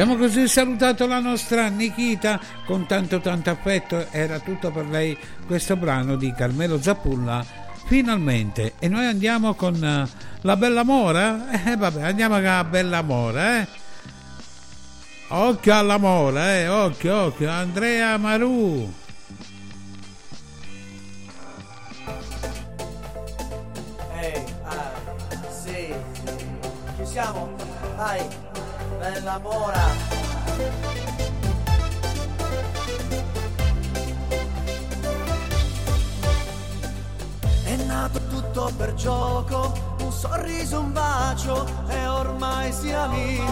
Abbiamo 0.00 0.18
così 0.18 0.48
salutato 0.48 1.06
la 1.06 1.18
nostra 1.18 1.68
Nikita 1.68 2.40
con 2.64 2.86
tanto 2.86 3.20
tanto 3.20 3.50
affetto, 3.50 4.06
era 4.10 4.38
tutto 4.38 4.70
per 4.70 4.86
lei 4.86 5.14
questo 5.46 5.76
brano 5.76 6.16
di 6.16 6.32
Carmelo 6.32 6.80
Zappulla, 6.80 7.44
finalmente. 7.84 8.72
E 8.78 8.88
noi 8.88 9.04
andiamo 9.04 9.52
con 9.52 9.74
eh, 9.84 10.08
la 10.40 10.56
Bella 10.56 10.84
Mora? 10.84 11.50
Eh 11.66 11.76
vabbè, 11.76 12.00
andiamo 12.00 12.36
con 12.36 12.44
la 12.44 12.64
Bella 12.64 13.02
Mora, 13.02 13.60
eh. 13.60 13.68
Occhio 15.28 15.74
all'amore, 15.74 16.62
eh, 16.62 16.68
occhio, 16.68 17.14
occhio, 17.24 17.50
Andrea 17.50 18.16
Maru. 18.16 18.99
Bella 29.40 29.48
mora. 29.48 29.88
È 37.64 37.76
nato 37.86 38.20
tutto 38.28 38.72
per 38.76 38.94
gioco, 38.94 39.96
un 40.00 40.12
sorriso, 40.12 40.80
un 40.80 40.92
bacio 40.92 41.66
e 41.88 42.06
ormai 42.06 42.72
siamo 42.72 43.14
lì. 43.14 43.42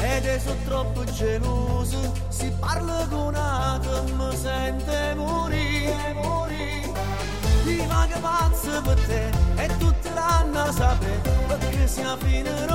Ed 0.00 0.26
è 0.26 0.38
sono 0.38 0.56
troppo 0.64 1.04
geloso, 1.04 2.12
si 2.28 2.52
parla 2.58 3.06
con 3.08 3.34
altro, 3.34 4.32
sente 4.32 5.14
morire, 5.14 6.12
morire. 6.14 6.50
Che 8.02 8.18
pazzo 8.18 8.82
per 8.82 8.98
te 9.06 9.30
e 9.54 9.76
tutti 9.78 10.08
l'hanno 10.12 10.72
sapere 10.72 11.20
perché 11.46 11.86
sia 11.86 12.16
fine 12.16 12.50
il 12.50 12.66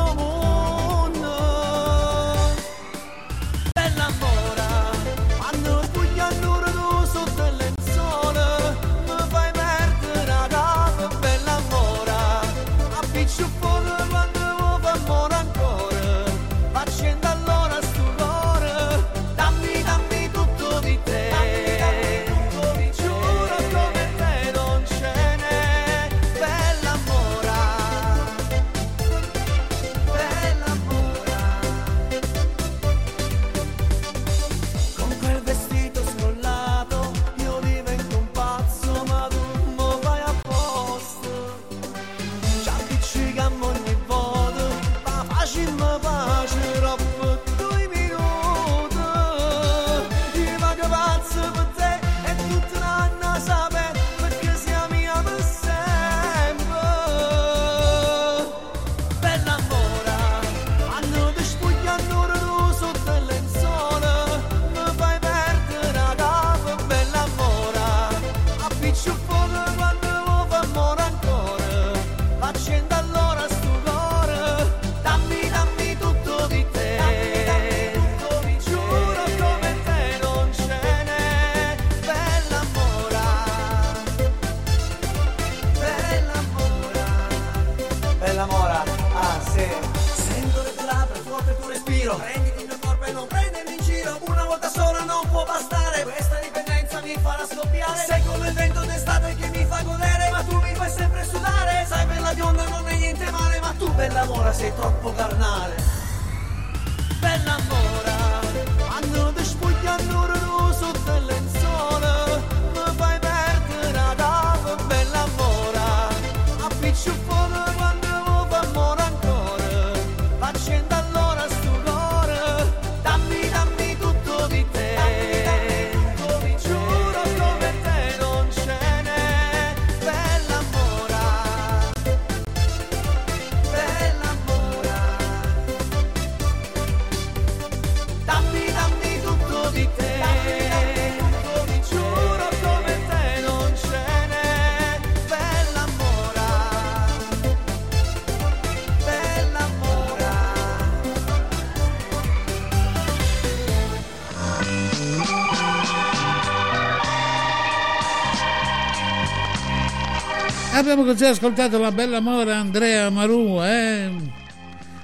Abbiamo 160.89 161.03
così 161.03 161.25
ascoltato 161.25 161.79
la 161.79 161.91
bella 161.91 162.21
mora 162.21 162.59
Andrea 162.59 163.09
Maru, 163.09 163.61
eh? 163.61 164.09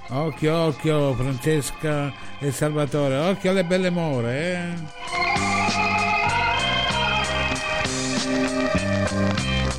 Occhio, 0.08 0.56
occhio, 0.56 1.14
Francesca 1.14 2.10
e 2.40 2.54
Salvatore, 2.54 3.18
occhio 3.18 3.50
alle 3.50 3.66
belle 3.66 3.90
more, 3.90 4.34
eh? 4.34 4.74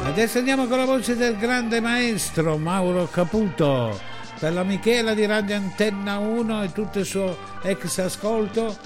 Adesso 0.03 0.37
andiamo 0.37 0.67
con 0.67 0.77
la 0.77 0.85
voce 0.85 1.17
del 1.17 1.39
grande 1.39 1.81
maestro 1.81 2.59
Mauro 2.59 3.09
Caputo 3.11 3.99
per 4.39 4.53
la 4.53 4.63
Michela 4.63 5.15
di 5.15 5.25
Radio 5.25 5.57
Antenna 5.57 6.19
1 6.19 6.65
e 6.65 6.73
tutto 6.73 6.99
il 6.99 7.07
suo 7.07 7.35
ex 7.63 7.97
ascolto. 7.97 8.77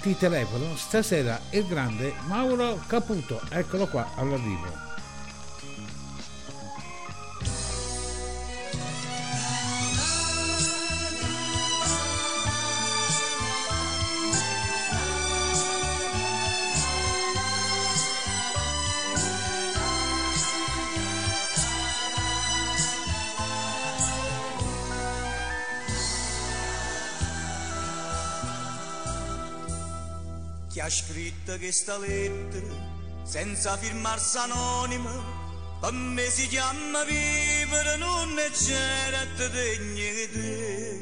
Ti 0.00 0.16
telefono 0.16 0.74
stasera 0.74 1.38
il 1.50 1.66
grande 1.66 2.14
Mauro 2.28 2.80
Caputo, 2.86 3.42
eccolo 3.50 3.86
qua 3.88 4.12
all'arrivo. 4.16 4.85
Questa 31.66 31.98
lettera 31.98 32.74
senza 33.24 33.76
firmarsi 33.76 34.38
anonimo 34.38 35.10
per 35.80 35.90
me 35.90 36.30
si 36.30 36.46
chiama 36.46 37.02
vivere 37.02 37.96
non 37.96 38.36
c'era 38.52 39.24
degno 39.34 40.12
di 40.18 40.30
te. 40.30 41.00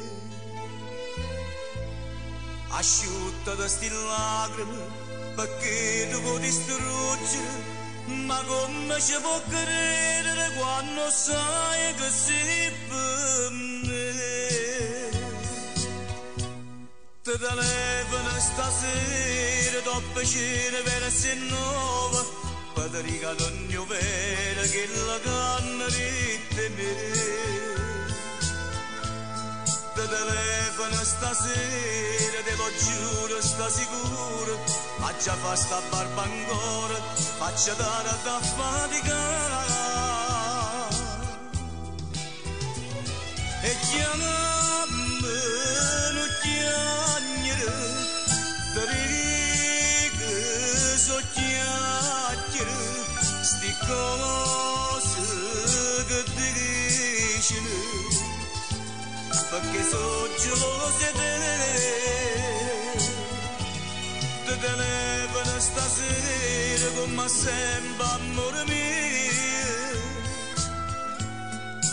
Asciutta 2.69 3.53
da 3.57 3.69
sti 3.69 3.91
lacrime 3.91 4.87
perché 5.35 6.09
tu 6.11 6.21
vuoi 6.23 6.41
distruggere 6.41 7.73
ma 8.25 8.43
come 8.47 9.01
ci 9.03 9.17
può 9.21 9.39
credere 9.47 10.51
quando 10.57 11.11
sai 11.11 11.95
che 11.95 12.09
sei 12.09 12.73
per 12.89 13.51
me 13.51 13.95
telefono 17.23 17.84
stasera 18.55 19.81
dopo 19.83 20.25
cena 20.25 20.79
per 20.85 21.11
se 21.11 21.35
nuova 21.35 22.25
Padrica 22.73 23.33
d'ogni 23.35 23.79
vera 23.89 24.63
che 24.73 24.89
la 25.09 25.19
canna 25.27 25.87
di 25.87 26.39
te 26.55 26.69
me 26.77 26.95
Ti 29.95 30.05
telefono 30.17 31.03
stasera 31.03 32.39
te 32.47 32.55
lo 32.57 32.69
giuro 32.79 33.43
sta 33.43 33.69
sicuro 33.69 34.83
già 35.23 35.35
fa 35.35 35.55
sta 35.55 35.81
barba 35.91 36.23
ancora 36.23 36.99
Faccia 37.39 37.73
dare 37.75 38.11
da 38.25 38.39
faticare 38.41 39.73
E 43.63 43.77
chiamami 43.91 44.64
Perché 59.55 59.83
so 59.85 60.29
gelose 60.37 61.13
te 61.13 61.37
Ti 64.47 64.55
telefono 64.59 65.61
stasera 65.61 66.89
come 66.97 67.29
sempre 67.29 68.05
amore 68.05 68.65
mio 68.65 69.93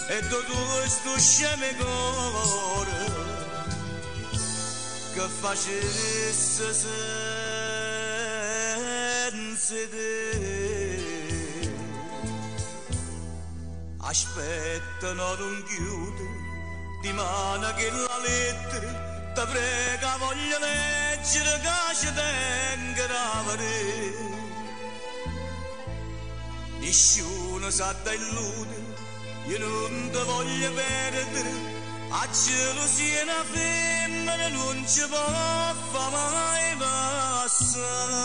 E 0.08 0.28
tutto 0.28 0.58
questo 0.74 1.20
sceme 1.20 1.76
cuore 1.76 3.00
Che 5.14 5.28
facesse 5.40 6.74
senza 6.74 6.90
te 9.92 10.10
Aspetta, 14.00 15.14
no, 15.14 15.36
non 15.36 15.64
chiude 15.68 16.41
Di 17.02 17.12
mano 17.14 17.74
che 17.74 17.90
la 17.92 18.18
lettera 18.20 18.92
Ti 19.34 19.42
prega, 19.50 20.18
voglio 20.18 20.58
leggere 20.60 21.60
Che 21.60 21.96
ci 22.00 22.14
tengo 22.14 22.94
gravare 22.94 24.14
Nessuno 26.80 27.70
sa 27.70 27.94
da 28.04 28.14
illudere 28.14 29.10
io 29.48 29.58
non 29.58 30.10
ti 30.12 30.20
voglio 30.24 30.72
perdere 30.72 31.80
a 32.14 32.28
gelosia 32.30 33.24
una 33.24 33.44
femmina 33.52 34.50
non 34.50 34.86
ci 34.86 35.02
può 35.08 35.18
far 35.18 36.12
mai 36.12 36.76
passare. 36.78 38.20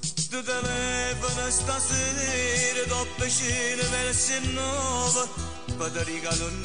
Ti 0.00 0.42
telefono 0.42 1.50
stasera 1.50 2.84
dopo 2.86 3.28
cena 3.28 3.82
verso 3.88 4.40
nove 4.52 5.55
Federica 5.76 6.34
non 6.36 6.56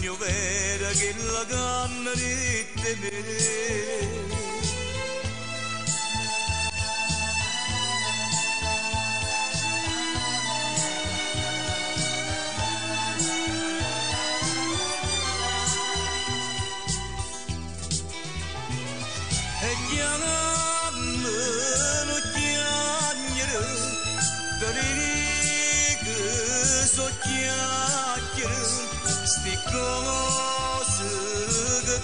Sti 29.41 29.57
cose 29.71 31.09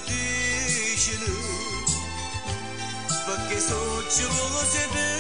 che 0.06 0.26
dicono 0.96 1.38
Perché 3.26 3.60
so 3.60 4.04
gelose 4.10 4.88
te 4.92 5.12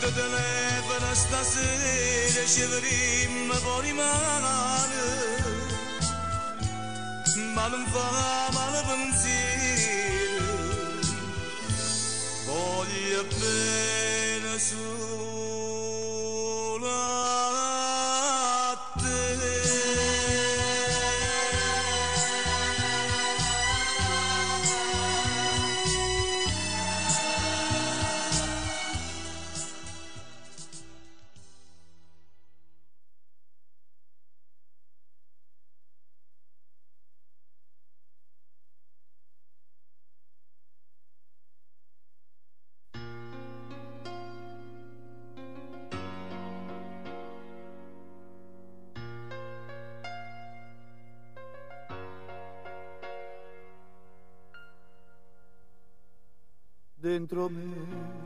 Ti 0.00 0.08
telefono 0.14 1.14
stasera 1.14 2.46
Ci 2.46 2.60
vedremo 2.62 3.52
fuori 3.56 3.92
mano 3.92 4.88
ma 7.54 7.66
non 7.68 7.84
fa 7.86 8.50
dentro 57.30 57.48
me. 57.48 58.18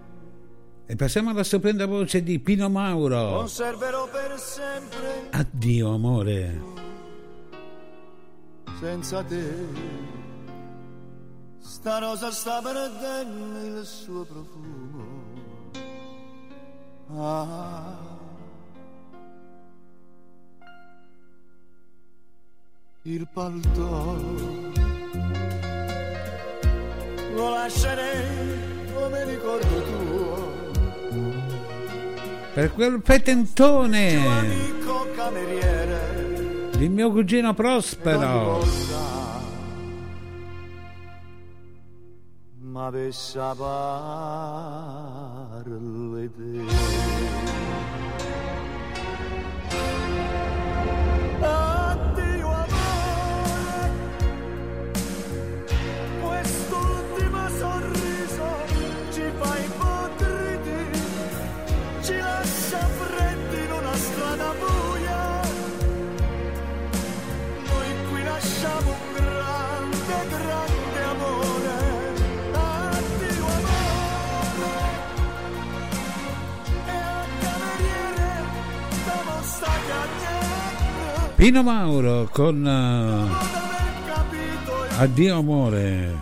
E 0.87 0.97
passiamo 0.97 1.31
alla 1.31 1.45
stupenda 1.45 1.87
voce 1.87 2.23
di 2.23 2.39
Pino 2.39 2.69
Mauro. 2.69 3.37
Conserverò 3.37 4.09
per 4.09 4.39
sempre 4.39 5.29
Addio 5.31 5.95
amore. 5.95 6.61
senza 8.81 9.23
te. 9.23 10.03
Sta 11.59 11.99
rosa 11.99 12.31
sta 12.31 12.61
perdendo 12.63 13.79
il 13.79 13.85
suo 13.85 14.25
profumo. 14.25 15.23
Ah. 17.17 18.13
Il 23.07 23.29
palto 23.33 24.17
lo 27.35 27.51
lascerei 27.51 28.74
come 28.95 29.25
ricordo 29.25 29.83
tuo. 29.83 30.53
Per 32.55 32.73
quel 32.73 33.01
fetentone 33.03 34.27
Amico 34.27 35.09
cameriere, 35.17 36.71
di 36.77 36.89
mio 36.89 37.11
cugino 37.11 37.53
Prospero. 37.53 38.59
volta 38.59 39.15
m'avesse 42.75 43.39
a 43.39 43.55
parle 43.55 43.95
Pino 81.45 81.63
Mauro 81.63 82.27
con 82.33 82.67
eh, 82.67 83.29
Addio 84.97 85.37
amore. 85.37 86.17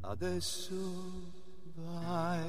Adesso 0.00 0.74
vai. 1.76 2.40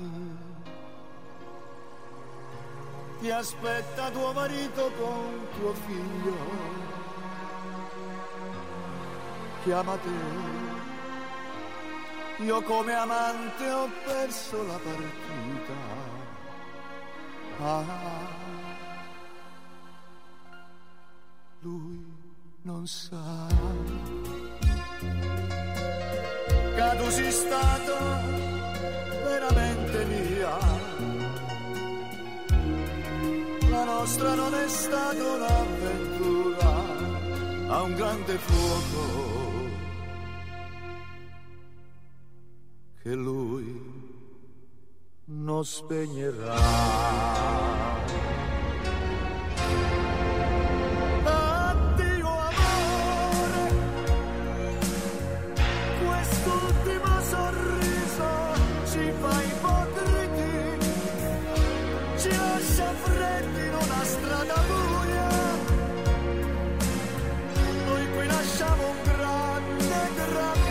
Ti 3.20 3.30
aspetta 3.30 4.10
tuo 4.10 4.34
marito 4.34 4.92
con 4.98 5.48
tuo 5.60 5.74
figlio. 5.74 6.95
Chiamate. 9.66 10.10
Io 12.38 12.62
come 12.62 12.94
amante 12.94 13.72
ho 13.72 13.90
perso 14.06 14.64
la 14.64 14.78
partita. 14.78 15.74
Ah, 17.58 17.84
lui 21.62 22.06
non 22.62 22.86
sa 22.86 23.48
che 26.76 26.98
tu 26.98 27.10
sei 27.10 27.32
stato 27.32 27.96
veramente 29.24 30.06
mia. 30.06 30.58
La 33.72 33.84
nostra 33.84 34.36
non 34.36 34.54
è 34.54 34.68
stata 34.68 35.24
un'avventura 35.24 36.74
a 37.70 37.82
un 37.82 37.96
grande 37.96 38.38
fuoco 38.38 39.35
che 43.06 43.14
lui 43.14 43.80
non 45.26 45.64
spegnerà. 45.64 46.56
Buia. 64.68 65.30
Noi 67.86 68.10
qui 68.16 68.26
lasciamo 68.26 68.90
un 68.90 68.98
grande, 69.04 70.10
grande 70.16 70.65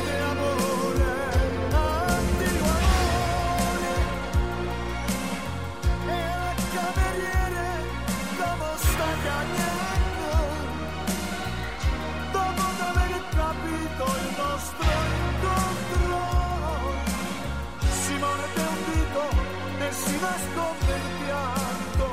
si 20.25 20.31
nasconde 20.31 20.93
il 20.95 21.03
pianto, 21.25 22.07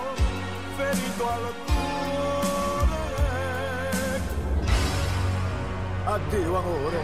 ferito 0.76 1.30
al 1.30 1.54
cuore. 1.66 3.00
Addio 6.04 6.58
amore, 6.58 7.02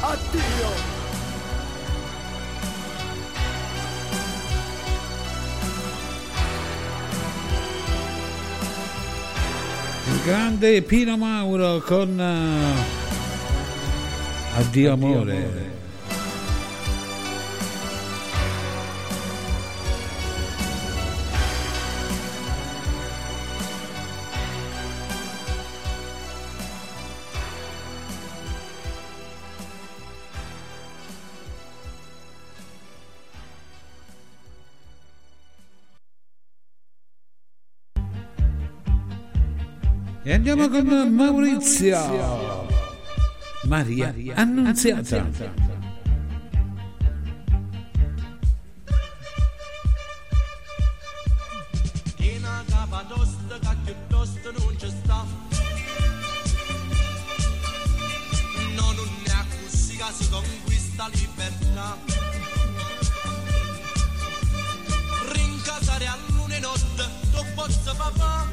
addio. 0.00 0.90
Il 10.04 10.20
grande 10.24 10.82
Pino 10.82 11.16
Mauro 11.16 11.80
con 11.80 12.20
eh, 12.20 13.00
Addio 14.56 14.92
amore. 14.92 15.34
E 15.34 15.81
andiamo 40.48 40.68
con 40.68 41.14
Maurizio. 41.14 42.66
Maria 43.62 44.12
Annunziata. 44.34 45.28
Una 52.18 52.64
capa 52.68 53.04
tosta 53.08 53.58
che 53.84 53.94
piuttosto 53.94 54.52
non 54.58 54.78
ci 54.78 54.88
sta 54.88 55.24
No, 58.74 58.92
non 58.92 59.08
così 59.24 59.96
che 59.96 60.04
si 60.12 60.28
conquista 60.28 61.08
libertà 61.12 61.96
Rincasare 65.30 66.06
a 66.06 66.18
luna 66.34 66.56
e 66.56 66.60
notte, 66.60 67.04
tu 67.30 67.44
posso 67.54 67.94
papà 67.96 68.51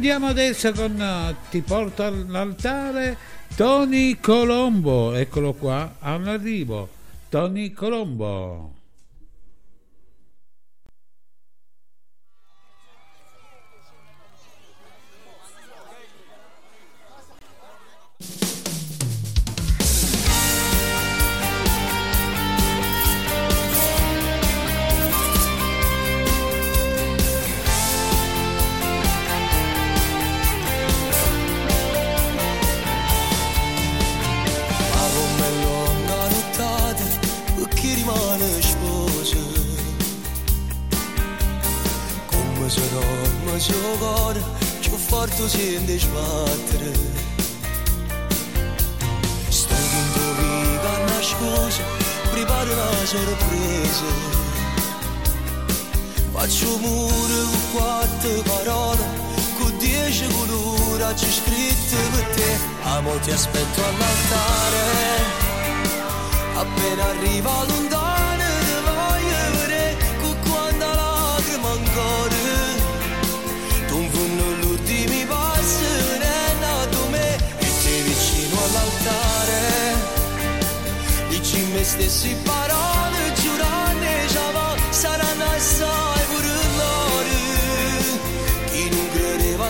andiamo 0.00 0.28
adesso 0.28 0.72
con 0.72 0.98
eh, 0.98 1.36
Ti 1.50 1.60
porto 1.60 2.02
all'altare 2.02 3.18
Tony 3.54 4.18
Colombo. 4.18 5.12
Eccolo 5.12 5.52
qua, 5.52 5.96
all'arrivo. 5.98 6.88
Tony 7.28 7.70
Colombo. 7.72 8.79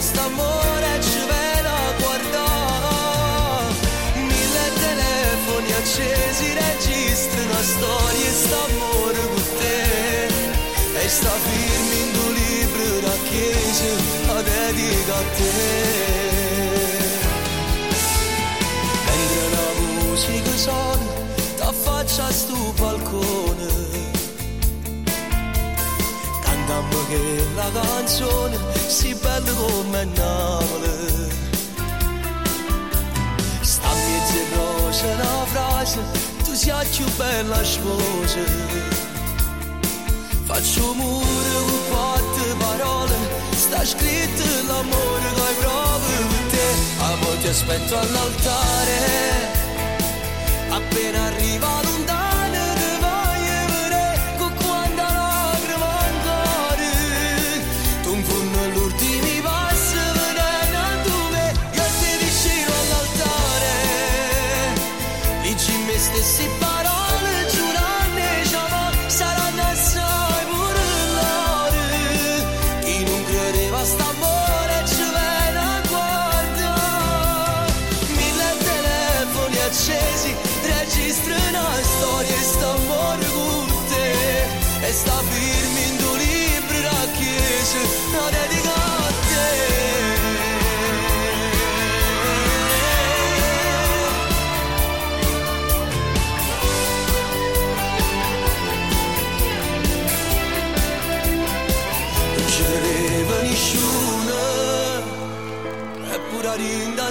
Credeva 0.00 0.06
a 0.06 0.08
st'amore 0.08 1.00
ci 1.02 1.18
viene 1.28 1.68
a 1.68 1.92
guardare 1.98 2.94
mille 4.14 4.72
telefoni 4.78 5.72
accesi 5.72 6.52
registra 6.54 7.40
una 7.42 7.62
storia 7.62 8.26
e 8.26 8.32
st'amore 8.32 9.20
con 9.28 9.44
te. 9.58 10.28
E 11.02 11.08
sta 11.08 11.30
firma 11.30 11.92
in 11.94 12.12
due 12.12 12.32
libri 12.32 13.00
da 13.00 13.16
chiesa 13.28 13.84
mentre 19.06 19.46
la 19.54 19.70
musica 19.80 20.56
suona 20.56 21.06
t'affaccia 21.56 22.24
a 22.26 22.32
sto 22.32 22.72
balcone 22.78 24.09
che 27.08 27.46
la 27.54 27.70
canzone 27.72 28.58
si 28.86 29.14
bella 29.14 29.52
come 29.52 30.04
Napoli. 30.04 31.28
Sta 33.60 33.88
a 33.88 33.94
mezzo 33.94 34.36
in 34.36 34.56
rosa 34.56 35.06
una 35.06 35.44
frase 35.46 35.98
tu 36.44 36.54
sei 36.54 36.86
più 36.88 37.06
bella 37.16 37.62
sposa 37.64 38.40
faccio 40.50 40.94
muro 40.94 41.60
con 41.68 41.80
quattro 41.90 42.56
parole 42.58 43.16
sta 43.54 43.84
scritto 43.84 44.44
l'amore 44.66 45.28
che 45.34 45.40
hai 45.40 45.54
proprio 45.60 46.26
per 46.26 46.44
te 46.50 46.66
amo 47.04 47.36
ti 47.40 47.46
aspetto 47.46 47.98
all'altare 47.98 48.98
appena 50.70 51.24
arriva 51.26 51.82
lontano 51.82 52.19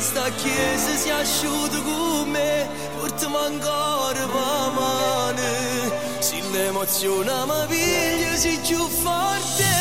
sta 0.02 0.30
chiesa 0.32 0.96
si 0.96 1.10
è 1.10 1.12
asciutta 1.12 1.82
con 1.82 2.30
me 2.30 2.68
portami 2.98 3.36
ancora 3.36 4.26
per 4.34 4.72
mano 4.76 5.50
se 6.20 6.42
l'emozione 6.52 7.32
mi 7.46 7.66
piglia 7.68 8.36
si 8.36 8.60
più 8.66 8.88
forte 8.88 9.79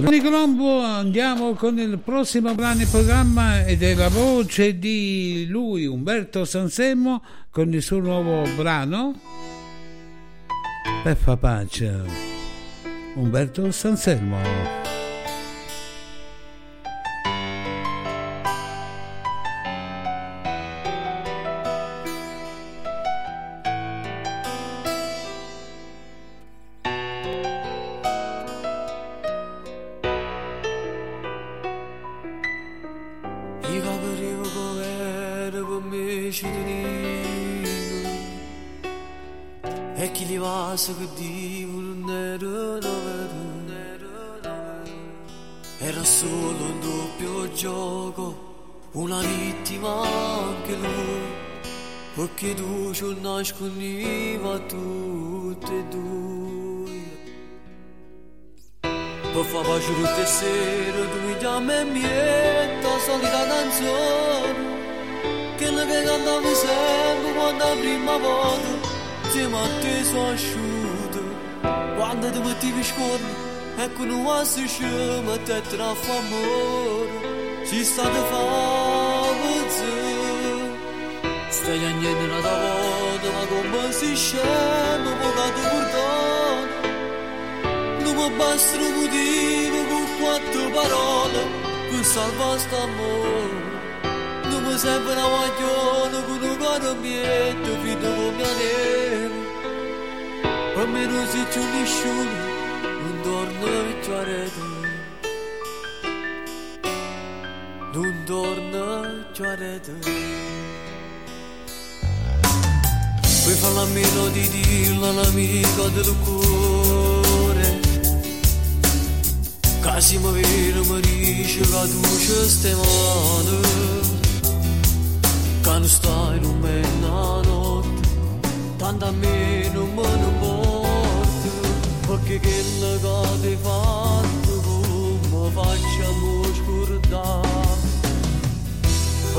Tony 0.00 0.20
Colombo 0.20 0.80
andiamo 0.80 1.54
con 1.54 1.78
il 1.78 1.98
prossimo 1.98 2.54
brano 2.54 2.82
in 2.82 2.90
programma 2.90 3.64
ed 3.64 3.82
è 3.82 3.94
la 3.94 4.08
voce 4.08 4.78
di 4.78 5.46
lui, 5.48 5.86
Umberto 5.86 6.44
Sansemmo, 6.44 7.22
con 7.50 7.72
il 7.72 7.82
suo 7.82 7.98
nuovo 7.98 8.42
brano 8.56 9.18
Per 11.02 11.16
fa 11.16 11.36
pace. 11.36 12.02
Umberto 13.14 13.70
Sanselmo. 13.70 14.87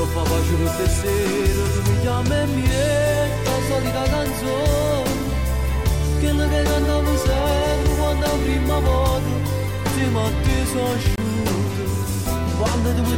Per 0.00 0.08
far 0.14 0.24
pace 0.24 0.56
tutte 0.56 0.82
le 0.82 0.88
sere 0.88 1.62
tu 1.72 1.90
mi 1.90 2.00
chiami 2.00 2.34
e 2.34 2.46
mi 2.46 2.64
la 3.44 3.58
solita 3.68 4.02
canzone 4.14 5.28
quella 6.20 6.48
che 6.48 6.62
cantavo 6.62 7.16
sempre 7.16 7.94
quando 7.98 8.26
la 8.26 8.36
prima 8.42 8.78
volta 8.78 9.32
insieme 9.84 10.20
a 10.20 10.30
te 10.42 10.56
sono 10.72 10.92
asciutto 10.96 11.18
quando 12.58 12.88
ti 12.94 13.10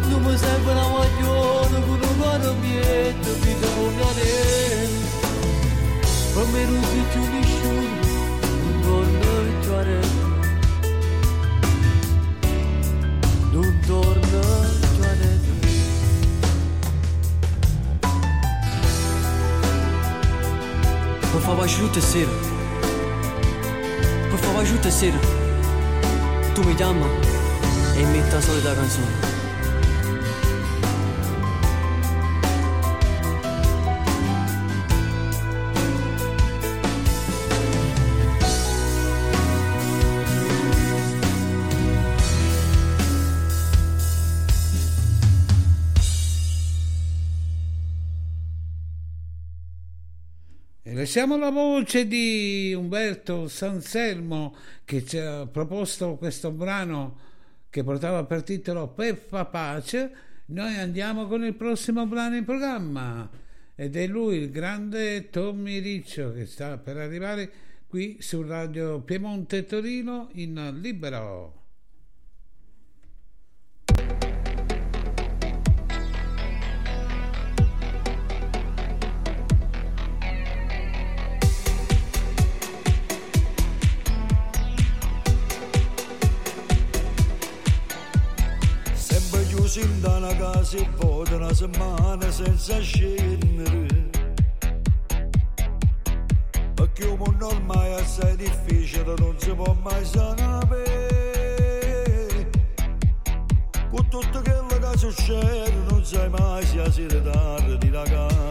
non 0.10 0.22
mi 0.24 0.38
serve 0.38 0.72
una 0.72 0.88
maglione 0.88 1.86
con 1.86 2.00
un 2.02 2.18
cuore 2.18 2.54
mietto 2.62 3.34
vita 3.42 3.68
come 3.76 4.02
a 4.02 4.14
nero 4.16 5.06
per 6.34 6.46
me 6.52 6.66
non 6.66 6.84
si 6.84 7.02
più 7.12 7.22
nessuno 7.22 7.96
non 8.82 9.08
torna 9.10 9.40
in 9.40 9.62
giornata 9.62 10.16
non 13.52 13.80
torna 13.86 14.42
in 14.48 14.92
giornata 14.96 15.36
Per 21.32 21.42
favor, 21.46 21.64
ajuda 21.64 22.57
a 24.60 24.66
ser. 24.66 24.66
Por 24.66 24.66
favor, 24.66 24.66
ajuda 24.66 24.90
a 24.90 24.92
ser. 24.92 25.14
Tu 26.56 26.64
me 26.64 26.74
llama 26.74 27.08
e 27.96 28.06
mette 28.06 28.34
la 28.34 28.42
solita 28.42 28.74
canzone. 28.74 29.27
Lasciamo 51.08 51.38
la 51.38 51.52
voce 51.52 52.06
di 52.06 52.74
Umberto 52.74 53.48
Sanselmo 53.48 54.54
che 54.84 55.06
ci 55.06 55.18
ha 55.18 55.48
proposto 55.48 56.18
questo 56.18 56.52
brano 56.52 57.18
che 57.70 57.82
portava 57.82 58.26
per 58.26 58.44
titolo 58.44 58.90
Peffa 58.90 59.46
Pace. 59.46 60.12
Noi 60.48 60.78
andiamo 60.78 61.26
con 61.28 61.46
il 61.46 61.54
prossimo 61.54 62.06
brano 62.08 62.36
in 62.36 62.44
programma 62.44 63.30
ed 63.74 63.96
è 63.96 64.06
lui, 64.06 64.36
il 64.36 64.52
grande 64.52 65.30
Tommy 65.30 65.80
Riccio, 65.80 66.34
che 66.34 66.46
sta 66.46 66.78
per 66.78 66.98
arrivare 66.98 67.50
qui 67.88 68.18
su 68.20 68.42
Radio 68.42 69.00
Piemonte 69.00 69.66
Torino 69.66 70.28
in 70.34 70.78
libero. 70.82 71.54
Chiusi 89.68 89.82
in 89.82 90.02
una 90.06 90.34
casa 90.36 90.78
e 90.78 90.88
poi 90.98 91.34
una 91.34 91.54
settimana 91.54 92.32
senza 92.32 92.80
scendere. 92.80 94.10
Perché 96.74 97.06
un 97.06 97.18
mondo 97.18 97.48
ormai 97.48 97.90
è 97.90 98.00
assai 98.00 98.36
difficile, 98.38 99.14
non 99.18 99.36
si 99.38 99.52
può 99.52 99.76
mai 99.84 100.06
sapere. 100.06 100.86
Con 103.90 104.08
tutto 104.08 104.42
quello 104.42 104.80
che 104.80 104.98
succede, 104.98 105.74
non 105.90 106.06
sai 106.06 106.30
mai 106.30 106.66
se 106.66 106.92
si 106.92 107.06
tardi 107.08 107.90
da 107.90 108.04
casa. 108.04 108.46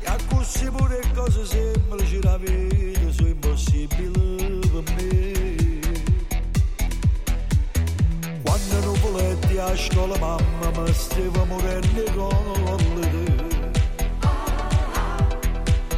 E 0.00 0.06
a 0.06 0.16
così 0.28 0.70
pure 0.70 1.00
cose 1.14 1.44
semplici 1.44 2.18
da 2.18 2.38
vita 2.38 3.10
sono 3.10 3.28
impossibili 3.28 4.60
per 4.70 4.94
me. 4.96 5.61
Quando 8.72 8.86
non 8.86 9.00
voletti 9.00 9.58
a 9.58 9.76
scuola 9.76 10.16
mamma 10.16 10.80
mi 10.80 10.92
stava 10.94 11.44
morendo 11.44 12.02
con 12.14 12.76
l'idea 12.94 13.70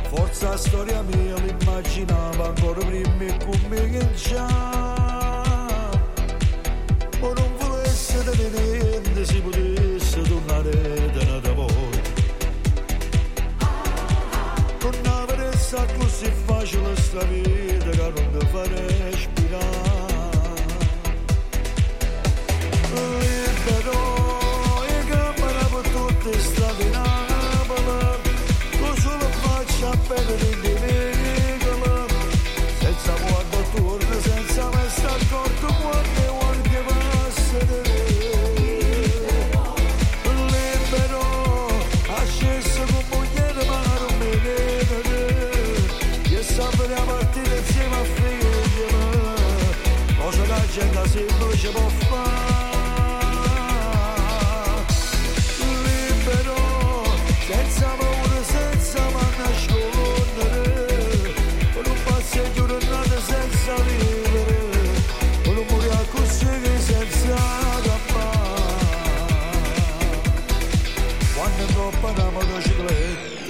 Forza 0.09 0.57
storia 0.57 1.01
mia 1.03 1.37
l'immaginava 1.37 2.47
ancora 2.47 2.85
prima 2.85 3.25
e 3.27 3.37
con 3.45 3.61
me 3.69 3.91
che 3.91 4.15
già 4.15 4.47
Ma 7.21 7.33
non 7.33 7.53
volesse 7.61 8.25
tenere 8.25 8.79
niente 8.79 9.25
si 9.25 9.41
potesse 9.41 10.23
tornare 10.23 11.41
da 11.43 11.53
volta 11.53 12.11
Non 14.81 15.29
avesse 15.29 15.87
così 15.97 16.33
facile 16.45 16.97
sta 16.97 17.25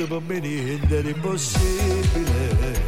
che 0.05 0.07
per 0.07 0.21
me 0.27 0.41
niente 0.41 0.99
era 0.99 1.09
impossibile. 1.09 2.83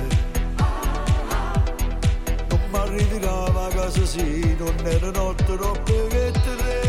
Non 2.49 2.61
mi 2.71 2.79
arrivava 2.79 3.67
a 3.67 3.69
casa 3.69 4.05
sì, 4.05 4.55
non 4.59 4.75
era 4.85 5.11
notte 5.11 5.45
troppo 5.45 6.07
che 6.09 6.33
tre. 6.33 6.85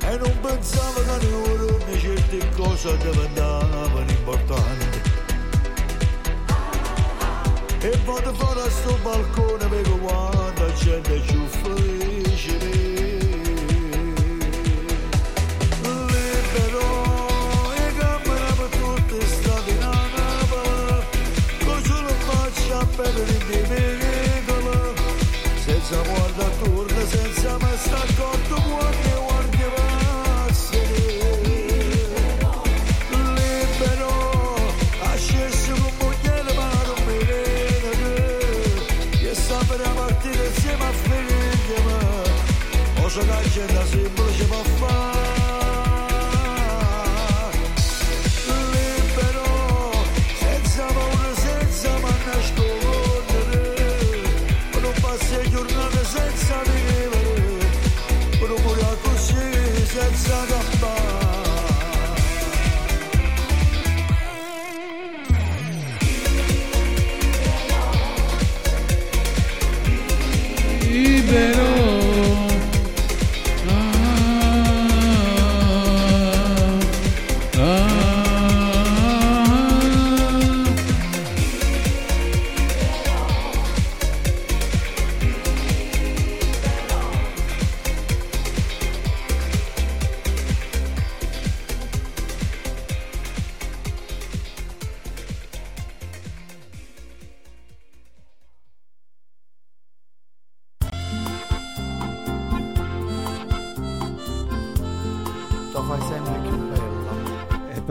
E 0.00 0.16
non 0.18 0.40
pensavo 0.40 1.00
che 1.02 1.86
ne 1.86 1.98
certe 1.98 2.48
cose 2.56 2.96
diventavano 2.98 4.10
importanti. 4.10 4.98
E 7.82 7.98
vado 8.04 8.34
fuori 8.34 8.60
a 8.60 8.70
sto 8.70 8.98
balcone, 9.02 9.66
vedo 9.68 9.96
quanta 9.98 10.72
gente 10.74 11.22
giù 11.22 11.46
się 43.60 43.74
da 43.74 43.86
szybko 43.86 44.32
się 44.32 44.44
bo 44.44 44.99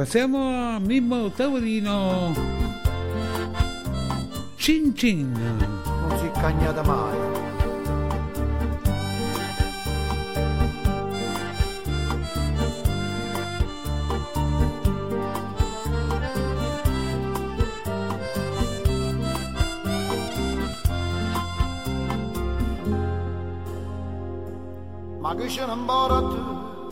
siamo 0.10 0.40
a 0.40 0.80
Mimmo 0.80 1.30
Taurino. 1.30 2.34
Cin 4.56 4.96
cin. 4.96 5.32
Non 5.34 6.18
si 6.18 6.32
cagnata 6.32 6.82
mai. 6.82 7.16
Ma 25.20 25.36
che 25.36 25.46
c'è 25.46 25.64
un 25.66 25.86
baratto, 25.86 26.88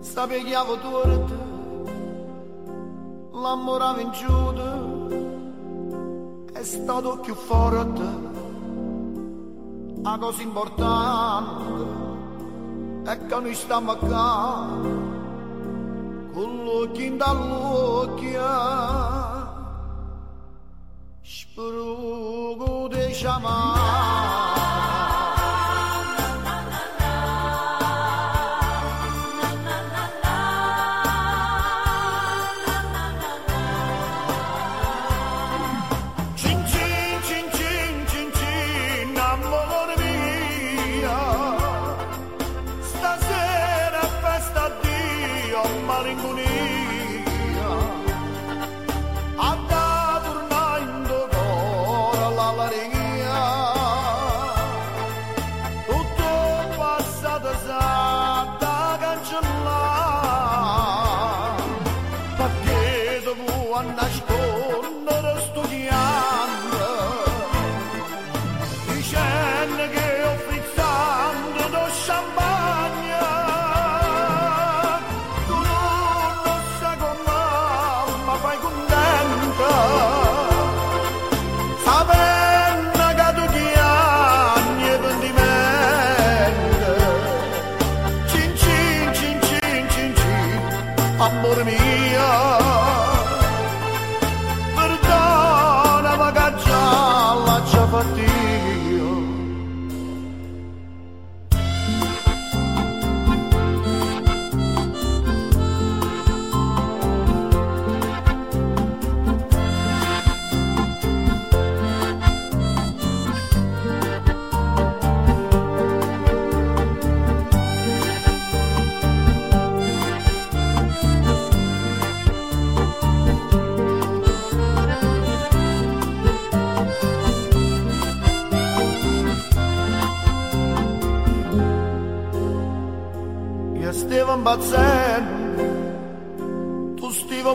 sapeva 0.00 0.44
che 0.44 0.54
avevo 0.54 0.78
tuo 0.78 1.04
É 3.90 4.04
giugno 4.12 5.08
è 6.52 6.62
stato 6.62 7.18
più 7.18 7.34
forte. 7.34 8.02
a 10.02 10.18
cosa 10.18 10.42
importante 10.42 11.88
è 13.04 13.26
che 13.26 13.40
noi 13.40 13.54
stiamo 13.54 13.96
qua 13.96 14.78
con 16.32 16.64
l'occhio 16.64 17.16
dall'occhio. 17.16 18.48
Spero 21.20 22.88
di 22.88 23.10
chiamare. 23.12 23.79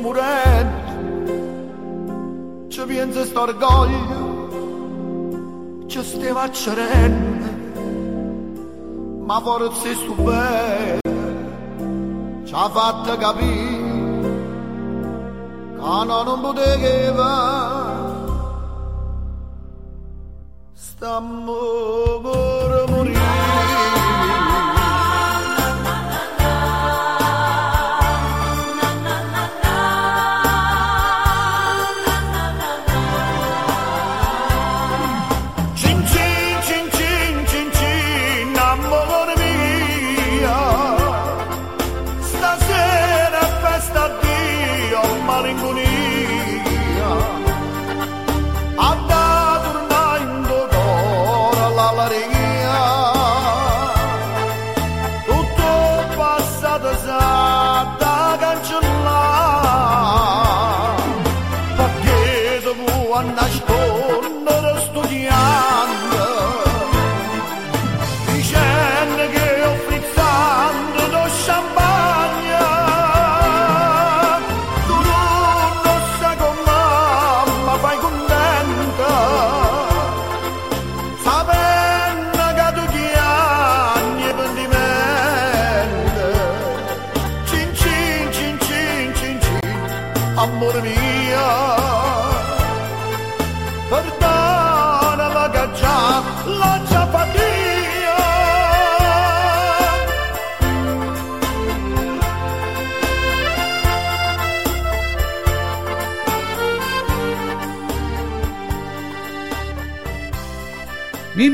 Tu 0.05 0.11
stivi 0.11 0.13
morendo, 0.13 0.83
ci 2.69 2.81
pensi 2.85 3.25
sto 3.25 3.41
orgoglio, 3.41 4.49
ci 5.87 6.03
stiamo 6.03 6.39
accerendo, 6.39 7.45
ma 9.25 9.39
forse 9.41 9.95
sto 9.95 10.13
bene, 10.13 10.99
ci 12.45 12.53
ha 12.53 12.69
fatto 12.69 13.17
capire 13.17 13.83
che 15.75 16.23
non 16.23 16.41
poteva, 16.41 17.33
stiamo 20.73 21.94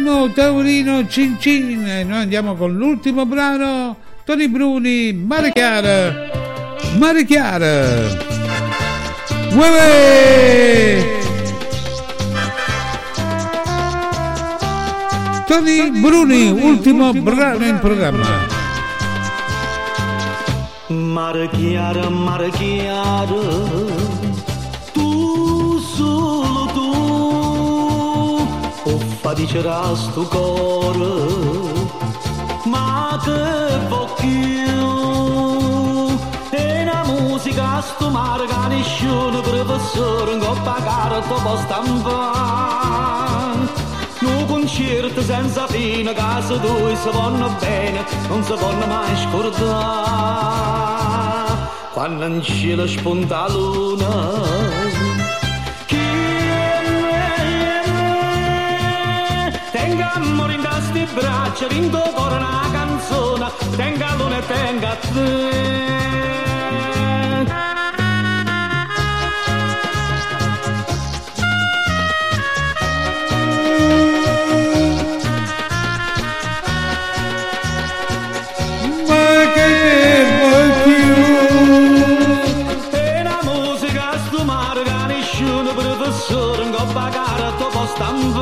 Mimmo 0.01 0.31
Taurino 0.31 1.07
Cin 1.07 1.37
Cin 1.39 1.87
e 1.87 2.03
noi 2.03 2.21
andiamo 2.21 2.55
con 2.55 2.73
l'ultimo 2.73 3.23
brano 3.27 3.95
Tony 4.25 4.47
Bruni 4.47 5.13
Mare 5.13 5.51
Chiara 5.51 6.27
Mare 6.97 7.23
Chiara 7.23 7.85
Uè! 9.53 11.19
Tony 15.45 15.91
Bruni 15.91 16.49
ultimo 16.49 17.13
brano 17.13 17.65
in 17.65 17.77
programma. 17.79 18.25
Mare 20.87 21.47
chiara, 21.49 22.09
mare 22.09 22.49
chiara, 22.49 24.00
o 29.31 29.33
faticerà 29.33 29.95
sto 29.95 30.23
cuore, 30.23 31.07
ma 32.65 33.17
che 33.23 33.79
voglio, 33.87 34.89
e 36.49 36.83
la 36.83 37.03
musica 37.05 37.81
sto 37.81 38.09
mare 38.09 38.45
che 38.45 38.67
nessuno 38.67 39.39
professore 39.39 40.35
non 40.35 40.39
può 40.39 40.53
pagare 40.63 41.23
dopo 41.27 41.57
stampare. 41.57 42.49
Un 44.19 44.45
concerto 44.47 45.21
senza 45.21 45.65
fine, 45.67 46.13
casa 46.13 46.57
due 46.57 46.95
si 46.95 47.09
vanno 47.09 47.55
bene, 47.59 48.05
non 48.27 48.43
si 48.43 48.53
vanno 48.53 48.85
mai 48.85 49.15
scordare. 49.29 50.19
Quando 51.93 52.25
in 52.25 52.41
cielo 52.41 52.85
spunta 52.85 53.47
la 53.47 53.53
luna, 53.53 54.70
braccia, 61.13 61.67
cuore 61.67 62.35
una 62.35 62.69
canzone, 62.71 63.51
tenga 63.75 64.15
luna 64.15 64.37
e 64.37 64.45
tenga 64.45 64.95
te. 65.13 65.71
Ma 87.87 88.40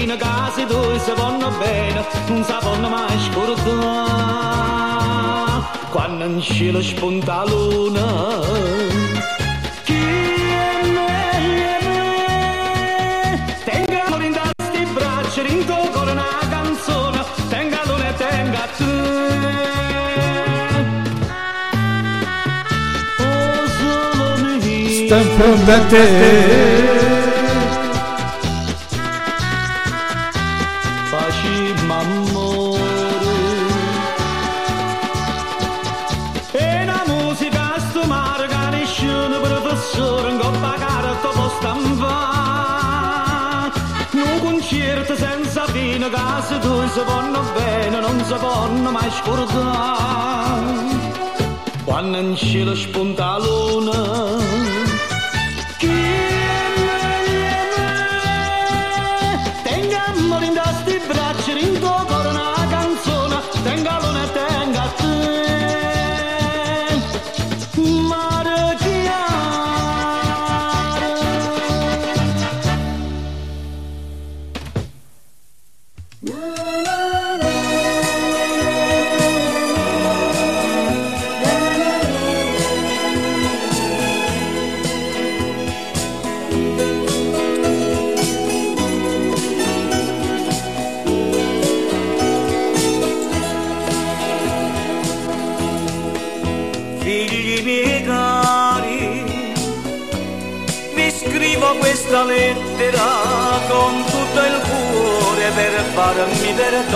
fine, 0.00 0.16
casi 0.16 0.64
due 0.64 0.98
si 0.98 1.12
vanno 1.14 1.50
bene, 1.58 2.06
non 2.28 2.42
si 2.42 2.54
vanno 2.62 2.88
mai 2.88 3.18
scordare. 3.20 3.68
Quando 5.90 6.24
in 6.24 6.40
cielo 6.40 6.80
spunta 6.82 7.44
la 7.44 7.50
luna, 7.50 8.40
chi 9.84 9.94
è 9.94 10.86
me, 10.86 11.30
è 25.92 26.79
due 46.60 46.88
si 46.88 47.00
vanno 47.06 47.42
bene 47.54 48.00
non 48.00 48.24
si 48.24 48.34
vanno 48.34 48.90
mai 48.90 49.10
scordare. 49.10 50.58
Quando 51.84 52.18
in 52.18 52.36
cielo 52.36 52.74
spunta 52.74 53.24
la 53.24 53.38
luna 53.38 54.29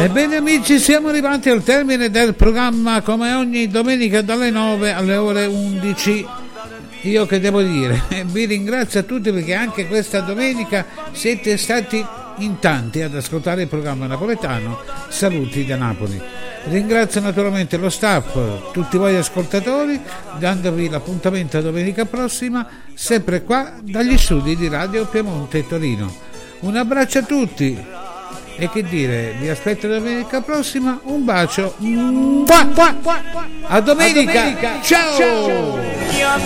Ebbene 0.01 0.37
amici, 0.37 0.79
siamo 0.79 1.09
arrivati 1.09 1.49
al 1.49 1.63
termine 1.63 2.11
del 2.11 2.35
programma 2.35 3.01
come 3.01 3.33
ogni 3.33 3.69
domenica 3.69 4.21
dalle 4.21 4.51
9 4.51 4.93
alle 4.93 5.17
ore 5.17 5.47
11. 5.47 6.27
Io 7.03 7.25
che 7.25 7.41
devo 7.41 7.63
dire, 7.63 8.03
vi 8.27 8.45
ringrazio 8.45 9.01
a 9.01 9.03
tutti 9.03 9.33
perché 9.33 9.55
anche 9.55 9.87
questa 9.87 10.21
domenica 10.21 10.85
siete 11.13 11.57
stati 11.57 12.05
in 12.39 12.59
tanti 12.59 13.01
ad 13.01 13.15
ascoltare 13.15 13.63
il 13.63 13.69
programma 13.69 14.07
napoletano 14.07 14.81
Saluti 15.09 15.65
da 15.65 15.77
Napoli. 15.77 16.21
Ringrazio 16.65 17.23
naturalmente 17.23 17.79
lo 17.79 17.89
staff, 17.89 18.37
tutti 18.73 18.99
voi 18.99 19.17
ascoltatori, 19.17 20.01
dandovi 20.39 20.91
l'appuntamento 20.91 21.57
a 21.57 21.63
domenica 21.63 22.05
prossima, 22.05 22.67
sempre 22.93 23.43
qua 23.43 23.73
dagli 23.81 24.19
studi 24.19 24.55
di 24.55 24.69
Radio 24.69 25.07
Piemonte 25.07 25.67
Torino. 25.67 26.15
Un 26.61 26.77
abbraccio 26.77 27.19
a 27.19 27.23
tutti 27.23 27.94
e 28.57 28.69
che 28.71 28.83
dire, 28.85 29.35
vi 29.39 29.49
aspetto 29.49 29.89
domenica 29.89 30.41
prossima, 30.41 31.01
un 31.05 31.25
bacio. 31.25 31.75
A 31.77 31.81
domenica, 31.81 33.67
A 33.67 33.81
domenica. 33.81 34.81
ciao! 34.83 35.17
Ciao. 35.17 35.79
a 36.23 36.39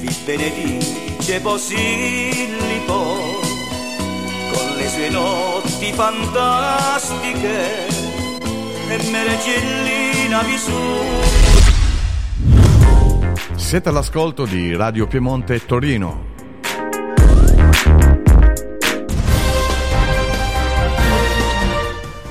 vi 0.00 0.16
benedice 0.24 1.40
Posillipo 1.40 3.38
con 4.52 4.76
le 4.76 4.88
sue 4.88 5.08
notti 5.10 5.92
fantastiche 5.92 7.86
e 8.88 9.10
Meregellina 9.10 10.42
vissuta 10.42 11.38
Siete 13.56 13.88
all'ascolto 13.88 14.46
di 14.46 14.74
Radio 14.74 15.06
Piemonte 15.06 15.64
Torino. 15.64 16.38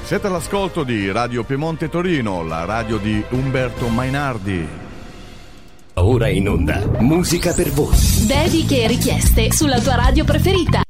Siete 0.10 0.26
all'ascolto 0.26 0.84
di 0.84 1.12
Radio 1.12 1.44
Piemonte 1.44 1.88
Torino, 1.88 2.44
la 2.44 2.66
radio 2.66 2.98
di 2.98 3.24
Umberto 3.30 3.90
Mainardi. 3.90 4.68
Ora 5.94 6.30
in 6.30 6.50
onda, 6.50 6.82
musica 7.02 7.54
per 7.54 7.70
voi. 7.70 7.96
Dediche 8.26 8.86
e 8.86 8.88
richieste 8.88 9.52
sulla 9.52 9.80
tua 9.80 9.94
radio 9.94 10.24
preferita. 10.24 10.82